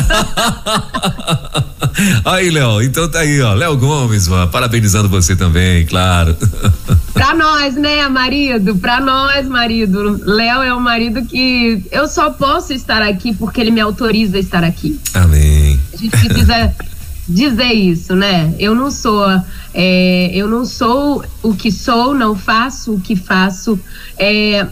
aí, 2.25 2.49
Léo, 2.49 2.81
então 2.81 3.09
tá 3.09 3.19
aí, 3.19 3.41
ó, 3.41 3.53
Léo 3.53 3.77
Gomes, 3.77 4.27
mano, 4.27 4.51
parabenizando 4.51 5.07
você 5.07 5.37
também, 5.37 5.85
claro. 5.85 6.35
Pra 7.13 7.33
nós, 7.33 7.75
né, 7.75 8.07
marido? 8.07 8.75
Pra 8.75 9.01
nós, 9.01 9.47
marido. 9.47 10.21
Léo 10.23 10.63
é 10.63 10.73
o 10.73 10.79
marido 10.79 11.25
que 11.29 11.83
eu 11.91 12.07
só 12.07 12.31
posso 12.31 12.73
estar 12.73 13.01
aqui 13.01 13.33
porque 13.33 13.61
ele 13.61 13.71
me 13.71 13.79
autoriza 13.79 14.37
a 14.37 14.39
estar 14.39 14.63
aqui. 14.63 14.99
Amém. 15.13 15.79
A 15.93 15.97
gente 15.97 16.09
precisa 16.09 16.75
dizer 17.27 17.73
isso, 17.73 18.15
né? 18.15 18.53
Eu 18.57 18.73
não 18.73 18.89
sou, 18.89 19.23
é, 19.73 20.31
eu 20.33 20.47
não 20.47 20.65
sou 20.65 21.23
o 21.43 21.53
que 21.53 21.71
sou, 21.71 22.13
não 22.15 22.35
faço 22.35 22.95
o 22.95 22.99
que 22.99 23.15
faço. 23.15 23.79
É, 24.17 24.65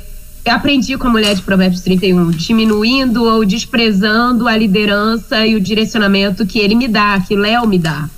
aprendi 0.50 0.98
com 0.98 1.08
a 1.08 1.12
mulher 1.12 1.36
de 1.36 1.42
Provérbios 1.44 1.82
31, 1.82 2.32
diminuindo 2.32 3.24
ou 3.24 3.46
desprezando 3.46 4.48
a 4.48 4.58
liderança 4.58 5.46
e 5.46 5.56
o 5.56 5.62
direcionamento 5.62 6.46
que 6.46 6.58
ele 6.60 6.74
me 6.74 6.88
dá, 6.88 7.20
que 7.20 7.36
Léo 7.36 7.68
me 7.68 7.78
dá. 7.78 8.10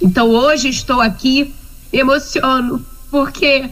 Então 0.00 0.28
hoje 0.28 0.68
estou 0.68 1.00
aqui, 1.00 1.54
emociono, 1.92 2.84
porque 3.10 3.70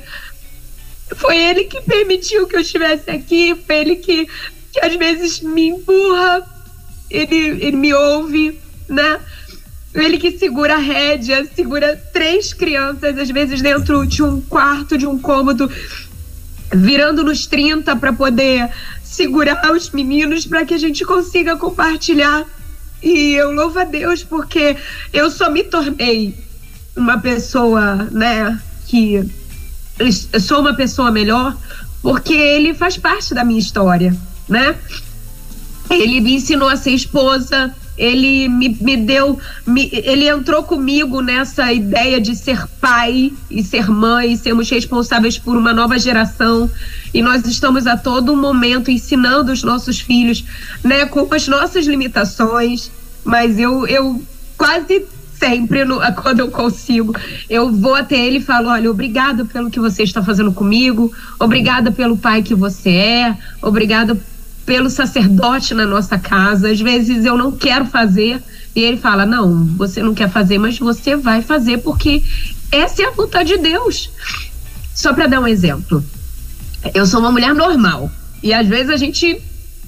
foi 1.17 1.37
ele 1.37 1.65
que 1.65 1.81
permitiu 1.83 2.47
que 2.47 2.57
eu 2.57 2.61
estivesse 2.61 3.11
aqui, 3.11 3.55
foi 3.67 3.77
ele 3.77 3.97
que, 3.97 4.27
que 4.73 4.81
às 4.81 4.95
vezes 4.97 5.41
me 5.41 5.69
empurra, 5.69 6.43
ele, 7.11 7.37
ele 7.65 7.77
me 7.77 7.95
ouve, 7.95 8.59
né? 8.89 9.21
Ele 9.95 10.19
que 10.19 10.37
segura 10.39 10.75
a 10.75 10.79
rédea, 10.79 11.49
segura 11.55 11.97
três 12.13 12.53
crianças, 12.53 13.17
às 13.17 13.31
vezes 13.31 13.63
dentro 13.63 14.05
de 14.05 14.23
um 14.23 14.41
quarto, 14.41 14.99
de 14.99 15.07
um 15.07 15.19
cômodo, 15.19 15.71
virando 16.73 17.23
nos 17.23 17.47
30 17.47 17.95
para 17.97 18.13
poder 18.13 18.71
segurar 19.05 19.71
os 19.73 19.91
meninos 19.91 20.47
para 20.47 20.65
que 20.65 20.75
a 20.75 20.79
gente 20.79 21.05
consiga 21.05 21.57
compartilhar. 21.57 22.45
E 23.01 23.35
eu 23.35 23.53
louvo 23.53 23.79
a 23.79 23.85
Deus 23.85 24.25
porque 24.25 24.77
eu 25.13 25.31
só 25.31 25.49
me 25.49 25.63
tornei 25.63 26.35
uma 26.97 27.19
pessoa, 27.21 28.09
né, 28.11 28.61
que 28.87 29.25
sou 30.41 30.61
uma 30.61 30.75
pessoa 30.75 31.11
melhor 31.11 31.57
porque 32.03 32.35
ele 32.35 32.75
faz 32.75 32.97
parte 32.99 33.33
da 33.33 33.45
minha 33.45 33.59
história, 33.59 34.15
né? 34.49 34.75
Ele 35.89 36.21
me 36.21 36.35
ensinou 36.35 36.69
a 36.69 36.77
ser 36.77 36.91
esposa, 36.91 37.75
ele 37.97 38.49
me, 38.49 38.77
me 38.81 38.97
deu, 38.97 39.39
me, 39.67 39.89
ele 39.93 40.29
entrou 40.29 40.63
comigo 40.65 41.21
nessa 41.21 41.73
ideia 41.73 42.21
de 42.21 42.35
ser 42.35 42.67
pai 42.81 43.33
e 43.51 43.63
ser 43.63 43.89
mãe, 43.89 44.37
sermos 44.37 44.69
responsáveis 44.69 45.39
por 45.39 45.57
uma 45.57 45.73
nova 45.73 45.99
geração. 45.99 46.71
E 47.13 47.23
nós 47.23 47.47
estamos 47.47 47.87
a 47.87 47.97
todo 47.97 48.37
momento 48.37 48.91
ensinando 48.91 49.53
os 49.53 49.63
nossos 49.63 50.01
filhos, 50.01 50.45
né, 50.83 51.07
com 51.07 51.33
as 51.35 51.47
nossas 51.47 51.87
limitações. 51.87 52.91
Mas 53.25 53.59
eu, 53.59 53.87
eu 53.87 54.23
quase 54.59 55.07
sempre, 55.45 55.85
no, 55.85 56.01
quando 56.23 56.41
eu 56.41 56.51
consigo, 56.51 57.15
eu 57.51 57.71
vou 57.71 57.95
até 57.95 58.17
ele 58.17 58.39
e 58.39 58.43
falo: 58.43 58.69
olha, 58.69 58.91
obrigada 58.91 59.45
pelo 59.45 59.71
que 59.71 59.79
você 59.79 60.03
está 60.03 60.23
fazendo 60.23 60.53
comigo, 60.53 61.13
obrigada 61.39 61.93
pelo 61.93 62.17
pai 62.17 62.43
que 62.43 62.55
você 62.55 62.91
é, 62.91 63.37
obrigada 63.61 64.19
pelo 64.65 64.89
sacerdote 64.89 65.75
na 65.75 65.87
nossa 65.87 66.19
casa. 66.19 66.71
Às 66.71 66.81
vezes 66.81 67.27
eu 67.27 67.37
não 67.37 67.53
quero 67.53 67.85
fazer 67.85 68.43
e 68.75 68.81
ele 68.81 68.97
fala: 68.97 69.27
não, 69.27 69.65
você 69.77 70.03
não 70.03 70.15
quer 70.15 70.31
fazer, 70.31 70.59
mas 70.59 70.79
você 70.79 71.15
vai 71.17 71.43
fazer 71.43 71.79
porque 71.79 72.23
essa 72.73 73.03
é 73.03 73.07
a 73.07 73.11
vontade 73.11 73.51
de 73.51 73.59
Deus. 73.59 74.11
Só 74.95 75.13
para 75.13 75.27
dar 75.27 75.41
um 75.41 75.47
exemplo, 75.47 76.03
eu 76.95 77.05
sou 77.05 77.21
uma 77.21 77.33
mulher 77.33 77.55
normal 77.55 78.11
e 78.43 78.55
às 78.55 78.67
vezes 78.67 78.91
a 78.91 78.97
gente 78.97 79.41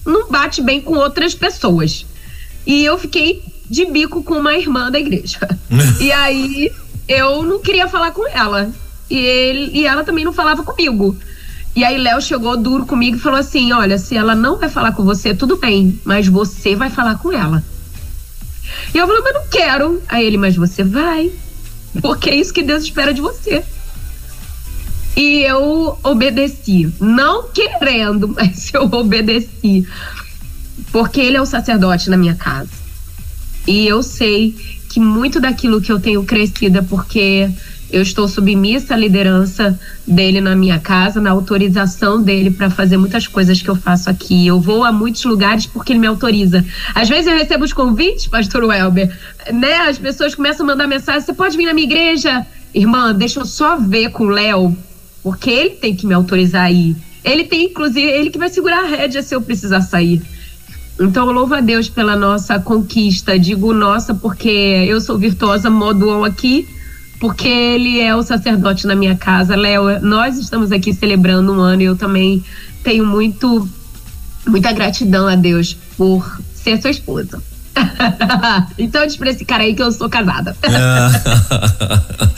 não 0.05 0.29
bate 0.31 0.61
bem 0.61 0.81
com 0.81 0.95
outras 0.95 1.35
pessoas. 1.35 2.05
E 2.67 2.85
eu 2.85 2.99
fiquei 2.99 3.43
de 3.69 3.87
bico 3.87 4.23
com 4.23 4.35
uma 4.35 4.55
irmã 4.55 4.91
da 4.91 4.99
igreja. 4.99 5.41
e 6.01 6.13
aí 6.13 6.71
eu 7.09 7.43
não 7.43 7.61
queria 7.61 7.89
falar 7.89 8.11
com 8.11 8.27
ela. 8.29 8.71
E, 9.09 9.19
ele, 9.19 9.71
e 9.79 9.87
ela 9.87 10.05
também 10.05 10.25
não 10.25 10.33
falava 10.33 10.63
comigo. 10.63 11.17
E 11.75 11.85
aí 11.85 11.99
Léo 11.99 12.21
chegou 12.23 12.57
duro 12.57 12.87
comigo 12.87 13.17
e 13.17 13.21
falou 13.21 13.39
assim: 13.39 13.73
olha, 13.73 13.99
se 13.99 14.17
ela 14.17 14.35
não 14.35 14.59
vai 14.59 14.69
falar 14.69 14.93
com 14.93 15.05
você, 15.05 15.35
tudo 15.35 15.57
bem, 15.57 16.01
mas 16.05 16.27
você 16.27 16.75
vai 16.75 16.91
falar 16.91 17.19
com 17.19 17.31
ela. 17.31 17.63
E 18.95 18.99
eu 18.99 19.07
falei, 19.07 19.23
mas 19.23 19.35
não 19.35 19.47
quero. 19.49 20.03
Aí 20.09 20.27
ele, 20.27 20.37
mas 20.37 20.57
você 20.57 20.83
vai. 20.83 21.31
Porque 22.01 22.31
é 22.31 22.37
isso 22.37 22.53
que 22.53 22.63
Deus 22.63 22.83
espera 22.83 23.13
de 23.13 23.21
você. 23.21 23.63
E 25.17 25.43
eu 25.43 25.99
obedeci. 26.03 26.93
Não 27.01 27.49
querendo, 27.49 28.29
mas 28.37 28.73
eu 28.73 28.85
obedeci. 28.85 29.87
Porque 30.93 31.21
ele 31.21 31.37
é 31.37 31.43
o 31.43 31.47
sacerdote 31.47 32.11
na 32.11 32.17
minha 32.17 32.35
casa. 32.35 32.71
E 33.67 33.87
eu 33.87 34.03
sei 34.03 34.55
que 34.89 35.01
muito 35.01 35.41
daquilo 35.41 35.81
que 35.81 35.91
eu 35.91 35.99
tenho 35.99 36.25
crescido 36.25 36.79
é 36.79 36.83
porque 36.83 37.51
Eu 37.91 38.03
estou 38.03 38.27
submissa 38.27 38.95
à 38.95 38.97
liderança 38.97 39.79
dele 40.07 40.41
na 40.41 40.57
minha 40.57 40.79
casa, 40.79 41.21
na 41.21 41.31
autorização 41.31 42.21
dele 42.21 42.51
para 42.51 42.69
fazer 42.69 42.97
muitas 42.97 43.29
coisas 43.29 43.63
que 43.63 43.69
eu 43.69 43.77
faço 43.77 44.11
aqui. 44.11 44.47
Eu 44.47 44.61
vou 44.61 44.85
a 44.85 44.91
muitos 44.91 45.25
lugares 45.25 45.67
porque 45.67 45.93
ele 45.93 46.01
me 46.01 46.07
autoriza. 46.07 46.65
Às 46.95 47.09
vezes 47.09 47.29
eu 47.29 47.37
recebo 47.37 47.65
os 47.65 47.73
convites, 47.73 48.27
pastor 48.27 48.65
Welber, 48.65 49.17
né? 49.53 49.89
As 49.89 49.99
pessoas 49.99 50.35
começam 50.35 50.67
a 50.67 50.71
mandar 50.71 50.89
mensagem: 50.89 51.21
você 51.21 51.33
pode 51.33 51.57
vir 51.57 51.67
na 51.67 51.75
minha 51.75 51.87
igreja? 51.87 52.45
Irmã, 52.75 53.15
deixa 53.15 53.41
eu 53.41 53.47
só 53.47 53.79
ver 53.79 54.11
com 54.11 54.25
o 54.25 54.31
Léo, 54.31 54.77
porque 55.23 55.49
ele 55.49 55.71
tem 55.71 55.95
que 55.95 56.07
me 56.07 56.13
autorizar 56.13 56.65
aí. 56.65 56.97
Ele 57.25 57.45
tem, 57.45 57.67
inclusive, 57.67 58.07
ele 58.07 58.31
que 58.31 58.39
vai 58.39 58.49
segurar 58.49 58.85
a 58.85 58.89
rédea 58.89 59.23
se 59.23 59.35
eu 59.35 59.41
precisar 59.41 59.81
sair. 59.81 60.21
Então, 60.99 61.27
louvo 61.27 61.55
a 61.55 61.61
Deus 61.61 61.89
pela 61.89 62.17
nossa 62.17 62.59
conquista. 62.59 63.39
Digo 63.39 63.73
nossa 63.73 64.15
porque 64.15 64.49
eu 64.49 65.01
sou 65.01 65.19
virtuosa 65.19 65.69
modo 65.69 66.25
aqui, 66.25 66.67
porque 67.21 67.49
ele 67.49 68.01
é 68.01 68.15
o 68.15 68.23
sacerdote 68.23 68.87
na 68.87 68.95
minha 68.95 69.17
casa. 69.17 69.55
Léo, 69.55 70.01
nós 70.01 70.39
estamos 70.39 70.73
aqui 70.73 70.93
celebrando 70.93 71.53
um 71.53 71.61
ano 71.61 71.83
e 71.83 71.85
eu 71.85 71.97
também 71.97 72.43
tenho 72.83 73.05
muito, 73.05 73.69
muita 74.47 74.73
gratidão 74.73 75.27
a 75.27 75.35
Deus 75.35 75.77
por 75.97 76.41
ser 76.55 76.81
sua 76.81 76.91
esposa. 76.91 77.43
então 78.79 79.07
diz 79.07 79.19
pra 79.19 79.29
esse 79.29 79.45
cara 79.45 79.65
aí 79.65 79.75
que 79.75 79.83
eu 79.83 79.93
sou 79.93 80.09
casada. 80.09 80.57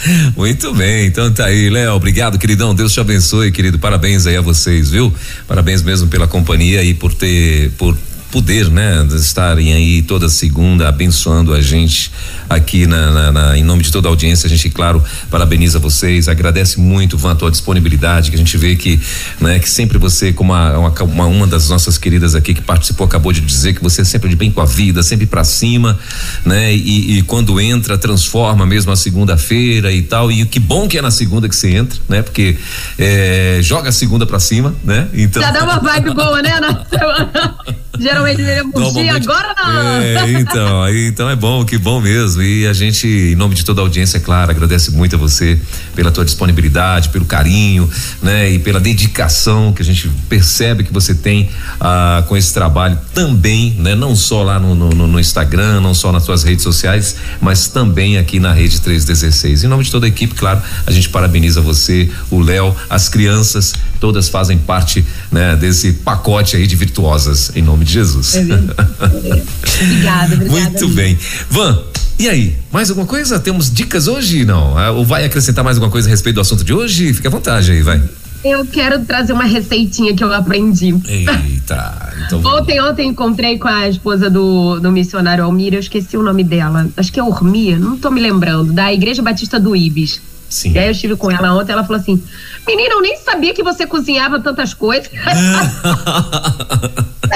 Muito 0.37 0.75
bem, 0.75 1.07
então 1.07 1.33
tá 1.33 1.47
aí, 1.47 1.69
Léo. 1.69 1.95
Obrigado, 1.95 2.39
queridão. 2.39 2.75
Deus 2.75 2.93
te 2.93 3.01
abençoe, 3.01 3.51
querido. 3.51 3.79
Parabéns 3.79 4.27
aí 4.27 4.37
a 4.37 4.41
vocês, 4.41 4.91
viu? 4.91 5.13
Parabéns 5.47 5.83
mesmo 5.83 6.09
pela 6.09 6.27
companhia 6.27 6.83
e 6.83 6.95
por 6.95 7.13
ter, 7.13 7.71
por 7.73 7.97
poder, 8.31 8.71
né, 8.71 9.07
estarem 9.15 9.73
aí 9.73 10.03
toda 10.03 10.29
segunda 10.29 10.89
abençoando 10.89 11.55
a 11.55 11.61
gente 11.61 12.13
aqui 12.49 12.87
na, 12.87 13.11
na, 13.11 13.33
na, 13.33 13.59
em 13.59 13.63
nome 13.63 13.83
de 13.83 13.91
toda 13.91 14.09
a 14.09 14.11
audiência. 14.11 14.47
A 14.47 14.51
gente, 14.51 14.69
claro, 14.71 15.03
parabeniza 15.31 15.79
vocês, 15.79 16.29
agradece 16.29 16.79
muito, 16.79 17.17
Van, 17.17 17.33
a 17.33 17.35
tua 17.35 17.51
disponibilidade, 17.51 18.31
que 18.31 18.37
a 18.37 18.39
gente 18.39 18.57
vê 18.57 18.77
que, 18.77 19.01
né, 19.41 19.59
que 19.59 19.69
sempre 19.69 19.99
você, 19.99 20.33
como 20.33 20.53
uma, 20.53 20.79
uma, 20.79 21.27
uma 21.27 21.47
das 21.47 21.69
nossas 21.69 21.97
queridas 21.97 22.35
aqui 22.35 22.55
que 22.55 22.61
participou, 22.61 23.07
acabou 23.07 23.33
de 23.33 23.41
dizer 23.41 23.75
que 23.75 23.83
você 23.83 24.03
é 24.03 24.05
sempre 24.05 24.29
de 24.29 24.37
bem 24.37 24.51
com 24.51 24.61
a 24.61 24.67
vida, 24.67 25.03
sempre 25.03 25.27
para 25.27 25.45
cima, 25.45 25.99
né, 26.45 26.75
e, 26.75 27.19
e, 27.19 27.23
quando 27.23 27.61
entra, 27.61 27.97
transforma 27.97 28.67
mesmo 28.67 28.93
a 28.93 28.97
segunda-feira 28.97 29.91
e 29.93 30.03
tal. 30.03 30.31
E 30.31 30.45
que 30.45 30.61
bom 30.61 30.87
que 30.87 30.99
é 30.99 31.03
na 31.03 31.11
segunda 31.11 31.49
que 31.49 31.57
você 31.57 31.71
entra, 31.71 31.99
né, 32.09 32.23
porque 32.23 32.59
é, 32.99 33.61
joga 33.63 33.89
a 33.89 33.93
segunda 33.93 34.27
para 34.27 34.39
cima, 34.39 34.75
né? 34.85 35.09
Então. 35.15 35.43
Já 35.43 35.51
dá 35.51 35.65
uma 35.65 35.79
vibe 35.81 36.15
boa, 36.15 36.43
né? 36.43 36.61
Na 36.61 36.85
semana. 36.85 37.57
Geralmente 38.19 38.41
ele 38.41 39.09
é 39.09 39.11
agora 39.11 39.55
não. 39.57 40.03
É, 40.03 40.33
então, 40.33 40.83
aí, 40.83 41.09
então 41.09 41.29
é 41.29 41.37
bom, 41.37 41.65
que 41.65 41.79
bom 41.79 42.01
mesmo. 42.01 42.43
E 42.43 42.67
a 42.67 42.73
gente, 42.73 43.07
em 43.07 43.35
nome 43.35 43.55
de 43.55 43.65
toda 43.65 43.81
a 43.81 43.85
audiência, 43.85 44.19
é 44.19 44.21
claro, 44.21 44.51
agradece 44.51 44.91
muito 44.91 45.17
a 45.17 45.19
você 45.19 45.59
pela 45.95 46.11
tua 46.11 46.25
disponibilidade, 46.25 47.09
pelo 47.11 47.25
carinho, 47.25 47.89
né? 48.23 48.51
E 48.51 48.59
pela 48.59 48.81
dedicação 48.81 49.73
que 49.73 49.83
a 49.83 49.85
gente 49.85 50.09
percebe 50.29 50.85
que 50.85 50.93
você 50.93 51.15
tem 51.15 51.49
ah, 51.81 52.25
com 52.29 52.37
esse 52.37 52.53
trabalho 52.53 52.99
também, 53.15 53.77
né? 53.79 53.95
Não 53.95 54.15
só 54.15 54.43
lá 54.43 54.59
no, 54.59 54.75
no, 54.75 54.91
no 54.91 55.21
Instagram, 55.21 55.81
não 55.81 55.95
só 55.95 56.13
nas 56.13 56.25
suas 56.25 56.43
redes 56.43 56.63
sociais, 56.63 57.17
mas 57.41 57.69
também 57.69 58.19
aqui 58.19 58.41
na 58.41 58.53
Rede 58.53 58.81
316. 58.81 59.65
Em 59.65 59.69
nome 59.69 59.85
de 59.85 59.91
toda 59.91 60.07
a 60.07 60.09
equipe, 60.09 60.35
claro, 60.35 60.61
a 60.87 60.91
gente 60.91 61.09
parabeniza 61.09 61.61
você, 61.61 62.11
o 62.31 62.41
Léo, 62.41 62.75
as 62.89 63.09
crianças, 63.09 63.75
todas 64.01 64.29
fazem 64.29 64.59
parte, 64.59 65.05
né? 65.31 65.57
Desse 65.57 65.93
pacote 65.93 66.57
aí 66.57 66.67
de 66.67 66.77
virtuosas, 66.77 67.53
em 67.55 67.63
nome 67.63 67.85
de 67.85 67.93
Jesus. 67.93 68.08
É 68.35 69.83
obrigada, 69.85 70.35
obrigada. 70.35 70.71
Muito 70.71 70.89
bem. 70.89 71.19
Van, 71.51 71.83
e 72.19 72.29
aí, 72.29 72.57
mais 72.73 72.91
alguma 72.91 73.07
coisa? 73.07 73.39
Temos 73.39 73.73
dicas 73.73 74.09
hoje? 74.09 74.45
Não? 74.45 74.77
Ah, 74.77 74.91
ou 74.91 75.05
vai 75.05 75.25
acrescentar 75.25 75.65
mais 75.65 75.77
alguma 75.77 75.91
coisa 75.91 76.09
a 76.09 76.11
respeito 76.11 76.35
do 76.35 76.41
assunto 76.41 76.65
de 76.65 76.73
hoje? 76.73 77.15
Fique 77.15 77.27
à 77.27 77.31
vontade 77.31 77.71
aí, 77.71 77.83
vai. 77.83 78.03
Eu 78.45 78.65
quero 78.67 79.05
trazer 79.05 79.33
uma 79.33 79.45
receitinha 79.45 80.15
que 80.15 80.23
eu 80.23 80.33
aprendi. 80.33 80.95
Eita, 81.07 82.13
então 82.27 82.41
Ontem, 82.45 82.81
ontem 82.81 83.09
encontrei 83.09 83.59
com 83.59 83.69
a 83.69 83.89
esposa 83.89 84.31
do, 84.31 84.79
do 84.79 84.93
missionário 84.93 85.45
Almir, 85.45 85.75
eu 85.75 85.81
esqueci 85.81 86.17
o 86.17 86.23
nome 86.23 86.45
dela. 86.45 86.89
Acho 86.97 87.13
que 87.13 87.19
é 87.19 87.23
Ormia, 87.23 87.79
não 87.79 87.97
tô 87.99 88.11
me 88.11 88.21
lembrando, 88.21 88.73
da 88.73 88.93
Igreja 88.93 89.23
Batista 89.23 89.59
do 89.59 89.75
Ibis. 89.75 90.21
Sim. 90.49 90.73
E 90.73 90.79
aí 90.79 90.87
eu 90.87 90.93
estive 90.93 91.17
com 91.17 91.31
ela 91.31 91.55
ontem, 91.55 91.73
ela 91.73 91.85
falou 91.85 92.01
assim: 92.01 92.23
Menina, 92.67 92.95
eu 92.95 93.01
nem 93.01 93.17
sabia 93.19 93.55
que 93.55 93.63
você 93.63 93.87
cozinhava 93.87 94.41
tantas 94.41 94.75
coisas. 94.75 95.09
eu, 95.15 95.21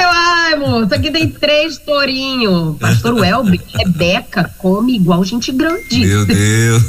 ai, 0.09 0.55
amor, 0.55 0.85
isso 0.85 0.95
aqui 0.95 1.11
tem 1.11 1.29
três 1.29 1.79
tourinhos. 1.79 2.77
Pastor 2.79 3.15
Welby, 3.15 3.61
Rebeca, 3.75 4.51
come 4.59 4.97
igual 4.97 5.25
gente 5.25 5.53
grande. 5.53 6.07
Meu 6.07 6.27
Deus. 6.27 6.83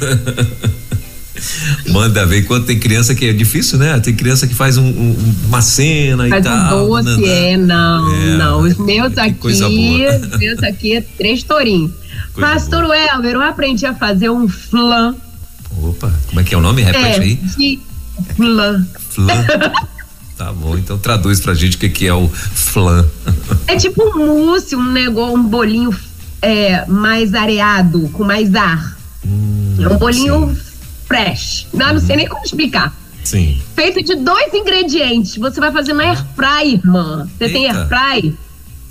Manda 1.90 2.26
ver. 2.26 2.44
Quando 2.44 2.66
tem 2.66 2.80
criança 2.80 3.14
que 3.14 3.28
é 3.28 3.34
difícil, 3.34 3.78
né? 3.78 4.00
Tem 4.00 4.16
criança 4.16 4.48
que 4.48 4.56
faz 4.56 4.78
um, 4.78 4.86
um, 4.86 5.36
uma 5.48 5.62
cena 5.62 6.30
faz 6.30 6.46
e 6.46 6.50
tal. 6.50 6.90
Faz 6.90 7.08
um 7.08 7.16
doce, 7.16 7.30
é, 7.30 7.58
não, 7.58 8.14
é, 8.14 8.38
não. 8.38 8.62
Os 8.62 8.78
meus 8.78 9.18
aqui, 9.18 9.46
os 9.46 9.60
meus 10.40 10.64
aqui 10.64 10.96
é 10.96 11.02
três 11.02 11.44
tourinhos. 11.44 11.92
Pastor 12.40 12.84
boa. 12.84 12.96
Welber, 12.96 13.34
eu 13.34 13.42
aprendi 13.42 13.86
a 13.86 13.94
fazer 13.94 14.30
um 14.30 14.48
flan 14.48 15.16
Opa, 15.82 16.14
como 16.28 16.40
é 16.40 16.44
que 16.44 16.54
é 16.54 16.58
o 16.58 16.62
nome? 16.62 16.82
Repete 16.82 17.20
é, 17.20 17.24
aí. 17.24 17.36
De 17.36 17.80
flan. 18.36 18.86
Flan. 19.10 19.46
Tá 20.38 20.52
bom, 20.52 20.76
então 20.76 20.98
traduz 20.98 21.40
pra 21.40 21.54
gente 21.54 21.78
o 21.78 21.80
que, 21.80 21.90
que 21.90 22.08
é 22.08 22.14
o 22.14 22.28
flan. 22.28 23.08
É 23.68 23.76
tipo 23.76 24.04
um 24.04 24.26
mousse, 24.26 24.76
um 24.76 24.92
negócio, 24.92 25.38
um 25.38 25.44
bolinho 25.44 25.96
é, 26.42 26.86
mais 26.88 27.34
areado, 27.34 28.10
com 28.10 28.24
mais 28.24 28.54
ar. 28.56 28.98
Hum, 29.26 29.78
é 29.80 29.88
um 29.88 29.98
bolinho 29.98 30.50
sim. 30.50 30.62
fresh. 31.06 31.68
Não, 31.74 31.94
não 31.94 32.02
sei 32.02 32.16
nem 32.16 32.28
como 32.28 32.44
explicar. 32.44 32.94
Sim. 33.24 33.62
Feito 33.76 34.04
de 34.04 34.16
dois 34.16 34.54
ingredientes. 34.54 35.38
Você 35.38 35.60
vai 35.60 35.72
fazer 35.72 35.94
na 35.94 36.04
airfry, 36.04 36.74
irmã. 36.74 37.28
Você 37.38 37.46
Eita. 37.46 37.54
tem 37.54 37.70
airfry? 37.70 38.38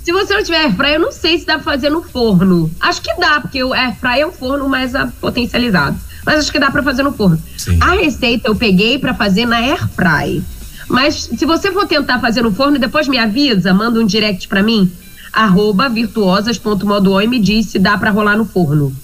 Se 0.03 0.11
você 0.11 0.33
não 0.33 0.43
tiver 0.43 0.57
airfry, 0.57 0.93
eu 0.93 0.99
não 0.99 1.11
sei 1.11 1.37
se 1.37 1.45
dá 1.45 1.55
pra 1.55 1.63
fazer 1.63 1.89
no 1.89 2.01
forno. 2.01 2.71
Acho 2.79 3.01
que 3.01 3.13
dá, 3.19 3.41
porque 3.41 3.63
o 3.63 3.73
airfry 3.73 4.21
é 4.21 4.27
um 4.27 4.31
forno 4.31 4.67
mais 4.67 4.93
potencializado 5.21 5.97
mas 6.25 6.39
acho 6.39 6.51
que 6.51 6.59
dá 6.59 6.71
para 6.71 6.83
fazer 6.83 7.03
no 7.03 7.13
forno. 7.13 7.41
Sim. 7.57 7.77
A 7.81 7.91
receita 7.91 8.47
eu 8.47 8.55
peguei 8.55 8.97
para 8.97 9.13
fazer 9.13 9.45
na 9.45 9.57
air 9.57 9.87
fry. 9.89 10.43
Mas 10.87 11.29
se 11.37 11.45
você 11.45 11.71
for 11.71 11.87
tentar 11.87 12.19
fazer 12.19 12.41
no 12.41 12.53
forno, 12.53 12.77
depois 12.77 13.07
me 13.07 13.17
avisa, 13.17 13.73
manda 13.73 13.99
um 13.99 14.05
direct 14.05 14.47
para 14.47 14.61
mim, 14.61 14.91
arroba 15.31 15.89
virtuosas.modo 15.89 17.21
e 17.21 17.27
me 17.27 17.39
diz 17.39 17.67
se 17.67 17.79
dá 17.79 17.97
para 17.97 18.11
rolar 18.11 18.37
no 18.37 18.45
forno. 18.45 18.95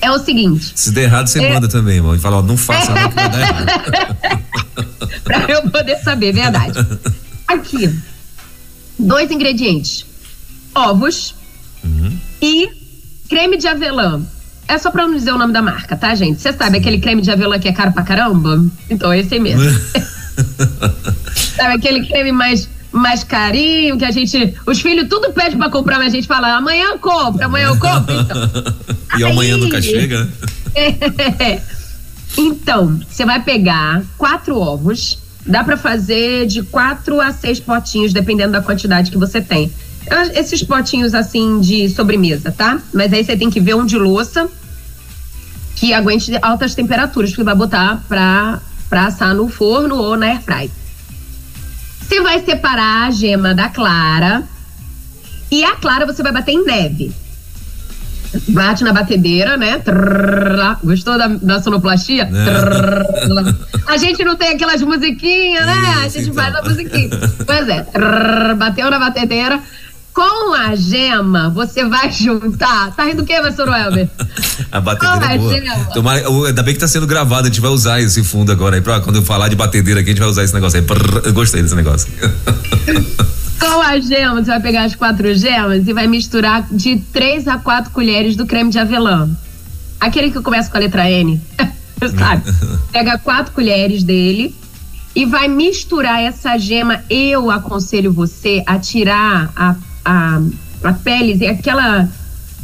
É 0.00 0.10
o 0.10 0.18
seguinte. 0.18 0.72
Se 0.74 0.92
der 0.92 1.04
errado, 1.04 1.26
você 1.26 1.42
é... 1.42 1.52
manda 1.52 1.68
também, 1.68 1.96
irmão. 1.96 2.14
E 2.14 2.18
fala, 2.18 2.36
ó, 2.36 2.42
não 2.42 2.56
faça 2.56 2.92
nada 2.92 3.08
que 3.08 3.14
vai 3.14 3.28
dar 3.28 3.40
errado. 3.40 4.16
pra 5.24 5.46
eu 5.48 5.62
poder 5.70 5.96
saber, 5.98 6.32
verdade. 6.32 6.78
Aqui, 7.46 7.98
dois 8.98 9.30
ingredientes: 9.30 10.06
ovos 10.74 11.34
uhum. 11.82 12.16
e 12.40 12.68
creme 13.28 13.56
de 13.56 13.66
avelã. 13.66 14.22
É 14.68 14.76
só 14.76 14.90
pra 14.90 15.06
não 15.06 15.16
dizer 15.16 15.32
o 15.32 15.38
nome 15.38 15.52
da 15.52 15.62
marca, 15.62 15.96
tá, 15.96 16.14
gente? 16.14 16.40
Você 16.40 16.52
sabe 16.52 16.76
aquele 16.76 17.00
creme 17.00 17.22
de 17.22 17.30
avelã 17.30 17.58
que 17.58 17.68
é 17.68 17.72
caro 17.72 17.90
pra 17.90 18.02
caramba? 18.02 18.62
Então, 18.90 19.12
esse 19.14 19.34
aí 19.34 19.40
mesmo. 19.40 19.64
sabe 21.56 21.74
aquele 21.74 22.06
creme 22.06 22.30
mais 22.30 22.68
mais 22.92 23.22
carinho, 23.22 23.98
que 23.98 24.04
a 24.04 24.10
gente. 24.10 24.54
Os 24.66 24.80
filhos 24.80 25.08
tudo 25.08 25.32
pede 25.32 25.56
pra 25.56 25.70
comprar, 25.70 25.98
mas 25.98 26.12
a 26.12 26.16
gente 26.16 26.26
fala, 26.26 26.56
amanhã 26.56 26.86
eu 26.90 26.98
compro, 26.98 27.44
amanhã 27.44 27.68
eu 27.68 27.78
compro. 27.78 28.14
Então. 28.14 28.36
e 29.18 29.24
Aí, 29.24 29.30
amanhã 29.30 29.56
nunca 29.56 29.80
chega, 29.80 30.24
né? 30.24 31.62
Então, 32.36 33.00
você 33.08 33.24
vai 33.24 33.42
pegar 33.42 34.02
quatro 34.16 34.56
ovos. 34.56 35.18
Dá 35.44 35.64
para 35.64 35.78
fazer 35.78 36.46
de 36.46 36.62
quatro 36.62 37.20
a 37.20 37.32
seis 37.32 37.58
potinhos, 37.58 38.12
dependendo 38.12 38.52
da 38.52 38.60
quantidade 38.60 39.10
que 39.10 39.16
você 39.16 39.40
tem. 39.40 39.72
Esses 40.34 40.62
potinhos 40.62 41.14
assim 41.14 41.60
de 41.60 41.88
sobremesa, 41.88 42.52
tá? 42.52 42.80
Mas 42.92 43.12
aí 43.12 43.24
você 43.24 43.36
tem 43.36 43.50
que 43.50 43.60
ver 43.60 43.74
um 43.74 43.84
de 43.84 43.96
louça 43.96 44.48
que 45.76 45.92
aguente 45.94 46.32
altas 46.42 46.74
temperaturas, 46.74 47.30
porque 47.30 47.44
vai 47.44 47.54
botar 47.54 48.02
pra, 48.08 48.60
pra 48.88 49.06
assar 49.06 49.34
no 49.34 49.48
forno 49.48 49.96
ou 49.96 50.16
na 50.16 50.26
airfry. 50.26 50.70
Você 52.00 52.20
vai 52.20 52.42
separar 52.44 53.06
a 53.06 53.10
gema 53.10 53.54
da 53.54 53.68
clara 53.68 54.42
e 55.50 55.62
a 55.62 55.76
clara 55.76 56.06
você 56.06 56.22
vai 56.22 56.32
bater 56.32 56.52
em 56.52 56.64
neve. 56.64 57.14
Bate 58.48 58.84
na 58.84 58.92
batedeira, 58.92 59.56
né? 59.56 59.78
Trrr, 59.78 60.78
gostou 60.84 61.16
da, 61.16 61.28
da 61.28 61.62
sonoplastia? 61.62 62.24
É. 62.24 63.90
a 63.90 63.96
gente 63.96 64.22
não 64.22 64.36
tem 64.36 64.48
aquelas 64.48 64.82
musiquinhas, 64.82 65.64
né? 65.64 65.74
Isso, 65.74 65.98
a 65.98 66.08
gente 66.08 66.30
então. 66.30 66.34
faz 66.34 66.54
a 66.54 66.62
musiquinha. 66.62 67.10
Pois 67.46 67.68
é. 67.68 67.82
Trrr, 67.84 68.54
bateu 68.56 68.90
na 68.90 68.98
batedeira 68.98 69.62
com 70.18 70.52
a 70.52 70.74
gema, 70.74 71.48
você 71.48 71.84
vai 71.84 72.10
juntar. 72.10 72.90
Tá 72.96 73.04
rindo 73.04 73.22
o 73.22 73.24
quê, 73.24 73.40
pastor 73.40 73.68
Welber? 73.68 74.08
a 74.72 74.80
batedeira 74.80 75.32
é 75.32 75.38
boa. 75.38 75.84
Tomara, 75.94 76.26
ainda 76.26 76.60
bem 76.64 76.74
que 76.74 76.80
tá 76.80 76.88
sendo 76.88 77.06
gravado, 77.06 77.42
a 77.42 77.44
gente 77.46 77.60
vai 77.60 77.70
usar 77.70 78.00
esse 78.00 78.24
fundo 78.24 78.50
agora 78.50 78.74
aí. 78.74 78.82
Pra, 78.82 78.98
quando 79.00 79.14
eu 79.14 79.22
falar 79.22 79.46
de 79.46 79.54
batedeira 79.54 80.00
aqui, 80.00 80.10
a 80.10 80.12
gente 80.12 80.20
vai 80.20 80.28
usar 80.28 80.42
esse 80.42 80.52
negócio 80.52 80.80
aí. 80.80 80.86
Eu 81.24 81.32
gostei 81.32 81.62
desse 81.62 81.76
negócio. 81.76 82.08
com 83.60 83.80
a 83.80 84.00
gema, 84.00 84.42
você 84.42 84.50
vai 84.50 84.60
pegar 84.60 84.82
as 84.86 84.96
quatro 84.96 85.32
gemas 85.36 85.86
e 85.86 85.92
vai 85.92 86.08
misturar 86.08 86.66
de 86.68 86.96
três 87.12 87.46
a 87.46 87.56
quatro 87.56 87.92
colheres 87.92 88.34
do 88.34 88.44
creme 88.44 88.70
de 88.70 88.78
avelã. 88.80 89.30
Aquele 90.00 90.32
que 90.32 90.42
começa 90.42 90.68
com 90.68 90.78
a 90.78 90.80
letra 90.80 91.08
N. 91.08 91.40
sabe? 92.18 92.42
Pega 92.90 93.18
quatro 93.18 93.52
colheres 93.52 94.02
dele 94.02 94.52
e 95.14 95.24
vai 95.24 95.46
misturar 95.46 96.20
essa 96.20 96.58
gema. 96.58 97.04
Eu 97.08 97.52
aconselho 97.52 98.12
você 98.12 98.64
a 98.66 98.80
tirar 98.80 99.52
a, 99.54 99.76
a, 100.08 100.40
a 100.82 100.92
pele, 100.94 101.46
aquela. 101.46 102.08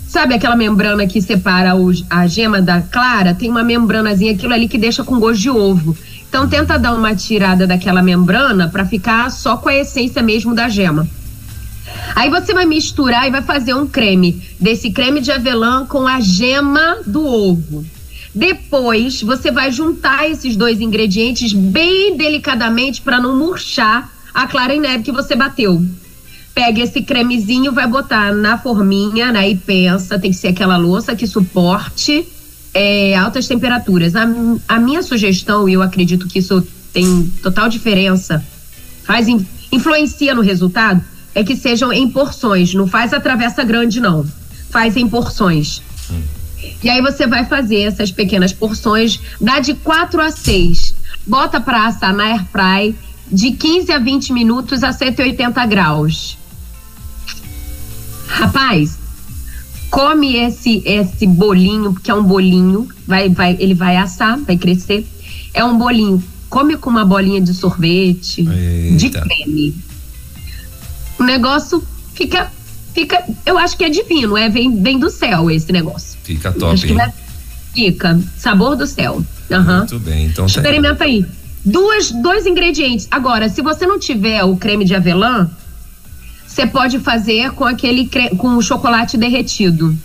Sabe 0.08 0.34
aquela 0.34 0.54
membrana 0.54 1.06
que 1.06 1.20
separa 1.20 1.74
o, 1.74 1.90
a 2.08 2.26
gema 2.26 2.62
da 2.62 2.80
clara? 2.80 3.34
Tem 3.34 3.50
uma 3.50 3.64
membranazinha, 3.64 4.32
aquilo 4.32 4.54
ali 4.54 4.68
que 4.68 4.78
deixa 4.78 5.02
com 5.02 5.18
gosto 5.18 5.42
de 5.42 5.50
ovo. 5.50 5.96
Então 6.28 6.48
tenta 6.48 6.78
dar 6.78 6.94
uma 6.94 7.14
tirada 7.14 7.66
daquela 7.66 8.00
membrana 8.00 8.68
para 8.68 8.86
ficar 8.86 9.30
só 9.30 9.56
com 9.56 9.68
a 9.68 9.74
essência 9.74 10.22
mesmo 10.22 10.54
da 10.54 10.68
gema. 10.68 11.06
Aí 12.14 12.30
você 12.30 12.54
vai 12.54 12.64
misturar 12.64 13.26
e 13.26 13.30
vai 13.30 13.42
fazer 13.42 13.74
um 13.74 13.86
creme 13.86 14.42
desse 14.58 14.90
creme 14.90 15.20
de 15.20 15.32
avelã 15.32 15.84
com 15.84 16.06
a 16.06 16.20
gema 16.20 16.98
do 17.06 17.26
ovo. 17.26 17.84
Depois, 18.34 19.22
você 19.22 19.50
vai 19.50 19.70
juntar 19.70 20.28
esses 20.28 20.56
dois 20.56 20.80
ingredientes 20.80 21.52
bem 21.52 22.16
delicadamente 22.16 23.00
para 23.00 23.20
não 23.20 23.36
murchar 23.36 24.10
a 24.32 24.46
clara 24.46 24.74
em 24.74 24.80
neve 24.80 25.04
que 25.04 25.12
você 25.12 25.36
bateu. 25.36 25.84
Pega 26.54 26.82
esse 26.82 27.02
cremezinho, 27.02 27.72
vai 27.72 27.86
botar 27.86 28.32
na 28.32 28.56
forminha, 28.56 29.32
né? 29.32 29.50
E 29.50 29.56
pensa, 29.56 30.18
tem 30.18 30.30
que 30.30 30.36
ser 30.36 30.48
aquela 30.48 30.76
louça 30.76 31.16
que 31.16 31.26
suporte 31.26 32.26
é, 32.74 33.16
altas 33.16 33.46
temperaturas. 33.46 34.14
A, 34.16 34.26
a, 34.68 34.78
minha 34.78 35.02
sugestão, 35.02 35.68
e 35.68 35.72
eu 35.72 35.82
acredito 35.82 36.26
que 36.28 36.40
isso 36.40 36.66
tem 36.92 37.30
total 37.42 37.68
diferença, 37.68 38.44
faz 39.04 39.26
influencia 39.72 40.34
no 40.34 40.42
resultado, 40.42 41.02
é 41.34 41.42
que 41.42 41.56
sejam 41.56 41.92
em 41.92 42.08
porções. 42.08 42.74
Não 42.74 42.86
faz 42.86 43.12
a 43.12 43.20
travessa 43.20 43.64
grande, 43.64 44.00
não. 44.00 44.24
Faz 44.70 44.96
em 44.96 45.08
porções. 45.08 45.82
E 46.82 46.88
aí 46.88 47.00
você 47.00 47.26
vai 47.26 47.44
fazer 47.44 47.80
essas 47.80 48.10
pequenas 48.10 48.52
porções, 48.52 49.20
dá 49.40 49.60
de 49.60 49.74
4 49.74 50.20
a 50.20 50.30
6. 50.30 50.94
Bota 51.26 51.60
para 51.60 51.86
assar 51.86 52.14
na 52.14 52.24
air 52.24 52.44
fry 52.52 52.94
de 53.30 53.52
15 53.52 53.92
a 53.92 53.98
20 53.98 54.32
minutos 54.32 54.84
a 54.84 54.92
180 54.92 55.64
graus. 55.66 56.38
Rapaz, 58.34 58.98
come 59.90 60.36
esse 60.36 60.82
esse 60.84 61.24
bolinho, 61.24 61.94
que 61.94 62.10
é 62.10 62.14
um 62.14 62.24
bolinho, 62.24 62.88
vai 63.06 63.28
vai 63.28 63.56
ele 63.60 63.74
vai 63.74 63.96
assar, 63.96 64.38
vai 64.40 64.56
crescer. 64.56 65.06
É 65.52 65.64
um 65.64 65.78
bolinho. 65.78 66.22
Come 66.50 66.76
com 66.76 66.90
uma 66.90 67.04
bolinha 67.04 67.40
de 67.40 67.54
sorvete, 67.54 68.40
Eita. 68.40 68.96
de 68.96 69.10
creme. 69.10 69.74
O 71.18 71.22
negócio 71.22 71.82
fica 72.12 72.50
fica, 72.92 73.24
eu 73.46 73.56
acho 73.56 73.76
que 73.76 73.84
é 73.84 73.88
divino, 73.88 74.36
é 74.36 74.48
vem 74.48 74.82
vem 74.82 74.98
do 74.98 75.10
céu 75.10 75.48
esse 75.48 75.70
negócio. 75.70 76.18
Fica 76.24 76.50
top. 76.50 76.92
Vai... 76.92 77.12
Fica. 77.72 78.20
Sabor 78.36 78.74
do 78.74 78.86
céu. 78.86 79.24
Uhum. 79.48 79.78
Muito 79.78 79.98
bem. 80.00 80.26
Então 80.26 80.46
tá 80.46 80.50
Experimenta 80.50 80.96
tá 80.96 81.04
aí. 81.04 81.24
Duas, 81.64 82.10
dois 82.10 82.46
ingredientes. 82.46 83.06
Agora, 83.10 83.48
se 83.48 83.62
você 83.62 83.86
não 83.86 83.98
tiver 83.98 84.42
o 84.42 84.56
creme 84.56 84.84
de 84.84 84.94
avelã, 84.94 85.48
você 86.54 86.66
pode 86.68 87.00
fazer 87.00 87.50
com 87.50 87.64
aquele 87.64 88.08
com 88.38 88.56
o 88.56 88.62
chocolate 88.62 89.16
derretido. 89.16 89.96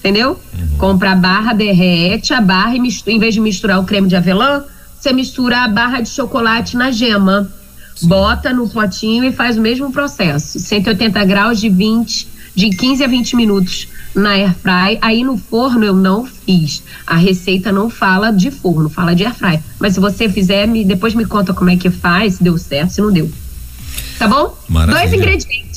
Entendeu? 0.00 0.38
Uhum. 0.52 0.78
Compra 0.78 1.12
a 1.12 1.14
barra, 1.14 1.52
derrete 1.52 2.34
a 2.34 2.40
barra 2.40 2.74
e 2.74 2.80
mistura, 2.80 3.14
em 3.14 3.20
vez 3.20 3.34
de 3.34 3.40
misturar 3.40 3.78
o 3.78 3.84
creme 3.84 4.08
de 4.08 4.16
avelã, 4.16 4.64
você 4.98 5.12
mistura 5.12 5.58
a 5.58 5.68
barra 5.68 6.00
de 6.00 6.08
chocolate 6.08 6.76
na 6.76 6.90
gema. 6.90 7.48
Sim. 7.94 8.08
Bota 8.08 8.52
no 8.52 8.68
potinho 8.68 9.24
e 9.24 9.32
faz 9.32 9.56
o 9.56 9.60
mesmo 9.60 9.92
processo. 9.92 10.58
180 10.58 11.24
graus 11.24 11.60
de 11.60 11.68
20, 11.68 12.28
de 12.54 12.70
15 12.70 13.04
a 13.04 13.06
20 13.06 13.36
minutos 13.36 13.88
na 14.12 14.30
air 14.30 14.54
fry. 14.54 14.98
Aí 15.00 15.22
no 15.22 15.38
forno 15.38 15.84
eu 15.84 15.94
não 15.94 16.26
fiz. 16.26 16.82
A 17.06 17.16
receita 17.16 17.70
não 17.70 17.88
fala 17.88 18.32
de 18.32 18.50
forno, 18.50 18.88
fala 18.88 19.14
de 19.14 19.24
air 19.24 19.34
fry. 19.34 19.60
Mas 19.78 19.94
se 19.94 20.00
você 20.00 20.28
fizer, 20.28 20.66
me, 20.66 20.84
depois 20.84 21.14
me 21.14 21.24
conta 21.24 21.54
como 21.54 21.70
é 21.70 21.76
que 21.76 21.90
faz, 21.90 22.34
se 22.34 22.42
deu 22.42 22.58
certo, 22.58 22.90
se 22.90 23.00
não 23.00 23.12
deu. 23.12 23.30
Tá 24.18 24.26
bom? 24.26 24.56
Maravilha. 24.68 24.98
Dois 25.00 25.12
ingredientes. 25.12 25.75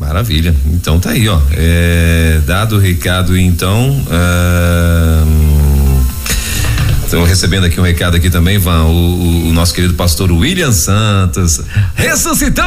Maravilha. 0.00 0.54
Então 0.72 0.98
tá 0.98 1.10
aí, 1.10 1.28
ó. 1.28 1.38
É, 1.52 2.40
dado 2.46 2.76
o 2.76 2.78
recado, 2.78 3.36
então. 3.36 4.02
Estamos 7.10 7.28
recebendo 7.28 7.66
aqui 7.66 7.80
um 7.80 7.82
recado 7.82 8.16
aqui 8.16 8.30
também, 8.30 8.56
Van, 8.56 8.84
o, 8.84 9.48
o, 9.48 9.52
nosso 9.52 9.74
querido 9.74 9.94
pastor 9.94 10.30
William 10.30 10.70
Santos 10.70 11.60
ressuscitou! 11.96 12.64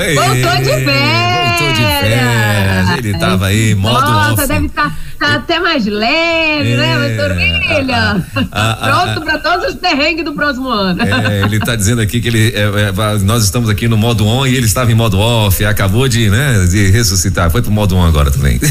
Ei, 0.00 0.14
voltou 0.14 0.56
de 0.58 0.84
férias! 0.84 1.58
Voltou 1.58 1.72
de 1.72 1.82
férias! 1.82 2.98
Ele 2.98 3.10
estava 3.10 3.46
aí, 3.46 3.74
modo 3.74 4.00
Nossa, 4.00 4.42
off. 4.42 4.46
deve 4.46 4.66
estar 4.66 4.90
tá, 4.90 5.26
tá 5.26 5.34
até 5.34 5.58
mais 5.58 5.84
leve, 5.84 6.76
né, 6.76 6.92
é, 6.92 6.96
né, 6.96 7.08
pastor 7.08 7.36
William? 7.36 8.24
Pronto 8.32 9.22
para 9.22 9.38
todos 9.40 9.74
os 9.74 9.74
perrengues 9.74 10.24
do 10.24 10.32
próximo 10.32 10.68
ano. 10.68 11.02
É, 11.02 11.42
ele 11.42 11.56
está 11.56 11.74
dizendo 11.74 12.00
aqui 12.00 12.20
que 12.20 12.28
ele, 12.28 12.54
é, 12.54 12.60
é, 12.62 12.92
nós 13.24 13.42
estamos 13.42 13.68
aqui 13.68 13.88
no 13.88 13.96
modo 13.96 14.24
on 14.24 14.46
e 14.46 14.54
ele 14.54 14.66
estava 14.66 14.92
em 14.92 14.94
modo 14.94 15.18
off, 15.18 15.64
acabou 15.64 16.06
de, 16.06 16.30
né, 16.30 16.64
de 16.70 16.92
ressuscitar, 16.92 17.50
foi 17.50 17.60
pro 17.60 17.72
modo 17.72 17.96
on 17.96 18.06
agora 18.06 18.30
também. 18.30 18.60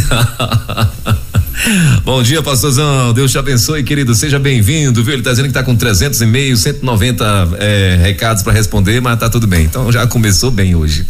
Bom 2.04 2.22
dia, 2.24 2.42
pastorzão. 2.42 3.14
Deus 3.14 3.32
te 3.32 3.38
abençoe, 3.38 3.84
querido. 3.84 4.14
Seja 4.16 4.40
bem-vindo, 4.40 5.04
viu? 5.04 5.14
Ele 5.14 5.24
tá 5.24 5.32
dizendo 5.32 5.48
que 5.48 5.54
tá 5.54 5.64
com 5.64 5.76
300 5.76 6.20
e-mails, 6.22 6.60
190 6.62 7.50
é, 7.60 8.00
recados 8.02 8.44
para 8.44 8.54
responder, 8.54 9.02
mas 9.02 9.20
tá 9.20 9.30
tudo 9.30 9.48
bem. 9.48 9.66
Então 9.66 9.92
já 9.92 10.06
começou 10.08 10.52
bem 10.52 10.76
hoje. 10.76 11.06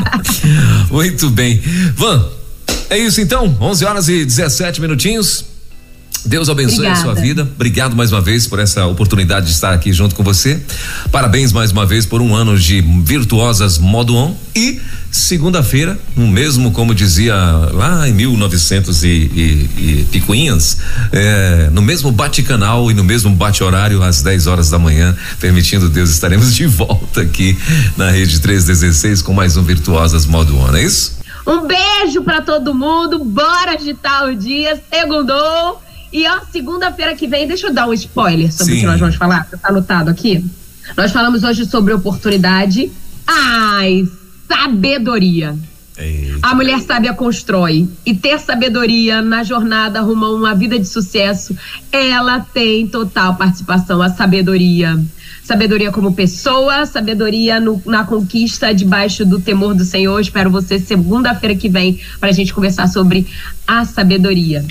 Muito 0.90 1.30
bem. 1.30 1.60
Van, 1.94 2.26
é 2.90 2.98
isso 2.98 3.20
então. 3.20 3.56
11 3.60 3.84
horas 3.84 4.08
e 4.08 4.24
17 4.24 4.80
minutinhos. 4.80 5.44
Deus 6.24 6.48
abençoe 6.48 6.86
Obrigada. 6.86 6.98
a 6.98 7.02
sua 7.02 7.14
vida. 7.14 7.42
Obrigado 7.42 7.94
mais 7.94 8.10
uma 8.10 8.20
vez 8.20 8.46
por 8.46 8.58
essa 8.58 8.86
oportunidade 8.86 9.46
de 9.46 9.52
estar 9.52 9.72
aqui 9.72 9.92
junto 9.92 10.14
com 10.14 10.22
você. 10.22 10.60
Parabéns 11.12 11.52
mais 11.52 11.70
uma 11.70 11.84
vez 11.84 12.06
por 12.06 12.22
um 12.22 12.34
ano 12.34 12.58
de 12.58 12.80
virtuosas 12.80 13.78
modo 13.78 14.16
on 14.16 14.34
e 14.56 14.80
segunda-feira, 15.10 15.98
no 16.16 16.26
mesmo 16.26 16.72
como 16.72 16.94
dizia 16.94 17.34
lá 17.72 18.08
em 18.08 18.12
1900 18.12 19.04
e, 19.04 19.08
e, 19.08 19.70
e 19.78 20.06
picuinhas, 20.10 20.78
é, 21.12 21.68
no 21.70 21.80
mesmo 21.80 22.10
bate-canal 22.10 22.90
e 22.90 22.94
no 22.94 23.04
mesmo 23.04 23.30
bate-horário 23.30 24.02
às 24.02 24.22
10 24.22 24.46
horas 24.46 24.70
da 24.70 24.78
manhã, 24.78 25.16
permitindo 25.38 25.88
Deus, 25.88 26.10
estaremos 26.10 26.54
de 26.54 26.66
volta 26.66 27.20
aqui 27.20 27.56
na 27.96 28.10
rede 28.10 28.40
316 28.40 29.22
com 29.22 29.32
mais 29.32 29.56
um 29.56 29.62
virtuosas 29.62 30.26
modo 30.26 30.58
on, 30.58 30.74
é 30.74 30.82
isso? 30.82 31.18
Um 31.46 31.66
beijo 31.66 32.22
para 32.22 32.40
todo 32.40 32.74
mundo. 32.74 33.22
Bora 33.22 33.74
agitar 33.74 34.24
o 34.24 34.34
dia. 34.34 34.82
Segundou. 34.90 35.83
E 36.14 36.28
ó, 36.28 36.42
segunda-feira 36.52 37.16
que 37.16 37.26
vem, 37.26 37.44
deixa 37.44 37.66
eu 37.66 37.74
dar 37.74 37.88
um 37.88 37.92
spoiler 37.92 38.52
sobre 38.52 38.74
Sim. 38.74 38.78
o 38.78 38.80
que 38.82 38.86
nós 38.86 39.00
vamos 39.00 39.16
falar, 39.16 39.48
tá 39.50 39.58
anotado 39.64 40.08
aqui. 40.08 40.44
Nós 40.96 41.10
falamos 41.10 41.42
hoje 41.42 41.66
sobre 41.66 41.92
oportunidade. 41.92 42.88
Ai, 43.26 44.06
sabedoria. 44.46 45.58
Eita. 45.98 46.38
A 46.40 46.54
mulher 46.54 46.78
sábia 46.82 47.12
constrói. 47.14 47.88
E 48.06 48.14
ter 48.14 48.38
sabedoria 48.38 49.20
na 49.22 49.42
jornada 49.42 50.00
rumo 50.02 50.26
a 50.26 50.32
uma 50.32 50.54
vida 50.54 50.78
de 50.78 50.86
sucesso, 50.86 51.56
ela 51.90 52.38
tem 52.38 52.86
total 52.86 53.34
participação. 53.34 54.00
A 54.00 54.08
sabedoria. 54.08 54.96
Sabedoria 55.42 55.90
como 55.90 56.14
pessoa, 56.14 56.86
sabedoria 56.86 57.58
no, 57.58 57.82
na 57.84 58.04
conquista 58.04 58.72
debaixo 58.72 59.24
do 59.24 59.40
temor 59.40 59.74
do 59.74 59.84
Senhor. 59.84 60.20
Espero 60.20 60.48
você 60.48 60.78
segunda-feira 60.78 61.56
que 61.56 61.68
vem 61.68 62.00
para 62.20 62.28
a 62.28 62.32
gente 62.32 62.54
conversar 62.54 62.86
sobre 62.86 63.26
a 63.66 63.84
sabedoria. 63.84 64.64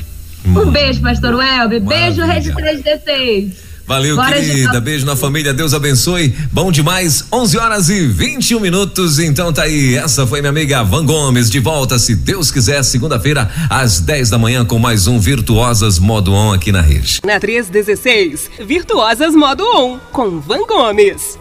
Um 0.46 0.72
beijo, 0.72 1.02
pastor 1.02 1.36
Welber. 1.36 1.82
Beijo, 1.82 2.24
Rede 2.26 2.54
316. 2.54 3.74
Valeu, 3.86 4.16
Bora 4.16 4.34
querida. 4.34 4.80
Beijo 4.80 5.06
na 5.06 5.16
família. 5.16 5.54
Deus 5.54 5.74
abençoe. 5.74 6.34
Bom 6.52 6.72
demais. 6.72 7.26
11 7.32 7.58
horas 7.58 7.90
e 7.90 8.08
21 8.08 8.60
minutos. 8.60 9.20
Então 9.20 9.52
tá 9.52 9.64
aí. 9.64 9.96
Essa 9.96 10.26
foi 10.26 10.40
minha 10.40 10.52
amiga 10.52 10.84
Van 10.84 11.06
Gomes. 11.06 11.50
De 11.50 11.60
volta, 11.60 12.00
se 12.00 12.16
Deus 12.16 12.50
quiser, 12.50 12.82
segunda-feira, 12.84 13.50
às 13.70 14.00
10 14.00 14.30
da 14.30 14.38
manhã, 14.38 14.64
com 14.64 14.80
mais 14.80 15.08
um 15.08 15.20
Virtuosas 15.20 16.00
Modo 16.00 16.32
On 16.34 16.54
aqui 16.54 16.72
na 16.72 16.82
rede. 16.82 17.20
Na 17.26 17.40
316, 17.40 18.50
Virtuosas 18.66 19.36
Modo 19.36 19.64
On, 19.64 20.00
com 20.12 20.40
Van 20.40 20.66
Gomes. 20.66 21.38